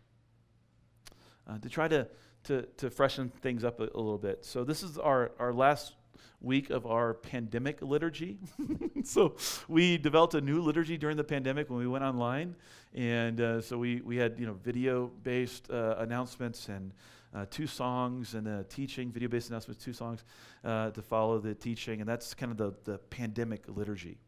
uh, 1.50 1.58
to 1.58 1.68
try 1.68 1.88
to, 1.88 2.06
to, 2.44 2.62
to 2.76 2.90
freshen 2.90 3.28
things 3.28 3.64
up 3.64 3.80
a, 3.80 3.88
a 3.92 3.98
little 3.98 4.18
bit. 4.18 4.44
So, 4.44 4.62
this 4.62 4.84
is 4.84 4.98
our, 4.98 5.32
our 5.40 5.52
last 5.52 5.94
week 6.40 6.70
of 6.70 6.86
our 6.86 7.12
pandemic 7.12 7.82
liturgy. 7.82 8.38
so 9.02 9.34
we 9.66 9.98
developed 9.98 10.34
a 10.34 10.40
new 10.40 10.60
liturgy 10.60 10.96
during 10.96 11.16
the 11.16 11.24
pandemic 11.24 11.70
when 11.70 11.80
we 11.80 11.88
went 11.88 12.04
online, 12.04 12.54
and 12.94 13.40
uh, 13.40 13.60
so 13.60 13.78
we 13.78 14.00
we 14.02 14.16
had 14.16 14.38
you 14.38 14.46
know 14.46 14.54
video 14.62 15.10
based 15.24 15.68
uh, 15.70 15.96
announcements 15.98 16.68
and. 16.68 16.92
Uh, 17.36 17.44
two 17.50 17.66
songs 17.66 18.34
and 18.34 18.46
a 18.46 18.62
teaching, 18.68 19.10
video 19.10 19.28
based 19.28 19.48
announcements, 19.48 19.84
two 19.84 19.92
songs 19.92 20.22
uh, 20.62 20.92
to 20.92 21.02
follow 21.02 21.40
the 21.40 21.52
teaching, 21.52 21.98
and 21.98 22.08
that's 22.08 22.32
kind 22.32 22.52
of 22.52 22.56
the, 22.56 22.92
the 22.92 22.96
pandemic 23.10 23.64
liturgy. 23.66 24.18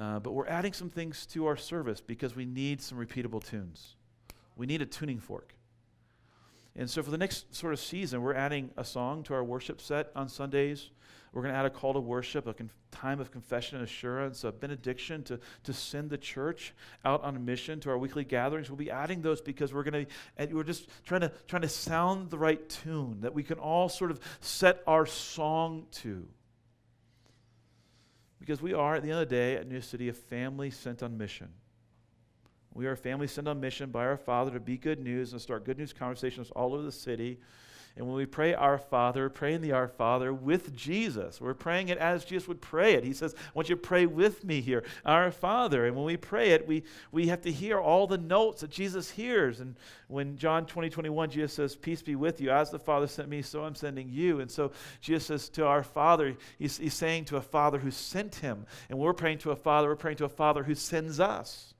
Uh, 0.00 0.18
but 0.18 0.32
we're 0.32 0.46
adding 0.46 0.72
some 0.72 0.88
things 0.88 1.26
to 1.26 1.44
our 1.44 1.58
service 1.58 2.00
because 2.00 2.34
we 2.34 2.46
need 2.46 2.80
some 2.80 2.96
repeatable 2.96 3.44
tunes. 3.44 3.96
We 4.56 4.66
need 4.66 4.80
a 4.80 4.86
tuning 4.86 5.20
fork. 5.20 5.54
And 6.74 6.88
so 6.88 7.02
for 7.02 7.10
the 7.10 7.18
next 7.18 7.54
sort 7.54 7.74
of 7.74 7.80
season, 7.80 8.22
we're 8.22 8.34
adding 8.34 8.70
a 8.78 8.84
song 8.84 9.22
to 9.24 9.34
our 9.34 9.44
worship 9.44 9.78
set 9.78 10.10
on 10.16 10.30
Sundays. 10.30 10.88
We're 11.32 11.42
going 11.42 11.52
to 11.52 11.58
add 11.58 11.66
a 11.66 11.70
call 11.70 11.92
to 11.92 12.00
worship, 12.00 12.46
a 12.46 12.54
conf- 12.54 12.74
time 12.90 13.20
of 13.20 13.30
confession 13.30 13.76
and 13.76 13.84
assurance, 13.84 14.42
a 14.42 14.52
benediction 14.52 15.22
to, 15.24 15.38
to 15.64 15.72
send 15.74 16.08
the 16.08 16.18
church 16.18 16.72
out 17.04 17.22
on 17.22 17.36
a 17.36 17.38
mission 17.38 17.78
to 17.80 17.90
our 17.90 17.98
weekly 17.98 18.24
gatherings. 18.24 18.70
We'll 18.70 18.78
be 18.78 18.90
adding 18.90 19.20
those 19.20 19.42
because 19.42 19.74
we're 19.74 19.82
going 19.82 20.06
to, 20.06 20.46
we're 20.54 20.64
just 20.64 20.88
trying 21.04 21.20
to, 21.20 21.32
trying 21.46 21.62
to 21.62 21.68
sound 21.68 22.30
the 22.30 22.38
right 22.38 22.66
tune 22.68 23.20
that 23.20 23.34
we 23.34 23.42
can 23.42 23.58
all 23.58 23.90
sort 23.90 24.10
of 24.10 24.20
set 24.40 24.82
our 24.86 25.04
song 25.04 25.86
to. 26.02 26.26
Because 28.40 28.60
we 28.60 28.72
are, 28.72 28.96
at 28.96 29.02
the 29.02 29.10
end 29.10 29.20
of 29.20 29.28
the 29.28 29.34
day, 29.34 29.56
at 29.56 29.68
New 29.68 29.82
City, 29.82 30.08
a 30.08 30.12
family 30.12 30.70
sent 30.70 31.02
on 31.02 31.16
mission. 31.16 31.48
We 32.72 32.86
are 32.86 32.92
a 32.92 32.96
family 32.96 33.26
sent 33.26 33.46
on 33.46 33.60
mission 33.60 33.90
by 33.90 34.06
our 34.06 34.16
Father 34.16 34.52
to 34.52 34.60
be 34.60 34.76
good 34.78 34.98
news 34.98 35.32
and 35.32 35.40
start 35.40 35.64
good 35.64 35.78
news 35.78 35.92
conversations 35.92 36.50
all 36.52 36.72
over 36.72 36.82
the 36.82 36.92
city 36.92 37.38
and 37.96 38.06
when 38.06 38.16
we 38.16 38.26
pray 38.26 38.54
Our 38.54 38.78
Father, 38.78 39.28
praying 39.28 39.62
the 39.62 39.72
Our 39.72 39.88
Father 39.88 40.32
with 40.32 40.74
Jesus, 40.76 41.40
we're 41.40 41.54
praying 41.54 41.88
it 41.88 41.98
as 41.98 42.24
Jesus 42.24 42.46
would 42.46 42.60
pray 42.60 42.94
it. 42.94 43.02
He 43.02 43.12
says, 43.12 43.34
I 43.36 43.50
want 43.52 43.68
you 43.68 43.74
to 43.74 43.80
pray 43.80 44.06
with 44.06 44.44
me 44.44 44.60
here, 44.60 44.84
Our 45.04 45.32
Father. 45.32 45.86
And 45.86 45.96
when 45.96 46.04
we 46.04 46.16
pray 46.16 46.50
it, 46.50 46.66
we, 46.66 46.84
we 47.10 47.26
have 47.28 47.42
to 47.42 47.52
hear 47.52 47.80
all 47.80 48.06
the 48.06 48.16
notes 48.16 48.60
that 48.60 48.70
Jesus 48.70 49.10
hears. 49.10 49.60
And 49.60 49.74
when 50.06 50.36
John 50.36 50.66
20, 50.66 50.88
21, 50.88 51.30
Jesus 51.30 51.52
says, 51.52 51.76
Peace 51.76 52.00
be 52.00 52.14
with 52.14 52.40
you. 52.40 52.50
As 52.50 52.70
the 52.70 52.78
Father 52.78 53.08
sent 53.08 53.28
me, 53.28 53.42
so 53.42 53.64
I'm 53.64 53.74
sending 53.74 54.08
you. 54.08 54.40
And 54.40 54.50
so 54.50 54.70
Jesus 55.00 55.26
says 55.26 55.48
to 55.50 55.66
our 55.66 55.82
Father, 55.82 56.36
he's, 56.58 56.78
he's 56.78 56.94
saying 56.94 57.24
to 57.26 57.36
a 57.38 57.42
Father 57.42 57.80
who 57.80 57.90
sent 57.90 58.36
him. 58.36 58.66
And 58.88 58.98
we're 58.98 59.12
praying 59.12 59.38
to 59.38 59.50
a 59.50 59.56
Father, 59.56 59.88
we're 59.88 59.96
praying 59.96 60.18
to 60.18 60.24
a 60.26 60.30
Father 60.30 60.62
who 60.62 60.76
sends 60.76 61.18
us. 61.18 61.74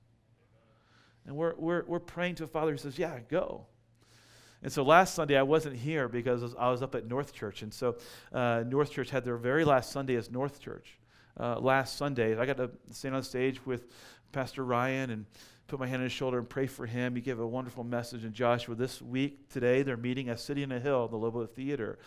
And 1.25 1.37
we're, 1.37 1.55
we're, 1.55 1.85
we're 1.87 1.99
praying 1.99 2.35
to 2.35 2.43
a 2.43 2.47
Father 2.47 2.71
who 2.71 2.77
says, 2.77 2.99
Yeah, 2.99 3.17
go. 3.29 3.67
And 4.63 4.71
so 4.71 4.83
last 4.83 5.15
Sunday 5.15 5.37
I 5.37 5.43
wasn't 5.43 5.75
here 5.75 6.07
because 6.07 6.55
I 6.55 6.69
was 6.69 6.81
up 6.81 6.93
at 6.95 7.07
North 7.07 7.33
Church. 7.33 7.63
And 7.63 7.73
so 7.73 7.97
uh, 8.31 8.63
North 8.67 8.91
Church 8.91 9.09
had 9.09 9.25
their 9.25 9.37
very 9.37 9.65
last 9.65 9.91
Sunday 9.91 10.15
as 10.15 10.29
North 10.29 10.59
Church. 10.59 10.97
Uh, 11.39 11.59
last 11.59 11.97
Sunday, 11.97 12.37
I 12.37 12.45
got 12.45 12.57
to 12.57 12.69
stand 12.91 13.15
on 13.15 13.23
stage 13.23 13.65
with 13.65 13.87
Pastor 14.31 14.63
Ryan 14.63 15.09
and 15.09 15.25
put 15.67 15.79
my 15.79 15.87
hand 15.87 16.01
on 16.01 16.03
his 16.03 16.11
shoulder 16.11 16.37
and 16.37 16.47
pray 16.47 16.67
for 16.67 16.85
him. 16.85 17.15
He 17.15 17.21
gave 17.21 17.39
a 17.39 17.47
wonderful 17.47 17.83
message 17.83 18.25
in 18.25 18.33
Joshua. 18.33 18.75
This 18.75 19.01
week, 19.01 19.49
today, 19.49 19.81
they're 19.81 19.97
meeting 19.97 20.29
at 20.29 20.39
City 20.39 20.63
on 20.63 20.71
a 20.71 20.79
Hill, 20.79 21.07
the 21.07 21.15
Lobo 21.15 21.45
Theater. 21.45 21.99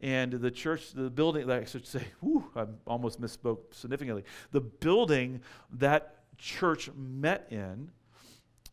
And 0.00 0.32
the 0.32 0.50
church, 0.50 0.92
the 0.92 1.08
building, 1.08 1.48
I 1.48 1.64
should 1.64 1.86
say, 1.86 2.04
whew, 2.20 2.50
I 2.56 2.66
almost 2.86 3.20
misspoke 3.20 3.72
significantly. 3.72 4.24
The 4.50 4.60
building 4.60 5.40
that 5.74 6.16
church 6.36 6.90
met 6.96 7.46
in 7.50 7.92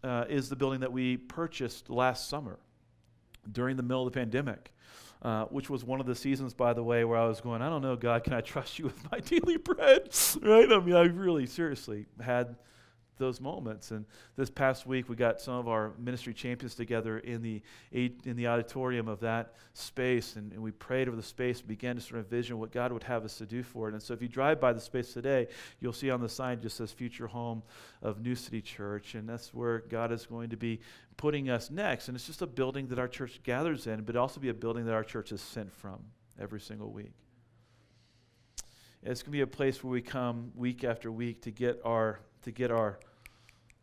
uh, 0.04 0.26
is 0.28 0.50
the 0.50 0.56
building 0.56 0.80
that 0.80 0.92
we 0.92 1.18
purchased 1.18 1.90
last 1.90 2.28
summer 2.28 2.60
during 3.52 3.78
the 3.78 3.84
middle 3.84 4.06
of 4.06 4.14
the 4.14 4.20
pandemic. 4.20 4.72
Uh, 5.22 5.44
which 5.48 5.70
was 5.70 5.84
one 5.84 6.00
of 6.00 6.06
the 6.06 6.16
seasons, 6.16 6.54
by 6.54 6.72
the 6.72 6.82
way, 6.82 7.04
where 7.04 7.18
I 7.18 7.28
was 7.28 7.42
going, 7.42 7.62
I 7.62 7.68
don't 7.68 7.82
know, 7.82 7.98
God, 7.98 8.24
can 8.24 8.32
I 8.32 8.40
trust 8.40 8.80
you 8.80 8.86
with 8.86 9.12
my 9.12 9.20
daily 9.26 9.58
bread? 9.58 10.16
right? 10.42 10.72
I 10.72 10.80
mean, 10.80 10.96
I 10.96 11.02
really 11.02 11.46
seriously 11.46 12.06
had 12.22 12.56
those 13.20 13.40
moments. 13.40 13.92
And 13.92 14.06
this 14.36 14.50
past 14.50 14.88
week, 14.88 15.08
we 15.08 15.16
got 15.16 15.40
some 15.40 15.56
of 15.56 15.68
our 15.68 15.92
ministry 16.00 16.34
champions 16.34 16.74
together 16.74 17.20
in 17.20 17.44
the 17.44 17.62
in 17.92 18.36
the 18.36 18.48
auditorium 18.48 19.08
of 19.08 19.20
that 19.20 19.54
space, 19.74 20.36
and, 20.36 20.52
and 20.54 20.62
we 20.62 20.72
prayed 20.72 21.08
over 21.08 21.16
the 21.16 21.22
space, 21.24 21.60
and 21.60 21.68
began 21.68 21.96
to 21.96 22.02
sort 22.02 22.20
of 22.20 22.28
vision 22.28 22.58
what 22.58 22.72
God 22.72 22.92
would 22.92 23.04
have 23.04 23.24
us 23.24 23.38
to 23.38 23.46
do 23.46 23.62
for 23.62 23.90
it. 23.90 23.94
And 23.94 24.02
so, 24.02 24.14
if 24.14 24.22
you 24.22 24.28
drive 24.28 24.60
by 24.60 24.74
the 24.74 24.82
space 24.82 25.14
today, 25.14 25.48
you'll 25.80 25.94
see 25.94 26.10
on 26.10 26.22
the 26.22 26.30
sign 26.30 26.60
just 26.62 26.78
says 26.78 26.92
"Future 26.92 27.28
Home 27.28 27.62
of 28.02 28.22
New 28.22 28.36
City 28.36 28.62
Church," 28.62 29.14
and 29.14 29.30
that's 29.30 29.54
where 29.54 29.80
God 29.80 30.12
is 30.12 30.26
going 30.26 30.50
to 30.50 30.58
be 30.58 30.80
putting 31.18 31.50
us 31.50 31.70
next. 31.70 32.08
And 32.08 32.16
it's 32.16 32.26
just 32.26 32.42
a 32.42 32.48
building 32.48 32.88
that 32.88 32.98
our 32.98 33.08
church 33.08 33.42
gathers 33.44 33.86
in, 33.86 34.02
but 34.04 34.16
also 34.16 34.40
be 34.40 34.50
a 34.50 34.54
building 34.54 34.86
that 34.86 34.94
our 34.94 35.04
church 35.04 35.32
is 35.32 35.42
sent 35.42 35.72
from 35.72 36.00
every 36.40 36.62
single 36.62 36.92
week. 36.92 37.12
It's 39.02 39.22
going 39.22 39.32
to 39.32 39.38
be 39.38 39.42
a 39.42 39.48
place 39.48 39.84
where 39.84 39.92
we 39.92 40.02
come 40.02 40.52
week 40.56 40.84
after 40.84 41.10
week 41.12 41.42
to 41.44 41.52
get 41.52 41.80
our 41.86 42.20
to 42.50 42.56
get 42.56 42.72
our 42.72 43.00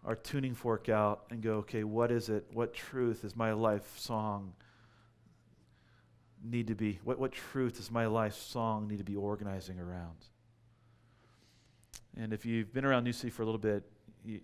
our 0.04 0.14
tuning 0.14 0.54
fork 0.54 0.88
out 0.88 1.24
and 1.30 1.42
go, 1.42 1.54
okay, 1.54 1.82
what 1.82 2.12
is 2.12 2.28
it? 2.28 2.46
What 2.52 2.72
truth 2.72 3.24
is 3.24 3.34
my 3.34 3.52
life 3.52 3.98
song 3.98 4.52
need 6.44 6.68
to 6.68 6.76
be? 6.76 7.00
What, 7.02 7.18
what 7.18 7.32
truth 7.32 7.78
does 7.78 7.90
my 7.90 8.06
life 8.06 8.34
song 8.34 8.86
need 8.86 8.98
to 8.98 9.04
be 9.04 9.16
organizing 9.16 9.80
around? 9.80 10.18
And 12.16 12.32
if 12.32 12.46
you've 12.46 12.72
been 12.72 12.84
around 12.84 13.02
New 13.02 13.12
City 13.12 13.30
for 13.30 13.42
a 13.42 13.46
little 13.46 13.58
bit, 13.58 13.82
you, 14.26 14.40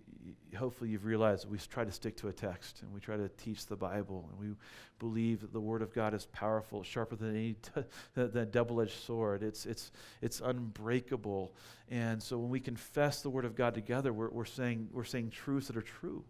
hopefully 0.57 0.89
you've 0.89 1.05
realized 1.05 1.49
we 1.49 1.57
try 1.57 1.83
to 1.83 1.91
stick 1.91 2.15
to 2.17 2.29
a 2.29 2.33
text 2.33 2.81
and 2.81 2.93
we 2.93 2.99
try 2.99 3.17
to 3.17 3.27
teach 3.29 3.65
the 3.65 3.75
Bible 3.75 4.29
and 4.31 4.39
we 4.39 4.55
believe 4.99 5.41
that 5.41 5.51
the 5.51 5.59
Word 5.59 5.81
of 5.81 5.93
God 5.93 6.13
is 6.13 6.25
powerful, 6.27 6.83
sharper 6.83 7.15
than 7.15 7.35
any 7.35 7.55
t- 7.55 8.45
double-edged 8.51 9.03
sword. 9.03 9.43
It's, 9.43 9.65
it's, 9.65 9.91
it's 10.21 10.41
unbreakable. 10.41 11.53
And 11.89 12.21
so 12.21 12.37
when 12.37 12.49
we 12.49 12.59
confess 12.59 13.21
the 13.21 13.29
Word 13.29 13.45
of 13.45 13.55
God 13.55 13.73
together, 13.75 14.13
we're, 14.13 14.29
we're, 14.29 14.45
saying, 14.45 14.89
we're 14.91 15.03
saying 15.03 15.31
truths 15.31 15.67
that 15.67 15.77
are 15.77 15.81
true. 15.81 16.23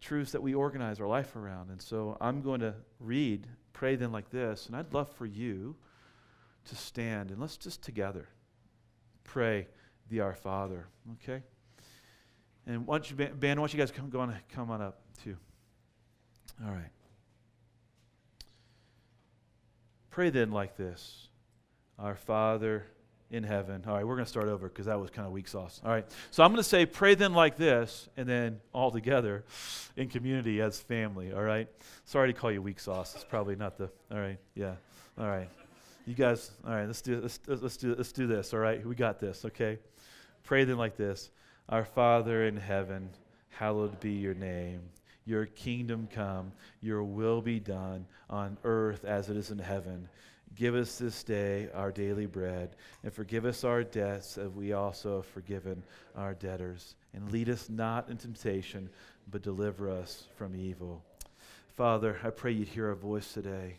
Truths 0.00 0.32
that 0.32 0.42
we 0.42 0.54
organize 0.54 1.00
our 1.00 1.08
life 1.08 1.34
around. 1.34 1.70
And 1.70 1.80
so 1.82 2.16
I'm 2.20 2.42
going 2.42 2.60
to 2.60 2.74
read, 3.00 3.46
pray 3.72 3.96
then 3.96 4.12
like 4.12 4.30
this, 4.30 4.66
and 4.66 4.76
I'd 4.76 4.92
love 4.94 5.10
for 5.10 5.26
you 5.26 5.76
to 6.66 6.76
stand 6.76 7.30
and 7.30 7.40
let's 7.40 7.56
just 7.56 7.82
together 7.82 8.28
pray 9.24 9.66
the 10.10 10.20
Our 10.20 10.34
Father. 10.34 10.86
Okay? 11.22 11.42
And 12.66 12.86
don't 12.86 13.10
you, 13.10 13.16
band, 13.16 13.58
don't 13.58 13.72
you 13.72 13.78
guys 13.78 13.90
come, 13.90 14.08
go 14.08 14.20
on, 14.20 14.34
come 14.52 14.70
on 14.70 14.80
up 14.80 15.00
too? 15.22 15.36
All 16.64 16.72
right. 16.72 16.90
Pray 20.10 20.30
then 20.30 20.52
like 20.52 20.76
this 20.76 21.28
Our 21.98 22.14
Father 22.14 22.86
in 23.30 23.42
heaven. 23.42 23.82
All 23.86 23.94
right, 23.94 24.06
we're 24.06 24.14
going 24.14 24.24
to 24.24 24.30
start 24.30 24.46
over 24.46 24.68
because 24.68 24.86
that 24.86 25.00
was 25.00 25.10
kind 25.10 25.26
of 25.26 25.32
weak 25.32 25.48
sauce. 25.48 25.80
All 25.84 25.90
right, 25.90 26.06
so 26.30 26.44
I'm 26.44 26.52
going 26.52 26.62
to 26.62 26.68
say, 26.68 26.86
pray 26.86 27.14
then 27.14 27.34
like 27.34 27.56
this, 27.56 28.08
and 28.16 28.28
then 28.28 28.60
all 28.72 28.90
together 28.90 29.44
in 29.96 30.08
community 30.08 30.60
as 30.60 30.80
family. 30.80 31.32
All 31.32 31.42
right, 31.42 31.68
sorry 32.04 32.32
to 32.32 32.38
call 32.38 32.52
you 32.52 32.62
weak 32.62 32.78
sauce. 32.78 33.14
It's 33.14 33.24
probably 33.24 33.56
not 33.56 33.76
the. 33.76 33.90
All 34.12 34.18
right, 34.18 34.38
yeah. 34.54 34.74
All 35.18 35.26
right, 35.26 35.48
you 36.06 36.14
guys. 36.14 36.52
All 36.64 36.74
right, 36.74 36.86
let's 36.86 37.02
do 37.02 37.20
let's 37.20 37.40
let's 37.46 37.76
do 37.76 37.94
let's 37.96 38.12
do 38.12 38.26
this. 38.26 38.54
All 38.54 38.60
right, 38.60 38.86
we 38.86 38.94
got 38.94 39.18
this. 39.18 39.44
Okay. 39.44 39.78
Pray 40.44 40.64
then 40.64 40.76
like 40.76 40.96
this 40.96 41.30
Our 41.68 41.84
Father 41.84 42.46
in 42.46 42.56
heaven, 42.56 43.08
hallowed 43.48 43.98
be 43.98 44.12
your 44.12 44.34
name. 44.34 44.82
Your 45.26 45.46
kingdom 45.46 46.06
come, 46.14 46.52
your 46.82 47.02
will 47.02 47.40
be 47.40 47.58
done 47.58 48.06
on 48.28 48.58
earth 48.62 49.06
as 49.06 49.30
it 49.30 49.38
is 49.38 49.50
in 49.50 49.58
heaven. 49.58 50.06
Give 50.54 50.74
us 50.74 50.98
this 50.98 51.24
day 51.24 51.68
our 51.74 51.90
daily 51.90 52.26
bread, 52.26 52.76
and 53.02 53.12
forgive 53.12 53.46
us 53.46 53.64
our 53.64 53.82
debts 53.82 54.36
as 54.36 54.50
we 54.50 54.74
also 54.74 55.16
have 55.16 55.26
forgiven 55.26 55.82
our 56.14 56.34
debtors. 56.34 56.94
And 57.14 57.32
lead 57.32 57.48
us 57.48 57.70
not 57.70 58.10
into 58.10 58.24
temptation, 58.24 58.90
but 59.30 59.42
deliver 59.42 59.88
us 59.88 60.24
from 60.36 60.54
evil. 60.54 61.02
Father, 61.74 62.18
I 62.22 62.30
pray 62.30 62.52
you'd 62.52 62.68
hear 62.68 62.88
our 62.88 62.94
voice 62.94 63.32
today. 63.32 63.78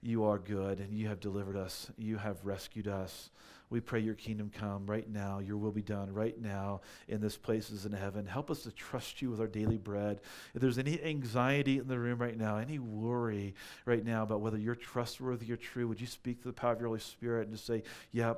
You 0.00 0.24
are 0.24 0.38
good, 0.38 0.80
and 0.80 0.94
you 0.94 1.08
have 1.08 1.20
delivered 1.20 1.56
us. 1.56 1.90
You 1.98 2.16
have 2.16 2.44
rescued 2.44 2.88
us. 2.88 3.30
We 3.70 3.80
pray 3.80 4.00
your 4.00 4.14
kingdom 4.14 4.50
come 4.54 4.86
right 4.86 5.08
now, 5.08 5.40
your 5.40 5.56
will 5.56 5.72
be 5.72 5.82
done 5.82 6.12
right 6.12 6.40
now 6.40 6.80
in 7.08 7.20
this 7.20 7.36
places 7.36 7.84
in 7.84 7.92
heaven. 7.92 8.26
Help 8.26 8.50
us 8.50 8.62
to 8.62 8.72
trust 8.72 9.20
you 9.20 9.30
with 9.30 9.40
our 9.40 9.46
daily 9.46 9.76
bread. 9.76 10.20
If 10.54 10.62
there's 10.62 10.78
any 10.78 11.02
anxiety 11.02 11.78
in 11.78 11.86
the 11.86 11.98
room 11.98 12.18
right 12.18 12.36
now, 12.36 12.56
any 12.56 12.78
worry 12.78 13.54
right 13.84 14.04
now 14.04 14.22
about 14.22 14.40
whether 14.40 14.58
you're 14.58 14.74
trustworthy 14.74 15.52
or 15.52 15.56
true, 15.56 15.86
would 15.88 16.00
you 16.00 16.06
speak 16.06 16.40
to 16.42 16.48
the 16.48 16.54
power 16.54 16.72
of 16.72 16.80
your 16.80 16.88
Holy 16.88 17.00
Spirit 17.00 17.48
and 17.48 17.56
just 17.56 17.66
say, 17.66 17.82
Yeah, 18.12 18.34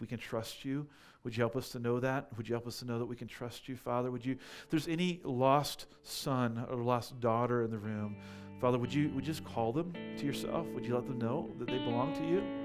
we 0.00 0.06
can 0.06 0.18
trust 0.18 0.64
you? 0.64 0.86
Would 1.24 1.36
you 1.36 1.42
help 1.42 1.56
us 1.56 1.68
to 1.70 1.78
know 1.78 2.00
that? 2.00 2.28
Would 2.36 2.48
you 2.48 2.54
help 2.54 2.66
us 2.66 2.78
to 2.78 2.86
know 2.86 2.98
that 2.98 3.04
we 3.04 3.16
can 3.16 3.28
trust 3.28 3.68
you, 3.68 3.76
Father? 3.76 4.10
Would 4.10 4.24
you, 4.24 4.32
if 4.32 4.70
there's 4.70 4.88
any 4.88 5.20
lost 5.22 5.86
son 6.02 6.64
or 6.70 6.76
lost 6.76 7.20
daughter 7.20 7.62
in 7.62 7.70
the 7.70 7.78
room, 7.78 8.16
Father, 8.60 8.78
would 8.78 8.92
you, 8.92 9.10
would 9.10 9.26
you 9.26 9.32
just 9.32 9.44
call 9.44 9.72
them 9.72 9.92
to 10.16 10.26
yourself? 10.26 10.66
Would 10.68 10.86
you 10.86 10.94
let 10.94 11.06
them 11.06 11.18
know 11.18 11.50
that 11.58 11.66
they 11.66 11.78
belong 11.78 12.14
to 12.16 12.26
you? 12.26 12.59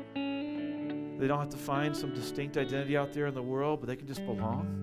They 1.17 1.27
don't 1.27 1.39
have 1.39 1.49
to 1.49 1.57
find 1.57 1.95
some 1.95 2.13
distinct 2.13 2.57
identity 2.57 2.97
out 2.97 3.13
there 3.13 3.27
in 3.27 3.33
the 3.33 3.41
world, 3.41 3.79
but 3.79 3.87
they 3.87 3.95
can 3.95 4.07
just 4.07 4.25
belong. 4.25 4.81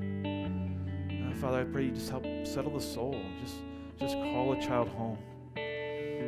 Uh, 1.10 1.34
Father, 1.36 1.60
I 1.60 1.64
pray 1.64 1.84
you 1.84 1.90
just 1.90 2.10
help 2.10 2.24
settle 2.44 2.72
the 2.72 2.80
soul. 2.80 3.20
Just, 3.42 3.56
just 3.98 4.14
call 4.14 4.52
a 4.52 4.60
child 4.60 4.88
home. 4.88 5.18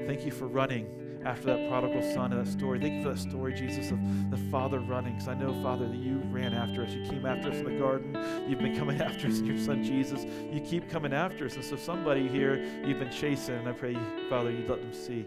Thank 0.07 0.27
you 0.27 0.31
for 0.31 0.47
running 0.47 0.87
after 1.25 1.47
that 1.47 1.69
prodigal 1.71 2.03
son 2.13 2.33
in 2.33 2.45
that 2.45 2.51
story. 2.51 2.79
Thank 2.79 2.95
you 2.95 3.03
for 3.03 3.15
that 3.15 3.19
story, 3.19 3.55
Jesus, 3.55 3.91
of 3.91 3.99
the 4.31 4.37
father 4.51 4.79
running. 4.81 5.15
Because 5.15 5.29
I 5.29 5.35
know, 5.35 5.55
Father, 5.63 5.89
that 5.89 5.97
you 5.97 6.21
ran 6.31 6.53
after 6.53 6.85
us. 6.85 6.93
You 6.93 7.09
came 7.09 7.25
after 7.25 7.49
us 7.49 7.57
in 7.57 7.65
the 7.65 7.79
garden. 7.79 8.15
You've 8.47 8.59
been 8.59 8.77
coming 8.77 9.01
after 9.01 9.29
us 9.29 9.39
in 9.39 9.47
your 9.47 9.59
son, 9.59 9.83
Jesus. 9.83 10.25
You 10.53 10.61
keep 10.61 10.91
coming 10.91 11.15
after 11.15 11.47
us. 11.47 11.55
And 11.55 11.65
so, 11.65 11.77
somebody 11.77 12.29
here 12.29 12.63
you've 12.85 12.99
been 12.99 13.11
chasing, 13.11 13.57
and 13.57 13.69
I 13.69 13.73
pray, 13.73 13.97
Father, 14.29 14.51
you'd 14.51 14.69
let 14.69 14.83
them 14.83 14.93
see. 14.93 15.27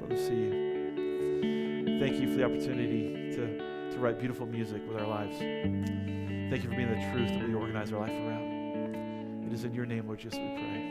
Let 0.00 0.10
them 0.10 0.18
see 0.18 0.34
you. 0.34 1.98
Thank 1.98 2.20
you 2.20 2.30
for 2.30 2.36
the 2.36 2.44
opportunity 2.44 3.34
to 3.36 3.75
to 3.92 3.98
write 3.98 4.18
beautiful 4.18 4.46
music 4.46 4.82
with 4.88 4.98
our 4.98 5.06
lives. 5.06 5.36
Thank 5.38 6.62
you 6.62 6.70
for 6.70 6.76
being 6.76 6.88
the 6.88 7.12
truth 7.12 7.28
that 7.38 7.48
we 7.48 7.54
organize 7.54 7.92
our 7.92 8.00
life 8.00 8.10
around. 8.10 9.46
It 9.46 9.52
is 9.52 9.64
in 9.64 9.74
your 9.74 9.86
name, 9.86 10.06
Lord 10.06 10.18
Jesus, 10.18 10.38
we 10.38 10.48
pray. 10.56 10.85